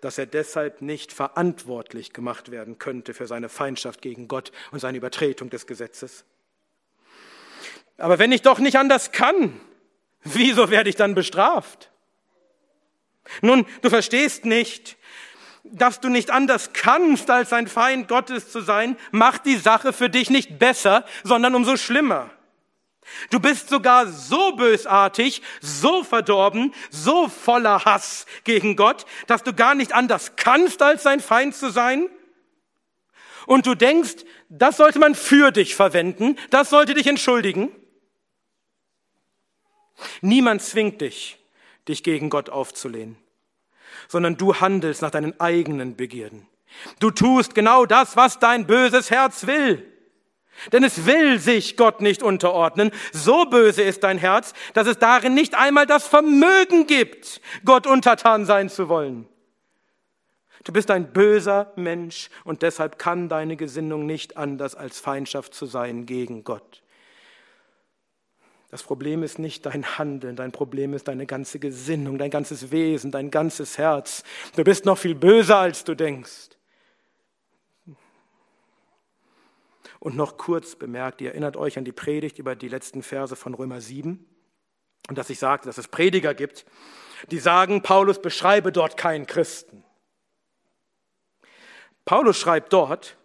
dass 0.00 0.18
er 0.18 0.26
deshalb 0.26 0.82
nicht 0.82 1.12
verantwortlich 1.12 2.12
gemacht 2.12 2.50
werden 2.50 2.78
könnte 2.78 3.14
für 3.14 3.26
seine 3.26 3.48
Feindschaft 3.48 4.02
gegen 4.02 4.28
Gott 4.28 4.52
und 4.70 4.80
seine 4.80 4.98
Übertretung 4.98 5.50
des 5.50 5.66
Gesetzes. 5.66 6.24
Aber 7.98 8.18
wenn 8.18 8.32
ich 8.32 8.42
doch 8.42 8.58
nicht 8.58 8.76
anders 8.76 9.12
kann, 9.12 9.60
wieso 10.22 10.70
werde 10.70 10.88
ich 10.88 10.96
dann 10.96 11.14
bestraft? 11.14 11.90
Nun, 13.42 13.66
du 13.82 13.90
verstehst 13.90 14.44
nicht, 14.44 14.96
dass 15.64 16.00
du 16.00 16.08
nicht 16.08 16.30
anders 16.30 16.72
kannst, 16.72 17.30
als 17.30 17.52
ein 17.52 17.68
Feind 17.68 18.08
Gottes 18.08 18.50
zu 18.50 18.60
sein, 18.60 18.96
macht 19.10 19.44
die 19.46 19.56
Sache 19.56 19.92
für 19.92 20.08
dich 20.08 20.30
nicht 20.30 20.58
besser, 20.58 21.04
sondern 21.22 21.54
umso 21.54 21.76
schlimmer. 21.76 22.30
Du 23.30 23.40
bist 23.40 23.68
sogar 23.68 24.06
so 24.06 24.52
bösartig, 24.56 25.42
so 25.60 26.04
verdorben, 26.04 26.74
so 26.90 27.28
voller 27.28 27.84
Hass 27.84 28.26
gegen 28.44 28.76
Gott, 28.76 29.06
dass 29.26 29.42
du 29.42 29.52
gar 29.52 29.74
nicht 29.74 29.92
anders 29.92 30.36
kannst, 30.36 30.82
als 30.82 31.02
sein 31.02 31.20
Feind 31.20 31.54
zu 31.54 31.70
sein. 31.70 32.08
Und 33.46 33.66
du 33.66 33.74
denkst, 33.74 34.24
das 34.48 34.76
sollte 34.76 34.98
man 34.98 35.14
für 35.14 35.50
dich 35.50 35.74
verwenden, 35.74 36.36
das 36.50 36.70
sollte 36.70 36.94
dich 36.94 37.06
entschuldigen. 37.06 37.70
Niemand 40.20 40.62
zwingt 40.62 41.00
dich, 41.00 41.38
dich 41.88 42.02
gegen 42.02 42.30
Gott 42.30 42.48
aufzulehnen, 42.48 43.16
sondern 44.08 44.36
du 44.36 44.60
handelst 44.60 45.02
nach 45.02 45.10
deinen 45.10 45.38
eigenen 45.40 45.96
Begierden. 45.96 46.46
Du 47.00 47.10
tust 47.10 47.54
genau 47.54 47.86
das, 47.86 48.16
was 48.16 48.38
dein 48.38 48.66
böses 48.66 49.10
Herz 49.10 49.46
will. 49.46 49.86
Denn 50.72 50.84
es 50.84 51.06
will 51.06 51.38
sich 51.38 51.76
Gott 51.76 52.00
nicht 52.00 52.22
unterordnen. 52.22 52.90
So 53.12 53.46
böse 53.46 53.82
ist 53.82 54.04
dein 54.04 54.18
Herz, 54.18 54.52
dass 54.74 54.86
es 54.86 54.98
darin 54.98 55.34
nicht 55.34 55.54
einmal 55.54 55.86
das 55.86 56.06
Vermögen 56.06 56.86
gibt, 56.86 57.40
Gott 57.64 57.86
untertan 57.86 58.44
sein 58.44 58.68
zu 58.68 58.88
wollen. 58.88 59.26
Du 60.64 60.72
bist 60.72 60.90
ein 60.90 61.12
böser 61.12 61.72
Mensch 61.76 62.28
und 62.44 62.62
deshalb 62.62 62.98
kann 62.98 63.28
deine 63.30 63.56
Gesinnung 63.56 64.04
nicht 64.04 64.36
anders 64.36 64.74
als 64.74 65.00
Feindschaft 65.00 65.54
zu 65.54 65.64
sein 65.64 66.04
gegen 66.04 66.44
Gott. 66.44 66.82
Das 68.70 68.82
Problem 68.84 69.22
ist 69.22 69.38
nicht 69.38 69.66
dein 69.66 69.98
Handeln, 69.98 70.36
dein 70.36 70.52
Problem 70.52 70.94
ist 70.94 71.08
deine 71.08 71.26
ganze 71.26 71.58
Gesinnung, 71.58 72.18
dein 72.18 72.30
ganzes 72.30 72.70
Wesen, 72.70 73.10
dein 73.10 73.30
ganzes 73.30 73.78
Herz. 73.78 74.22
Du 74.54 74.62
bist 74.62 74.84
noch 74.84 74.98
viel 74.98 75.14
böser, 75.14 75.58
als 75.58 75.82
du 75.82 75.96
denkst. 75.96 76.50
Und 80.00 80.16
noch 80.16 80.38
kurz 80.38 80.76
bemerkt, 80.76 81.20
ihr 81.20 81.30
erinnert 81.30 81.56
euch 81.56 81.78
an 81.78 81.84
die 81.84 81.92
Predigt 81.92 82.38
über 82.38 82.56
die 82.56 82.68
letzten 82.68 83.02
Verse 83.02 83.36
von 83.36 83.54
Römer 83.54 83.80
7 83.80 84.26
und 85.08 85.18
dass 85.18 85.30
ich 85.30 85.38
sagte, 85.38 85.68
dass 85.68 85.78
es 85.78 85.88
Prediger 85.88 86.34
gibt, 86.34 86.64
die 87.30 87.38
sagen, 87.38 87.82
Paulus 87.82 88.20
beschreibe 88.20 88.72
dort 88.72 88.96
keinen 88.96 89.26
Christen. 89.26 89.84
Paulus 92.06 92.38
schreibt 92.38 92.72
dort, 92.72 93.16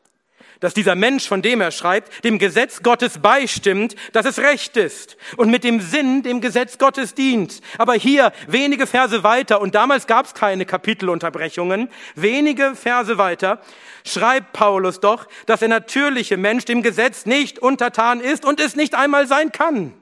dass 0.60 0.74
dieser 0.74 0.96
Mensch, 0.96 1.28
von 1.28 1.42
dem 1.42 1.62
er 1.62 1.72
schreibt, 1.72 2.24
dem 2.24 2.40
Gesetz 2.40 2.84
Gottes 2.84 3.20
beistimmt, 3.20 3.96
dass 4.14 4.26
es 4.26 4.40
recht 4.40 4.78
ist 4.78 5.18
und 5.38 5.50
mit 5.50 5.64
dem 5.64 5.82
Sinn 5.82 6.24
dem 6.24 6.42
Gesetz 6.42 6.78
Gottes 6.78 7.14
dient. 7.14 7.62
Aber 7.78 7.94
hier 7.94 8.32
wenige 8.48 8.88
Verse 8.88 9.24
weiter, 9.24 9.62
und 9.62 9.76
damals 9.76 10.08
gab 10.08 10.26
es 10.26 10.34
keine 10.34 10.66
Kapitelunterbrechungen, 10.66 11.90
wenige 12.16 12.76
Verse 12.76 13.18
weiter 13.18 13.62
schreibt 14.06 14.54
Paulus 14.54 15.00
doch, 15.00 15.28
dass 15.48 15.60
der 15.60 15.70
natürliche 15.70 16.38
Mensch 16.38 16.66
dem 16.66 16.84
Gesetz 16.84 17.26
nicht 17.26 17.60
untertan 17.60 18.22
ist 18.22 18.46
und 18.46 18.60
es 18.60 18.76
nicht 18.76 18.96
einmal 18.96 19.28
sein 19.28 19.52
kann. 19.52 19.94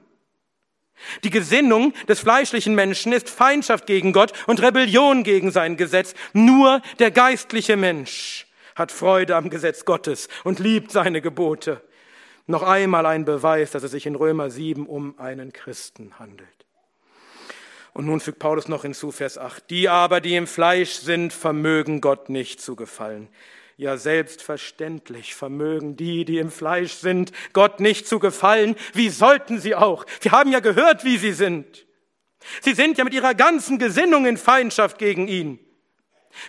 Die 1.23 1.29
Gesinnung 1.29 1.93
des 2.07 2.19
fleischlichen 2.19 2.75
Menschen 2.75 3.11
ist 3.11 3.29
Feindschaft 3.29 3.87
gegen 3.87 4.13
Gott 4.13 4.33
und 4.47 4.61
Rebellion 4.61 5.23
gegen 5.23 5.51
sein 5.51 5.75
Gesetz. 5.75 6.13
Nur 6.33 6.81
der 6.99 7.11
geistliche 7.11 7.75
Mensch 7.75 8.45
hat 8.75 8.91
Freude 8.91 9.35
am 9.35 9.49
Gesetz 9.49 9.85
Gottes 9.85 10.29
und 10.43 10.59
liebt 10.59 10.91
seine 10.91 11.21
Gebote. 11.21 11.81
Noch 12.45 12.63
einmal 12.63 13.05
ein 13.05 13.25
Beweis, 13.25 13.71
dass 13.71 13.83
es 13.83 13.91
sich 13.91 14.05
in 14.05 14.15
Römer 14.15 14.49
7 14.49 14.85
um 14.85 15.17
einen 15.17 15.53
Christen 15.53 16.19
handelt. 16.19 16.49
Und 17.93 18.05
nun 18.05 18.19
fügt 18.19 18.39
Paulus 18.39 18.67
noch 18.67 18.81
hinzu, 18.81 19.11
Vers 19.11 19.37
8, 19.37 19.69
die 19.69 19.87
aber, 19.87 20.19
die 20.19 20.35
im 20.35 20.47
Fleisch 20.47 20.93
sind, 20.93 21.31
vermögen 21.31 22.01
Gott 22.01 22.29
nicht 22.29 22.59
zu 22.59 22.75
gefallen. 22.75 23.29
Ja, 23.77 23.97
selbstverständlich 23.97 25.35
vermögen 25.35 25.95
die, 25.95 26.25
die 26.25 26.37
im 26.37 26.51
Fleisch 26.51 26.93
sind, 26.93 27.31
Gott 27.53 27.79
nicht 27.79 28.07
zu 28.07 28.19
gefallen. 28.19 28.75
Wie 28.93 29.09
sollten 29.09 29.59
sie 29.59 29.75
auch? 29.75 30.05
Wir 30.21 30.31
haben 30.31 30.51
ja 30.51 30.59
gehört, 30.59 31.03
wie 31.03 31.17
sie 31.17 31.33
sind. 31.33 31.85
Sie 32.61 32.73
sind 32.73 32.97
ja 32.97 33.03
mit 33.03 33.13
ihrer 33.13 33.35
ganzen 33.35 33.79
Gesinnung 33.79 34.25
in 34.25 34.37
Feindschaft 34.37 34.97
gegen 34.97 35.27
ihn. 35.27 35.59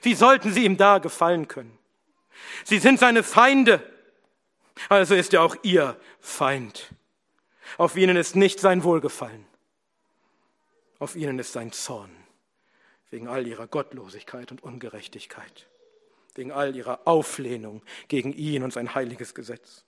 Wie 0.02 0.14
sollten 0.14 0.52
sie 0.52 0.64
ihm 0.64 0.76
da 0.76 0.98
gefallen 0.98 1.46
können? 1.46 1.78
Sie 2.64 2.78
sind 2.78 2.98
seine 2.98 3.22
Feinde. 3.22 3.82
Also 4.88 5.14
ist 5.14 5.34
er 5.34 5.42
auch 5.42 5.56
ihr 5.62 5.98
Feind. 6.20 6.90
Auf 7.78 7.96
ihnen 7.96 8.16
ist 8.16 8.36
nicht 8.36 8.60
sein 8.60 8.84
Wohlgefallen. 8.84 9.46
Auf 10.98 11.16
ihnen 11.16 11.38
ist 11.38 11.52
sein 11.52 11.72
Zorn 11.72 12.10
wegen 13.10 13.28
all 13.28 13.46
ihrer 13.46 13.68
Gottlosigkeit 13.68 14.50
und 14.50 14.64
Ungerechtigkeit, 14.64 15.68
wegen 16.34 16.50
all 16.50 16.74
ihrer 16.74 17.06
Auflehnung 17.06 17.80
gegen 18.08 18.32
ihn 18.32 18.64
und 18.64 18.72
sein 18.72 18.94
heiliges 18.94 19.36
Gesetz. 19.36 19.84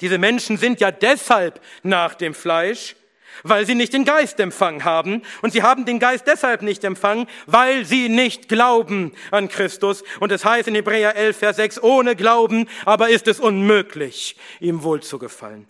Diese 0.00 0.18
Menschen 0.18 0.56
sind 0.56 0.80
ja 0.80 0.90
deshalb 0.90 1.62
nach 1.84 2.14
dem 2.14 2.34
Fleisch, 2.34 2.96
weil 3.42 3.66
sie 3.66 3.74
nicht 3.74 3.92
den 3.92 4.04
Geist 4.04 4.40
empfangen 4.40 4.84
haben. 4.84 5.22
Und 5.42 5.52
sie 5.52 5.62
haben 5.62 5.84
den 5.84 5.98
Geist 5.98 6.26
deshalb 6.26 6.62
nicht 6.62 6.84
empfangen, 6.84 7.26
weil 7.46 7.84
sie 7.84 8.08
nicht 8.08 8.48
glauben 8.48 9.12
an 9.30 9.48
Christus. 9.48 10.04
Und 10.20 10.32
es 10.32 10.44
heißt 10.44 10.68
in 10.68 10.74
Hebräer 10.74 11.16
11, 11.16 11.36
Vers 11.36 11.56
6, 11.56 11.82
ohne 11.82 12.16
Glauben 12.16 12.68
aber 12.84 13.08
ist 13.08 13.28
es 13.28 13.40
unmöglich, 13.40 14.36
ihm 14.60 14.82
wohl 14.82 15.02
zu 15.02 15.18
gefallen. 15.18 15.66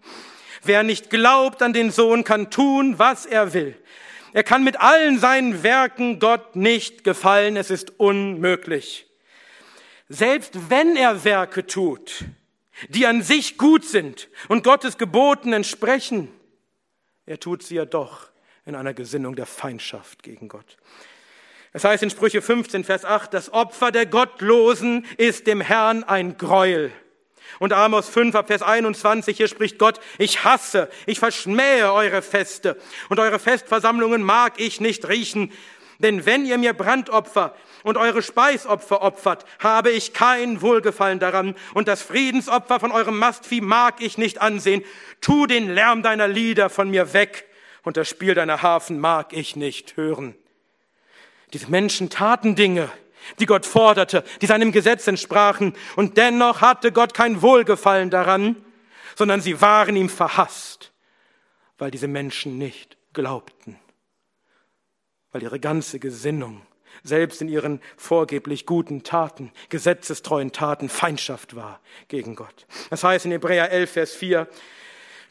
Wer 0.63 0.83
nicht 0.83 1.11
glaubt 1.11 1.63
an 1.63 1.73
den 1.73 1.91
Sohn, 1.91 2.25
kann 2.25 2.51
tun, 2.51 2.99
was 2.99 3.27
er 3.27 3.55
will. 3.55 3.77
Er 4.33 4.43
kann 4.43 4.65
mit 4.65 4.81
allen 4.81 5.19
seinen 5.19 5.63
Werken 5.63 6.19
Gott 6.19 6.57
nicht 6.57 7.05
gefallen. 7.05 7.57
Es 7.57 7.71
ist 7.71 7.99
unmöglich. 7.99 9.07
Selbst 10.09 10.71
wenn 10.71 10.97
er 10.97 11.25
Werke 11.25 11.67
tut, 11.67 12.25
die 12.89 13.07
an 13.07 13.23
sich 13.23 13.59
gut 13.59 13.85
sind 13.85 14.29
und 14.49 14.63
Gottes 14.63 14.99
Geboten 14.99 15.53
entsprechen, 15.53 16.29
er 17.27 17.41
tut 17.41 17.63
sie 17.63 17.75
ja 17.75 17.85
doch 17.85 18.29
in 18.65 18.75
einer 18.75 18.95
Gesinnung 18.95 19.37
der 19.37 19.47
Feindschaft 19.47 20.23
gegen 20.23 20.49
Gott. 20.49 20.77
Es 21.73 21.85
heißt 21.85 22.03
in 22.03 22.11
Sprüche 22.11 22.41
15, 22.41 22.85
Vers 22.85 23.05
8, 23.05 23.35
das 23.35 23.53
Opfer 23.53 23.93
der 23.93 24.07
Gottlosen 24.07 25.05
ist 25.19 25.47
dem 25.47 25.61
Herrn 25.61 26.05
ein 26.05 26.39
Gräuel. 26.39 26.91
Und 27.59 27.73
Amos 27.73 28.09
5, 28.09 28.33
Vers 28.47 28.63
21, 28.63 29.37
hier 29.37 29.49
spricht 29.49 29.79
Gott, 29.79 30.01
ich 30.19 30.45
hasse, 30.45 30.89
ich 31.07 31.19
verschmähe 31.19 31.93
eure 31.93 32.23
Feste 32.23 32.77
und 33.09 33.19
eure 33.19 33.39
Festversammlungen 33.39 34.23
mag 34.23 34.55
ich 34.59 34.81
nicht 34.81 35.09
riechen. 35.09 35.53
Denn 35.99 36.27
wenn 36.27 36.45
ihr 36.45 36.59
mir 36.59 36.75
Brandopfer 36.75 37.55
und 37.83 37.97
eure 37.97 38.23
Speisopfer 38.23 39.03
opfert, 39.03 39.45
habe 39.59 39.91
ich 39.91 40.13
kein 40.13 40.61
Wohlgefallen 40.61 41.19
daran, 41.19 41.55
und 41.75 41.89
das 41.89 42.03
Friedensopfer 42.03 42.81
von 42.81 42.93
eurem 42.93 43.19
Mastvieh 43.19 43.63
mag 43.63 44.01
ich 44.01 44.19
nicht 44.19 44.43
ansehen. 44.43 44.85
Tu 45.21 45.47
den 45.47 45.75
Lärm 45.75 46.03
deiner 46.03 46.29
Lieder 46.29 46.69
von 46.69 46.91
mir 46.91 47.13
weg, 47.13 47.47
und 47.83 47.97
das 47.97 48.09
Spiel 48.09 48.35
deiner 48.35 48.63
Hafen 48.63 48.99
mag 48.99 49.33
ich 49.33 49.57
nicht 49.57 49.97
hören. 49.97 50.35
Diese 51.53 51.71
Menschen 51.71 52.11
taten 52.11 52.57
Dinge, 52.57 52.91
die 53.39 53.47
Gott 53.47 53.65
forderte, 53.65 54.25
die 54.43 54.47
seinem 54.47 54.73
Gesetz 54.73 55.07
entsprachen, 55.07 55.75
und 55.95 56.17
dennoch 56.17 56.61
hatte 56.61 56.93
Gott 56.93 57.15
kein 57.15 57.41
Wohlgefallen 57.43 58.11
daran, 58.11 58.57
sondern 59.15 59.41
sie 59.41 59.61
waren 59.61 59.97
ihm 59.97 60.09
verhasst, 60.09 60.93
weil 61.79 61.91
diese 61.91 62.09
Menschen 62.09 62.59
nicht 62.59 62.99
glaubten, 63.13 63.79
weil 65.37 65.43
ihre 65.43 65.61
ganze 65.61 65.99
Gesinnung 65.99 66.63
selbst 67.03 67.43
in 67.43 67.49
ihren 67.49 67.83
vorgeblich 67.99 68.65
guten 68.65 69.03
Taten, 69.03 69.53
gesetzestreuen 69.69 70.51
Taten 70.51 70.89
Feindschaft 70.89 71.55
war 71.55 71.81
gegen 72.09 72.37
Gott. 72.37 72.67
Das 72.89 73.05
heißt 73.05 73.27
in 73.27 73.33
Hebräer 73.33 73.71
11, 73.71 73.91
Vers 73.91 74.13
4, 74.15 74.49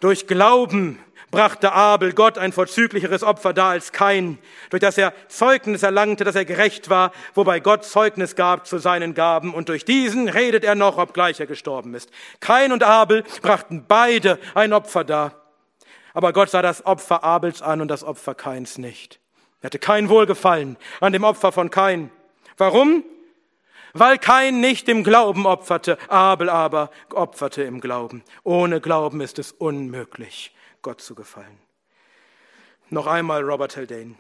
durch 0.02 0.28
Glauben 0.28 1.00
brachte 1.32 1.72
Abel 1.72 2.14
Gott 2.14 2.38
ein 2.38 2.52
vorzüglicheres 2.52 3.24
Opfer 3.24 3.52
dar 3.52 3.72
als 3.72 3.94
kein, 3.94 4.38
durch 4.70 4.82
das 4.82 4.96
er 5.00 5.12
Zeugnis 5.28 5.82
erlangte, 5.82 6.24
dass 6.24 6.36
er 6.36 6.46
gerecht 6.46 6.92
war, 6.92 7.12
wobei 7.34 7.60
Gott 7.60 7.84
Zeugnis 7.84 8.36
gab 8.36 8.68
zu 8.68 8.78
seinen 8.78 9.16
Gaben, 9.16 9.56
und 9.56 9.70
durch 9.70 9.86
diesen 9.86 10.30
redet 10.30 10.64
er 10.64 10.76
noch, 10.76 11.00
obgleich 11.00 11.40
er 11.40 11.48
gestorben 11.48 11.96
ist. 11.96 12.12
Kain 12.42 12.72
und 12.72 12.84
Abel 12.84 13.24
brachten 13.42 13.86
beide 13.88 14.38
ein 14.54 14.72
Opfer 14.72 15.04
dar, 15.04 15.50
aber 16.14 16.32
Gott 16.32 16.52
sah 16.52 16.62
das 16.62 16.86
Opfer 16.86 17.24
Abels 17.24 17.64
an 17.64 17.82
und 17.82 17.88
das 17.88 18.04
Opfer 18.04 18.36
Kains 18.36 18.78
nicht. 18.78 19.20
Er 19.66 19.70
hatte 19.70 19.80
kein 19.80 20.10
Wohlgefallen 20.10 20.78
an 21.00 21.12
dem 21.12 21.24
Opfer 21.24 21.52
von 21.52 21.72
Kain. 21.72 22.12
Warum? 22.56 23.04
Weil 23.94 24.20
Kain 24.20 24.60
nicht 24.60 24.88
im 24.88 25.04
Glauben 25.04 25.48
opferte, 25.48 25.98
Abel 26.08 26.52
aber 26.52 26.92
opferte 27.12 27.64
im 27.64 27.82
Glauben. 27.82 28.24
Ohne 28.44 28.80
Glauben 28.80 29.22
ist 29.22 29.40
es 29.40 29.52
unmöglich, 29.52 30.54
Gott 30.84 31.02
zu 31.02 31.16
gefallen. 31.16 31.58
Noch 32.92 33.08
einmal 33.08 33.42
Robert 33.42 33.76
Haldane. 33.76 34.14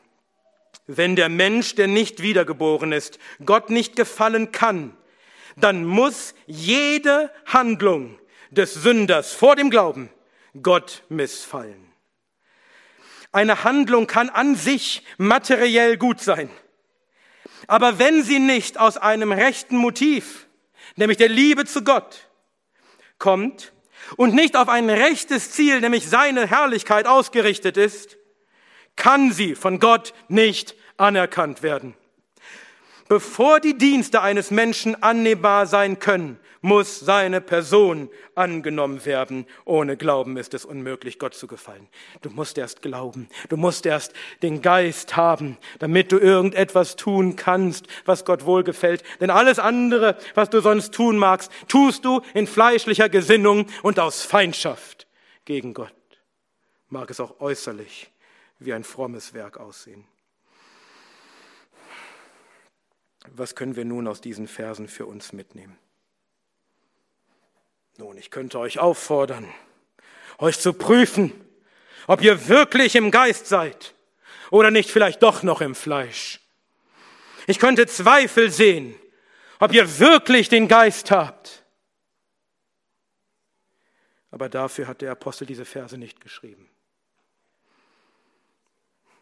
Wenn 0.87 1.15
der 1.15 1.29
Mensch, 1.29 1.75
der 1.75 1.85
nicht 1.85 2.23
wiedergeboren 2.23 2.91
ist, 2.91 3.19
Gott 3.45 3.69
nicht 3.69 3.95
gefallen 3.95 4.51
kann, 4.51 4.97
dann 5.57 5.85
muss 5.85 6.33
jede 6.47 7.29
Handlung 7.45 8.17
des 8.49 8.73
Sünders 8.73 9.33
vor 9.33 9.55
dem 9.55 9.69
Glauben 9.69 10.09
Gott 10.63 11.03
missfallen. 11.07 11.94
Eine 13.35 13.65
Handlung 13.65 14.07
kann 14.07 14.29
an 14.29 14.55
sich 14.55 15.03
materiell 15.17 15.97
gut 15.97 16.21
sein. 16.21 16.49
Aber 17.67 17.99
wenn 17.99 18.23
sie 18.23 18.39
nicht 18.39 18.79
aus 18.79 18.95
einem 18.95 19.33
rechten 19.33 19.75
Motiv, 19.75 20.47
nämlich 20.95 21.17
der 21.17 21.27
Liebe 21.27 21.65
zu 21.65 21.83
Gott, 21.83 22.29
kommt 23.19 23.73
und 24.15 24.33
nicht 24.33 24.55
auf 24.55 24.69
ein 24.69 24.89
rechtes 24.89 25.51
Ziel, 25.51 25.81
nämlich 25.81 26.07
seine 26.07 26.47
Herrlichkeit 26.47 27.07
ausgerichtet 27.07 27.75
ist, 27.75 28.15
kann 28.95 29.33
sie 29.33 29.55
von 29.55 29.81
Gott 29.81 30.13
nicht 30.29 30.73
anerkannt 30.95 31.61
werden. 31.61 31.93
Bevor 33.07 33.59
die 33.59 33.77
Dienste 33.77 34.21
eines 34.21 34.49
Menschen 34.49 35.01
annehmbar 35.03 35.67
sein 35.67 35.99
können, 35.99 36.39
muss 36.61 36.99
seine 36.99 37.39
Person 37.39 38.09
angenommen 38.33 39.05
werden. 39.05 39.45
Ohne 39.63 39.95
Glauben 39.95 40.37
ist 40.37 40.55
es 40.55 40.65
unmöglich, 40.65 41.19
Gott 41.19 41.35
zu 41.35 41.45
gefallen. 41.45 41.87
Du 42.21 42.31
musst 42.31 42.57
erst 42.57 42.81
glauben. 42.81 43.29
Du 43.49 43.57
musst 43.57 43.85
erst 43.85 44.13
den 44.41 44.63
Geist 44.63 45.15
haben, 45.15 45.59
damit 45.77 46.11
du 46.11 46.17
irgendetwas 46.17 46.95
tun 46.95 47.35
kannst, 47.35 47.85
was 48.05 48.25
Gott 48.25 48.45
wohlgefällt. 48.45 49.03
Denn 49.19 49.29
alles 49.29 49.59
andere, 49.59 50.17
was 50.33 50.49
du 50.49 50.59
sonst 50.59 50.91
tun 50.91 51.19
magst, 51.19 51.51
tust 51.67 52.03
du 52.03 52.21
in 52.33 52.47
fleischlicher 52.47 53.09
Gesinnung 53.09 53.67
und 53.83 53.99
aus 53.99 54.23
Feindschaft 54.23 55.05
gegen 55.45 55.75
Gott. 55.75 55.93
Mag 56.89 57.11
es 57.11 57.19
auch 57.19 57.39
äußerlich 57.39 58.09
wie 58.57 58.73
ein 58.73 58.83
frommes 58.83 59.35
Werk 59.35 59.57
aussehen. 59.57 60.07
Was 63.33 63.55
können 63.55 63.75
wir 63.75 63.85
nun 63.85 64.07
aus 64.07 64.21
diesen 64.21 64.47
Versen 64.47 64.87
für 64.87 65.05
uns 65.05 65.33
mitnehmen? 65.33 65.77
Nun, 67.97 68.17
ich 68.17 68.29
könnte 68.29 68.59
euch 68.59 68.79
auffordern, 68.79 69.47
euch 70.37 70.59
zu 70.59 70.73
prüfen, 70.73 71.31
ob 72.07 72.21
ihr 72.21 72.47
wirklich 72.47 72.95
im 72.95 73.11
Geist 73.11 73.47
seid 73.47 73.93
oder 74.51 74.69
nicht 74.69 74.91
vielleicht 74.91 75.23
doch 75.23 75.43
noch 75.43 75.61
im 75.61 75.75
Fleisch. 75.75 76.41
Ich 77.47 77.59
könnte 77.59 77.87
Zweifel 77.87 78.51
sehen, 78.51 78.95
ob 79.59 79.73
ihr 79.73 79.99
wirklich 79.99 80.49
den 80.49 80.67
Geist 80.67 81.11
habt. 81.11 81.63
Aber 84.31 84.49
dafür 84.49 84.87
hat 84.87 85.01
der 85.01 85.11
Apostel 85.11 85.45
diese 85.45 85.63
Verse 85.63 85.97
nicht 85.97 86.19
geschrieben. 86.19 86.69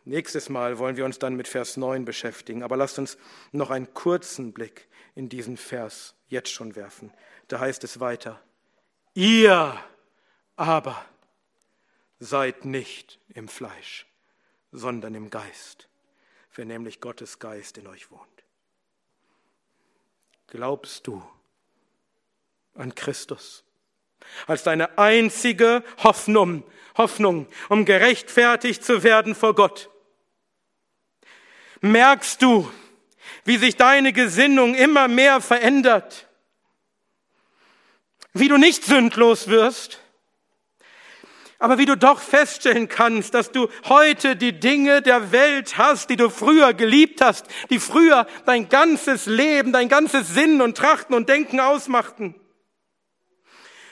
Nächstes 0.05 0.49
Mal 0.49 0.79
wollen 0.79 0.97
wir 0.97 1.05
uns 1.05 1.17
dann 1.17 1.35
mit 1.35 1.47
Vers 1.47 1.77
9 1.77 2.03
beschäftigen, 2.03 2.61
aber 2.61 2.75
lasst 2.75 2.99
uns 2.99 3.17
noch 3.51 3.69
einen 3.69 3.93
kurzen 3.93 4.51
Blick 4.51 4.89
in 5.15 5.29
diesen 5.29 5.55
Vers 5.55 6.15
jetzt 6.27 6.49
schon 6.51 6.75
werfen. 6.75 7.13
Da 7.47 7.59
heißt 7.59 7.83
es 7.83 7.99
weiter, 7.99 8.41
ihr 9.13 9.79
aber 10.55 11.05
seid 12.19 12.65
nicht 12.65 13.19
im 13.29 13.47
Fleisch, 13.47 14.05
sondern 14.71 15.15
im 15.15 15.29
Geist, 15.29 15.87
wenn 16.55 16.67
nämlich 16.67 16.99
Gottes 16.99 17.39
Geist 17.39 17.77
in 17.77 17.87
euch 17.87 18.11
wohnt. 18.11 18.27
Glaubst 20.47 21.07
du 21.07 21.23
an 22.75 22.93
Christus 22.93 23.63
als 24.47 24.63
deine 24.63 24.97
einzige 24.97 25.83
Hoffnung, 26.03 26.63
Hoffnung, 26.97 27.47
um 27.69 27.85
gerechtfertigt 27.85 28.83
zu 28.83 29.03
werden 29.03 29.33
vor 29.33 29.55
Gott? 29.55 29.89
Merkst 31.83 32.41
du, 32.41 32.71
wie 33.45 33.57
sich 33.57 33.75
deine 33.75 34.13
Gesinnung 34.13 34.73
immer 34.73 35.07
mehr 35.07 35.41
verändert, 35.41 36.27
wie 38.33 38.47
du 38.47 38.57
nicht 38.57 38.85
sündlos 38.85 39.47
wirst, 39.49 39.99
aber 41.59 41.77
wie 41.77 41.85
du 41.85 41.95
doch 41.95 42.19
feststellen 42.19 42.87
kannst, 42.87 43.33
dass 43.33 43.51
du 43.51 43.69
heute 43.85 44.35
die 44.35 44.59
Dinge 44.59 45.01
der 45.01 45.31
Welt 45.31 45.77
hast, 45.77 46.09
die 46.09 46.15
du 46.15 46.29
früher 46.29 46.73
geliebt 46.73 47.21
hast, 47.21 47.45
die 47.69 47.79
früher 47.79 48.27
dein 48.45 48.69
ganzes 48.69 49.25
Leben, 49.25 49.71
dein 49.71 49.89
ganzes 49.89 50.29
Sinn 50.29 50.61
und 50.61 50.77
Trachten 50.77 51.13
und 51.13 51.29
Denken 51.29 51.59
ausmachten. 51.59 52.35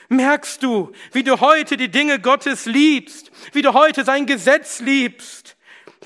Merkst 0.08 0.62
du, 0.62 0.92
wie 1.12 1.24
du 1.24 1.40
heute 1.40 1.76
die 1.76 1.90
Dinge 1.90 2.20
Gottes 2.20 2.66
liebst, 2.66 3.30
wie 3.52 3.62
du 3.62 3.72
heute 3.72 4.04
sein 4.04 4.26
Gesetz 4.26 4.80
liebst, 4.80 5.41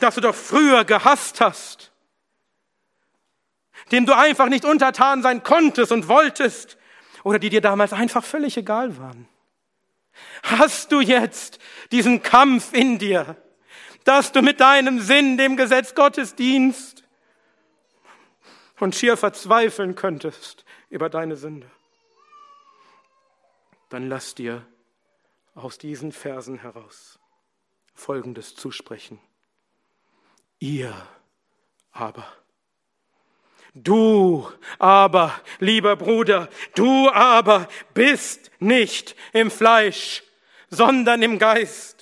das 0.00 0.14
du 0.14 0.20
doch 0.20 0.34
früher 0.34 0.84
gehasst 0.84 1.40
hast, 1.40 1.92
dem 3.92 4.06
du 4.06 4.16
einfach 4.16 4.48
nicht 4.48 4.64
untertan 4.64 5.22
sein 5.22 5.42
konntest 5.42 5.92
und 5.92 6.08
wolltest 6.08 6.76
oder 7.24 7.38
die 7.38 7.50
dir 7.50 7.60
damals 7.60 7.92
einfach 7.92 8.24
völlig 8.24 8.56
egal 8.56 8.98
waren. 8.98 9.28
Hast 10.42 10.92
du 10.92 11.00
jetzt 11.00 11.58
diesen 11.92 12.22
Kampf 12.22 12.72
in 12.72 12.98
dir, 12.98 13.36
dass 14.04 14.32
du 14.32 14.42
mit 14.42 14.60
deinem 14.60 15.00
Sinn 15.00 15.36
dem 15.36 15.56
Gesetz 15.56 15.94
Gottes 15.94 16.34
dienst 16.34 17.04
und 18.78 18.94
schier 18.94 19.16
verzweifeln 19.16 19.94
könntest 19.94 20.64
über 20.88 21.08
deine 21.08 21.36
Sünde? 21.36 21.70
Dann 23.88 24.08
lass 24.08 24.34
dir 24.34 24.66
aus 25.54 25.78
diesen 25.78 26.12
Versen 26.12 26.58
heraus 26.58 27.18
Folgendes 27.94 28.54
zusprechen. 28.54 29.18
Ihr 30.58 30.94
aber. 31.92 32.26
Du 33.74 34.50
aber, 34.78 35.38
lieber 35.58 35.96
Bruder, 35.96 36.48
du 36.74 37.10
aber 37.10 37.68
bist 37.92 38.50
nicht 38.58 39.14
im 39.34 39.50
Fleisch, 39.50 40.22
sondern 40.70 41.22
im 41.22 41.38
Geist. 41.38 41.95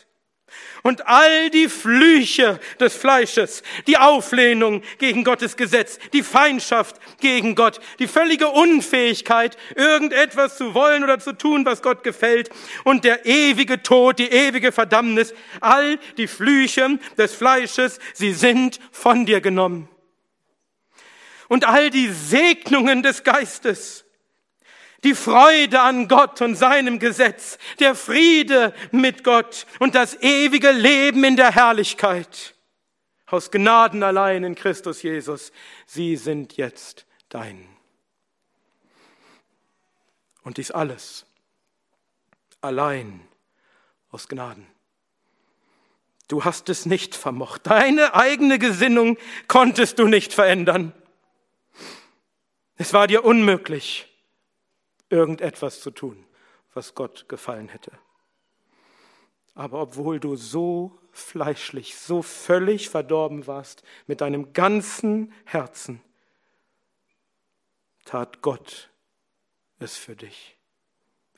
Und 0.87 1.07
all 1.07 1.49
die 1.49 1.70
Flüche 1.70 2.61
des 2.78 2.95
Fleisches, 2.95 3.62
die 3.87 3.97
Auflehnung 3.97 4.82
gegen 4.99 5.24
Gottes 5.24 5.57
Gesetz, 5.57 5.99
die 6.12 6.22
Feindschaft 6.22 6.97
gegen 7.20 7.55
Gott, 7.55 7.80
die 7.99 8.07
völlige 8.07 8.49
Unfähigkeit, 8.49 9.57
irgendetwas 9.76 10.59
zu 10.59 10.74
wollen 10.74 11.03
oder 11.03 11.18
zu 11.18 11.32
tun, 11.32 11.64
was 11.64 11.80
Gott 11.80 12.05
gefällt, 12.05 12.51
und 12.85 13.05
der 13.05 13.24
ewige 13.24 13.82
Tod, 13.82 14.18
die 14.18 14.28
ewige 14.28 14.72
Verdammnis, 14.72 15.32
all 15.62 15.99
die 16.18 16.26
Flüche 16.26 16.99
des 17.16 17.35
Fleisches, 17.35 17.99
sie 18.12 18.35
sind 18.35 18.78
von 18.93 19.24
dir 19.24 19.41
genommen. 19.41 19.89
Und 21.49 21.66
all 21.66 21.89
die 21.89 22.09
Segnungen 22.09 23.03
des 23.03 23.24
Geistes, 23.24 24.03
die 25.05 25.14
Freude 25.14 25.82
an 25.82 26.09
Gott 26.09 26.40
und 26.40 26.57
seinem 26.57 26.98
Gesetz, 26.98 27.59
der 27.78 27.94
Friede 27.94 28.74
mit 28.90 29.22
Gott 29.22 29.66
und 29.78 29.94
das 29.94 30.20
ewige 30.22 30.72
Leben 30.72 31.22
in 31.24 31.36
der 31.36 31.55
Herrlichkeit. 31.55 32.55
Aus 33.26 33.50
Gnaden 33.50 34.02
allein 34.02 34.44
in 34.44 34.55
Christus 34.55 35.02
Jesus, 35.02 35.52
sie 35.86 36.16
sind 36.16 36.57
jetzt 36.57 37.07
dein. 37.28 37.68
Und 40.42 40.57
dies 40.57 40.70
alles 40.70 41.26
allein 42.61 43.20
aus 44.11 44.28
Gnaden. 44.28 44.66
Du 46.28 46.44
hast 46.44 46.70
es 46.70 46.86
nicht 46.86 47.14
vermocht. 47.14 47.66
Deine 47.66 48.14
eigene 48.14 48.59
Gesinnung 48.59 49.18
konntest 49.46 49.98
du 49.98 50.07
nicht 50.07 50.32
verändern. 50.32 50.94
Es 52.76 52.94
war 52.94 53.07
dir 53.07 53.24
unmöglich 53.24 54.09
irgendetwas 55.15 55.81
zu 55.81 55.93
tun, 55.93 56.27
was 56.75 56.95
Gott 56.97 57.29
gefallen 57.29 57.69
hätte. 57.69 57.93
Aber 59.55 59.81
obwohl 59.81 60.19
du 60.19 60.35
so 60.35 60.99
fleischlich, 61.12 61.97
so 61.97 62.23
völlig 62.23 62.91
verdorben 62.91 63.47
warst, 63.47 63.85
mit 64.09 64.21
deinem 64.21 64.53
ganzen 64.53 65.33
Herzen, 65.45 66.03
tat 68.05 68.43
Gott 68.43 68.91
es 69.79 69.97
für 69.97 70.17
dich. 70.17 70.59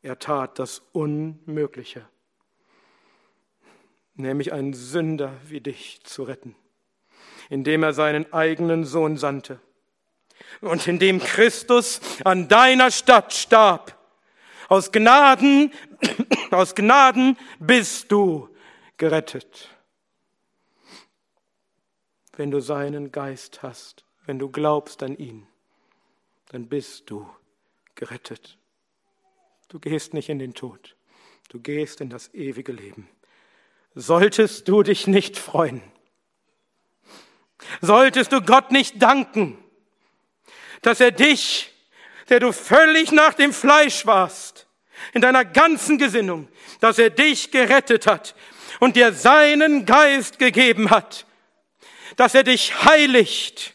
Er 0.01 0.19
tat 0.19 0.59
das 0.59 0.79
Unmögliche, 0.93 2.09
nämlich 4.15 4.55
einen 4.55 4.73
Sünder 4.73 5.35
wie 5.45 5.61
dich 5.61 6.03
zu 6.05 6.23
retten, 6.23 6.57
indem 7.51 7.83
er 7.83 7.93
seinen 7.93 8.33
eigenen 8.33 8.85
Sohn 8.85 9.19
sandte 9.19 9.61
und 10.61 10.87
in 10.87 10.99
dem 10.99 11.21
Christus 11.21 12.01
an 12.25 12.49
deiner 12.49 12.91
Stadt 12.91 13.33
starb. 13.33 13.97
Aus 14.69 14.91
Gnaden, 14.91 15.73
aus 16.51 16.75
Gnaden 16.75 17.37
bist 17.59 18.11
du 18.11 18.49
gerettet. 18.97 19.71
Wenn 22.37 22.51
du 22.51 22.61
seinen 22.61 23.13
Geist 23.13 23.63
hast, 23.63 24.05
wenn 24.27 24.39
du 24.39 24.51
glaubst 24.51 25.03
an 25.03 25.17
ihn, 25.17 25.47
dann 26.49 26.69
bist 26.69 27.11
du 27.11 27.29
gerettet. 27.95 28.59
Du 29.69 29.79
gehst 29.79 30.15
nicht 30.15 30.29
in 30.29 30.39
den 30.39 30.55
Tod, 30.55 30.97
du 31.49 31.61
gehst 31.61 32.01
in 32.01 32.11
das 32.11 32.33
ewige 32.35 32.73
Leben. 32.73 33.09
solltest 33.95 34.69
du 34.69 34.83
dich 34.83 35.07
nicht 35.07 35.39
freuen? 35.39 35.83
Solltest 37.81 38.33
du 38.33 38.43
Gott 38.43 38.71
nicht 38.71 39.03
danken, 39.03 39.59
dass 40.83 41.01
er 41.01 41.11
dich, 41.11 41.73
der 42.29 42.41
du 42.41 42.53
völlig 42.53 43.13
nach 43.13 43.35
dem 43.35 43.53
Fleisch 43.53 44.07
warst, 44.07 44.67
in 45.13 45.21
deiner 45.21 45.45
ganzen 45.45 45.99
Gesinnung, 45.99 46.49
dass 46.81 46.99
er 46.99 47.11
dich 47.11 47.51
gerettet 47.51 48.07
hat 48.07 48.35
und 48.81 48.97
dir 48.97 49.13
seinen 49.13 49.87
Geist 49.87 50.39
gegeben 50.39 50.91
hat, 50.91 51.27
dass 52.17 52.35
er 52.35 52.43
dich 52.43 52.85
heiligt, 52.85 53.75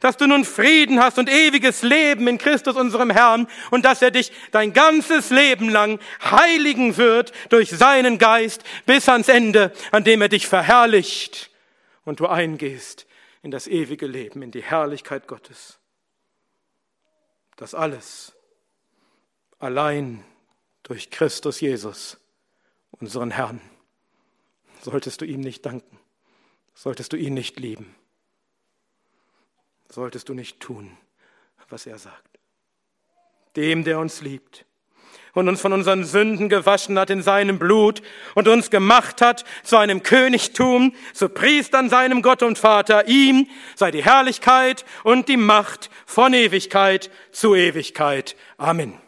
dass 0.00 0.16
du 0.16 0.26
nun 0.26 0.44
Frieden 0.44 1.00
hast 1.00 1.18
und 1.18 1.28
ewiges 1.28 1.82
Leben 1.82 2.28
in 2.28 2.38
Christus 2.38 2.76
unserem 2.76 3.10
Herrn 3.10 3.48
und 3.70 3.84
dass 3.84 4.02
er 4.02 4.10
dich 4.10 4.30
dein 4.52 4.72
ganzes 4.72 5.30
Leben 5.30 5.68
lang 5.68 5.98
heiligen 6.22 6.96
wird 6.96 7.32
durch 7.48 7.70
seinen 7.70 8.18
Geist 8.18 8.62
bis 8.86 9.08
ans 9.08 9.28
Ende, 9.28 9.72
an 9.90 10.04
dem 10.04 10.22
er 10.22 10.28
dich 10.28 10.46
verherrlicht 10.46 11.50
und 12.04 12.20
du 12.20 12.26
eingehst 12.26 13.06
in 13.42 13.50
das 13.50 13.66
ewige 13.66 14.06
Leben, 14.06 14.42
in 14.42 14.50
die 14.50 14.62
Herrlichkeit 14.62 15.26
Gottes. 15.26 15.78
Das 17.58 17.74
alles 17.74 18.34
allein 19.58 20.24
durch 20.82 21.10
Christus 21.10 21.60
Jesus, 21.60 22.16
unseren 22.90 23.30
Herrn. 23.30 23.60
Solltest 24.80 25.20
du 25.20 25.26
ihm 25.26 25.40
nicht 25.40 25.66
danken, 25.66 25.98
solltest 26.72 27.12
du 27.12 27.18
ihn 27.18 27.34
nicht 27.34 27.60
lieben 27.60 27.94
solltest 29.90 30.28
du 30.28 30.34
nicht 30.34 30.60
tun, 30.60 30.96
was 31.68 31.86
er 31.86 31.98
sagt. 31.98 32.38
Dem, 33.56 33.84
der 33.84 33.98
uns 33.98 34.20
liebt 34.20 34.64
und 35.34 35.48
uns 35.48 35.60
von 35.60 35.72
unseren 35.72 36.04
Sünden 36.04 36.48
gewaschen 36.48 36.98
hat 36.98 37.10
in 37.10 37.22
seinem 37.22 37.58
Blut 37.58 38.02
und 38.34 38.48
uns 38.48 38.70
gemacht 38.70 39.20
hat 39.20 39.44
zu 39.62 39.76
einem 39.76 40.02
Königtum, 40.02 40.94
zu 41.14 41.28
Priestern 41.28 41.88
seinem 41.88 42.22
Gott 42.22 42.42
und 42.42 42.58
Vater, 42.58 43.08
ihm 43.08 43.48
sei 43.74 43.90
die 43.90 44.04
Herrlichkeit 44.04 44.84
und 45.04 45.28
die 45.28 45.36
Macht 45.36 45.90
von 46.06 46.34
Ewigkeit 46.34 47.10
zu 47.32 47.54
Ewigkeit. 47.54 48.36
Amen. 48.56 49.07